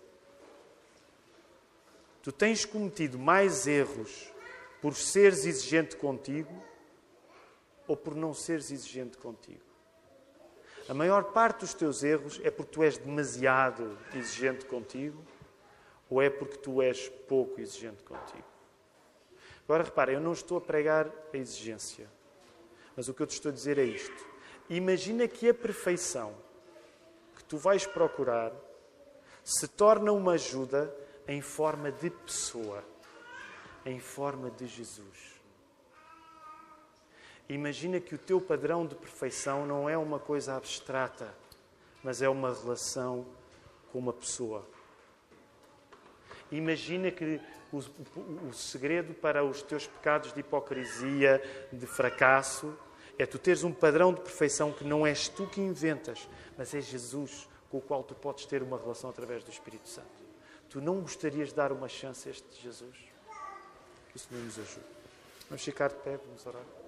Tu 2.23 2.31
tens 2.31 2.65
cometido 2.65 3.19
mais 3.19 3.67
erros 3.67 4.31
por 4.83 4.95
seres 4.95 5.45
exigente 5.47 5.97
contigo 5.97 6.53
ou 7.89 7.97
por 7.97 8.15
não 8.15 8.35
seres 8.35 8.71
exigente 8.71 9.17
contigo. 9.17 9.71
A 10.89 10.95
maior 10.95 11.33
parte 11.33 11.61
dos 11.61 11.73
teus 11.73 12.03
erros 12.03 12.41
é 12.43 12.51
porque 12.51 12.73
tu 12.73 12.83
és 12.83 12.99
demasiado 12.99 13.97
exigente 14.15 14.67
contigo 14.67 15.23
ou 16.11 16.21
é 16.21 16.29
porque 16.29 16.59
tu 16.59 16.83
és 16.83 17.09
pouco 17.09 17.61
exigente 17.61 18.03
contigo. 18.03 18.45
Agora 19.65 19.85
repara, 19.85 20.13
eu 20.13 20.21
não 20.21 20.33
estou 20.33 20.59
a 20.59 20.61
pregar 20.61 21.09
a 21.33 21.37
exigência, 21.37 22.09
mas 22.97 23.09
o 23.09 23.15
que 23.15 23.23
eu 23.23 23.27
te 23.27 23.35
estou 23.35 23.51
a 23.51 23.55
dizer 23.55 23.79
é 23.79 23.85
isto. 23.85 24.27
Imagina 24.69 25.29
que 25.29 25.49
a 25.49 25.55
perfeição 25.55 26.35
que 27.37 27.45
tu 27.45 27.57
vais 27.57 27.87
procurar 27.87 28.53
se 29.45 29.69
torna 29.69 30.13
uma 30.13 30.33
ajuda 30.33 30.95
em 31.29 31.41
forma 31.41 31.93
de 31.93 32.11
pessoa, 32.11 32.85
em 33.87 34.01
forma 34.01 34.51
de 34.51 34.67
Jesus. 34.67 35.41
Imagina 37.49 38.01
que 38.01 38.15
o 38.15 38.19
teu 38.19 38.41
padrão 38.41 38.87
de 38.87 38.95
perfeição 38.95 39.67
não 39.67 39.89
é 39.89 39.97
uma 39.97 40.19
coisa 40.19 40.57
abstrata, 40.57 41.33
mas 42.03 42.23
é 42.23 42.29
uma 42.29 42.53
relação 42.53 43.27
com 43.93 43.99
uma 43.99 44.13
pessoa. 44.13 44.65
Imagina 46.51 47.11
que 47.11 47.41
o, 47.73 47.79
o, 47.79 48.49
o, 48.49 48.53
segredo 48.53 49.15
para 49.15 49.45
os 49.45 49.63
teus 49.63 49.87
pecados 49.87 50.33
de 50.33 50.41
hipocrisia, 50.41 51.41
de 51.73 51.87
fracasso, 51.87 52.77
é 53.19 53.27
tu 53.27 53.39
teres 53.39 53.63
um 53.63 53.73
padrão 53.73 54.13
de 54.13 54.21
perfeição 54.21 54.73
que 54.73 54.85
não 54.85 55.07
és 55.07 55.29
tu 55.29 55.47
que 55.47 55.61
inventas, 55.61 56.29
mas 56.57 56.75
é 56.75 56.81
Jesus 56.81 57.49
com 57.71 57.79
o 57.79 57.81
qual 57.81 58.03
tu 58.03 58.15
podes 58.15 58.47
ter 58.47 58.63
uma 58.63 58.79
relação 58.79 59.11
através 59.11 59.45
do 59.45 59.51
Espírito 59.51 59.89
Santo. 59.89 60.09
Tu 60.69 60.81
não 60.81 61.01
gostarias 61.01 61.51
de 61.51 61.55
dar 61.55 61.73
uma 61.73 61.89
chance 61.89 62.29
a 62.29 62.33
este 62.33 62.63
Jesus? 62.63 62.97
Que 64.11 64.17
isso 64.17 64.29
não 64.31 64.41
nos 64.41 64.59
ajude. 64.59 64.87
Vamos 65.49 65.65
ficar 65.65 65.89
de 65.89 65.97
pé, 65.97 66.17
vamos 66.17 66.47
orar. 66.47 66.80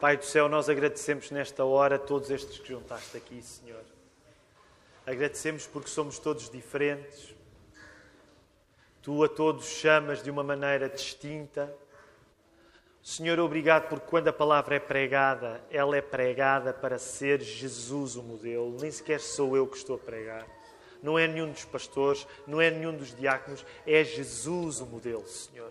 Pai 0.00 0.16
do 0.16 0.24
céu, 0.24 0.48
nós 0.48 0.70
agradecemos 0.70 1.30
nesta 1.30 1.62
hora 1.62 1.98
todos 1.98 2.30
estes 2.30 2.58
que 2.58 2.68
juntaste 2.68 3.14
aqui, 3.18 3.42
Senhor. 3.42 3.84
Agradecemos 5.06 5.66
porque 5.66 5.90
somos 5.90 6.18
todos 6.18 6.48
diferentes. 6.48 7.34
Tu 9.02 9.22
a 9.22 9.28
todos 9.28 9.66
chamas 9.66 10.22
de 10.22 10.30
uma 10.30 10.42
maneira 10.42 10.88
distinta. 10.88 11.70
Senhor, 13.02 13.38
obrigado 13.40 13.90
porque 13.90 14.06
quando 14.06 14.28
a 14.28 14.32
palavra 14.32 14.76
é 14.76 14.78
pregada, 14.78 15.62
ela 15.70 15.94
é 15.94 16.00
pregada 16.00 16.72
para 16.72 16.98
ser 16.98 17.42
Jesus 17.42 18.16
o 18.16 18.22
modelo. 18.22 18.78
Nem 18.80 18.90
sequer 18.90 19.20
sou 19.20 19.54
eu 19.54 19.66
que 19.66 19.76
estou 19.76 19.96
a 19.96 19.98
pregar. 19.98 20.46
Não 21.02 21.18
é 21.18 21.28
nenhum 21.28 21.50
dos 21.52 21.66
pastores, 21.66 22.26
não 22.46 22.58
é 22.58 22.70
nenhum 22.70 22.96
dos 22.96 23.14
diáconos, 23.14 23.66
é 23.86 24.02
Jesus 24.02 24.80
o 24.80 24.86
modelo, 24.86 25.26
Senhor, 25.26 25.70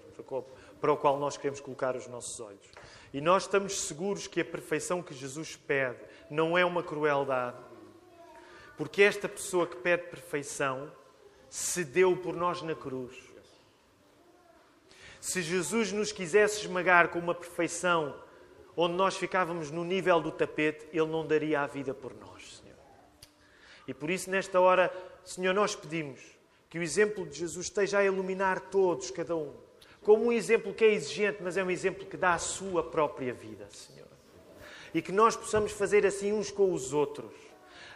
para 0.79 0.93
o 0.93 0.97
qual 0.97 1.17
nós 1.17 1.35
queremos 1.35 1.59
colocar 1.59 1.95
os 1.95 2.05
nossos 2.05 2.39
olhos. 2.39 2.69
E 3.13 3.19
nós 3.19 3.43
estamos 3.43 3.81
seguros 3.81 4.27
que 4.27 4.41
a 4.41 4.45
perfeição 4.45 5.01
que 5.01 5.13
Jesus 5.13 5.55
pede 5.55 5.99
não 6.29 6.57
é 6.57 6.63
uma 6.63 6.83
crueldade. 6.83 7.57
Porque 8.77 9.01
esta 9.01 9.27
pessoa 9.27 9.65
que 9.65 9.77
pede 9.77 10.03
perfeição 10.03 10.91
se 11.49 11.83
deu 11.83 12.15
por 12.15 12.35
nós 12.35 12.61
na 12.61 12.75
cruz. 12.75 13.17
Se 15.19 15.41
Jesus 15.41 15.91
nos 15.91 16.11
quisesse 16.11 16.61
esmagar 16.61 17.09
com 17.09 17.19
uma 17.19 17.35
perfeição 17.35 18.15
onde 18.77 18.93
nós 18.95 19.17
ficávamos 19.17 19.71
no 19.71 19.83
nível 19.83 20.21
do 20.21 20.31
tapete, 20.31 20.87
Ele 20.93 21.07
não 21.07 21.25
daria 21.27 21.61
a 21.61 21.67
vida 21.67 21.93
por 21.93 22.13
nós, 22.13 22.59
Senhor. 22.59 22.77
E 23.87 23.93
por 23.93 24.09
isso, 24.09 24.29
nesta 24.29 24.61
hora, 24.61 24.93
Senhor, 25.25 25.53
nós 25.53 25.75
pedimos 25.75 26.21
que 26.69 26.77
o 26.77 26.83
exemplo 26.83 27.25
de 27.25 27.39
Jesus 27.39 27.65
esteja 27.65 27.97
a 27.97 28.05
iluminar 28.05 28.59
todos, 28.69 29.11
cada 29.11 29.35
um 29.35 29.68
como 30.01 30.25
um 30.25 30.31
exemplo 30.31 30.73
que 30.73 30.83
é 30.83 30.93
exigente, 30.93 31.39
mas 31.41 31.57
é 31.57 31.63
um 31.63 31.71
exemplo 31.71 32.05
que 32.05 32.17
dá 32.17 32.33
a 32.33 32.39
sua 32.39 32.83
própria 32.83 33.33
vida, 33.33 33.67
Senhor. 33.71 34.07
E 34.93 35.01
que 35.01 35.11
nós 35.11 35.35
possamos 35.35 35.71
fazer 35.71 36.05
assim 36.05 36.33
uns 36.33 36.49
com 36.49 36.73
os 36.73 36.93
outros. 36.93 37.31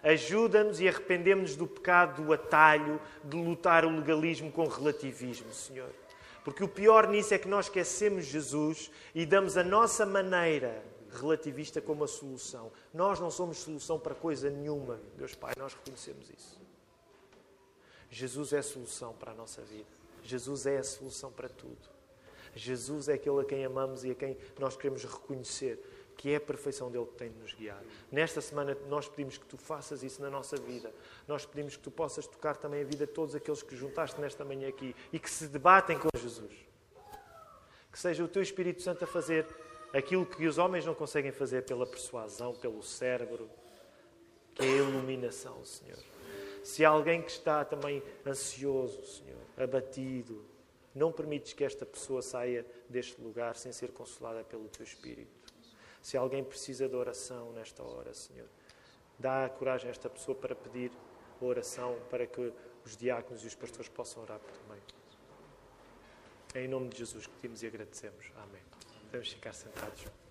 Ajuda-nos 0.04 0.82
e 0.82 0.88
arrependemos-nos 0.88 1.56
do 1.56 1.66
pecado 1.66 2.24
do 2.24 2.34
atalho, 2.34 3.00
de 3.24 3.38
lutar 3.38 3.86
o 3.86 3.90
legalismo 3.90 4.52
com 4.52 4.68
relativismo, 4.68 5.52
Senhor. 5.54 5.90
Porque 6.44 6.64
o 6.64 6.68
pior 6.68 7.08
nisso 7.08 7.34
é 7.34 7.38
que 7.38 7.48
nós 7.48 7.68
esquecemos 7.68 8.26
Jesus 8.26 8.92
e 9.16 9.26
damos 9.26 9.56
a 9.56 9.64
nossa 9.64 10.06
maneira 10.06 10.84
relativista 11.10 11.80
como 11.80 12.04
a 12.04 12.08
solução. 12.08 12.72
Nós 12.94 13.20
não 13.20 13.32
somos 13.32 13.60
solução 13.60 13.98
para 13.98 14.14
coisa 14.14 14.50
nenhuma, 14.50 15.00
Deus 15.16 15.36
Pai, 15.36 15.54
nós 15.58 15.74
reconhecemos 15.74 16.30
isso. 16.30 16.62
Jesus 18.10 18.54
é 18.54 18.60
a 18.60 18.64
solução 18.64 19.14
para 19.14 19.32
a 19.32 19.36
nossa 19.36 19.62
vida. 19.62 20.03
Jesus 20.24 20.66
é 20.66 20.78
a 20.78 20.84
solução 20.84 21.32
para 21.32 21.50
tudo. 21.50 21.94
Jesus 22.56 23.10
é 23.10 23.14
aquele 23.14 23.42
a 23.42 23.46
quem 23.46 23.66
amamos 23.66 24.04
e 24.04 24.12
a 24.12 24.16
quem 24.16 24.38
nós 24.60 24.76
queremos 24.76 25.04
reconhecer 25.04 25.80
que 26.18 26.30
é 26.32 26.36
a 26.36 26.42
perfeição 26.42 26.92
dele 26.92 27.06
que 27.06 27.16
tem 27.16 27.30
de 27.30 27.40
nos 27.40 27.54
guiar. 27.54 27.82
Nesta 28.12 28.40
semana 28.40 28.78
nós 28.88 29.08
pedimos 29.08 29.38
que 29.38 29.46
tu 29.46 29.58
faças 29.58 30.04
isso 30.04 30.22
na 30.22 30.30
nossa 30.30 30.56
vida. 30.56 30.94
Nós 31.28 31.46
pedimos 31.46 31.76
que 31.76 31.84
tu 31.84 31.92
possas 31.92 32.28
tocar 32.28 32.56
também 32.56 32.82
a 32.82 32.86
vida 32.86 33.06
de 33.06 33.12
todos 33.12 33.36
aqueles 33.36 33.62
que 33.62 33.76
juntaste 33.76 34.20
nesta 34.22 34.46
manhã 34.46 34.68
aqui 34.68 34.96
e 35.12 35.20
que 35.20 35.30
se 35.30 35.48
debatem 35.48 35.98
com 35.98 36.10
Jesus. 36.18 36.54
Que 37.92 38.00
seja 38.00 38.24
o 38.24 38.28
teu 38.28 38.42
Espírito 38.42 38.82
Santo 38.82 39.04
a 39.04 39.08
fazer 39.08 39.46
aquilo 39.94 40.26
que 40.26 40.48
os 40.48 40.58
homens 40.58 40.86
não 40.86 40.96
conseguem 40.96 41.32
fazer 41.32 41.64
pela 41.64 41.86
persuasão, 41.86 42.54
pelo 42.54 42.82
cérebro, 42.82 43.50
que 44.56 44.64
é 44.64 44.66
a 44.66 44.78
iluminação, 44.78 45.64
Senhor. 45.64 46.13
Se 46.64 46.86
há 46.86 46.90
alguém 46.90 47.22
que 47.22 47.32
está 47.32 47.66
também 47.66 48.02
ansioso, 48.26 49.04
Senhor, 49.06 49.42
abatido, 49.58 50.46
não 50.96 51.12
permites 51.12 51.54
que 51.54 51.64
esta 51.64 51.86
pessoa 51.86 52.22
saia 52.22 52.66
deste 52.88 53.20
lugar 53.22 53.56
sem 53.56 53.72
ser 53.72 53.92
consolada 53.92 54.44
pelo 54.44 54.70
teu 54.70 54.84
Espírito. 54.84 55.54
Se 56.02 56.18
alguém 56.18 56.44
precisa 56.44 56.88
de 56.88 56.96
oração 56.96 57.52
nesta 57.54 57.84
hora, 57.84 58.14
Senhor, 58.14 58.48
dá 59.18 59.46
a 59.46 59.50
coragem 59.50 59.88
a 59.88 59.92
esta 59.92 60.10
pessoa 60.10 60.36
para 60.36 60.56
pedir 60.56 60.92
oração 61.42 61.98
para 62.10 62.26
que 62.26 62.54
os 62.86 62.96
diáconos 62.96 63.44
e 63.44 63.48
os 63.48 63.56
pastores 63.56 63.90
possam 63.90 64.24
orar 64.24 64.40
por 64.40 64.52
também. 64.52 64.82
É 66.54 66.64
em 66.64 66.68
nome 66.68 66.90
de 66.90 67.00
Jesus 67.00 67.26
que 67.26 67.34
pedimos 67.36 67.64
e 67.64 67.68
agradecemos. 67.68 68.32
Amém. 68.38 68.62
Podemos 69.06 69.32
ficar 69.32 69.54
sentados. 69.54 70.23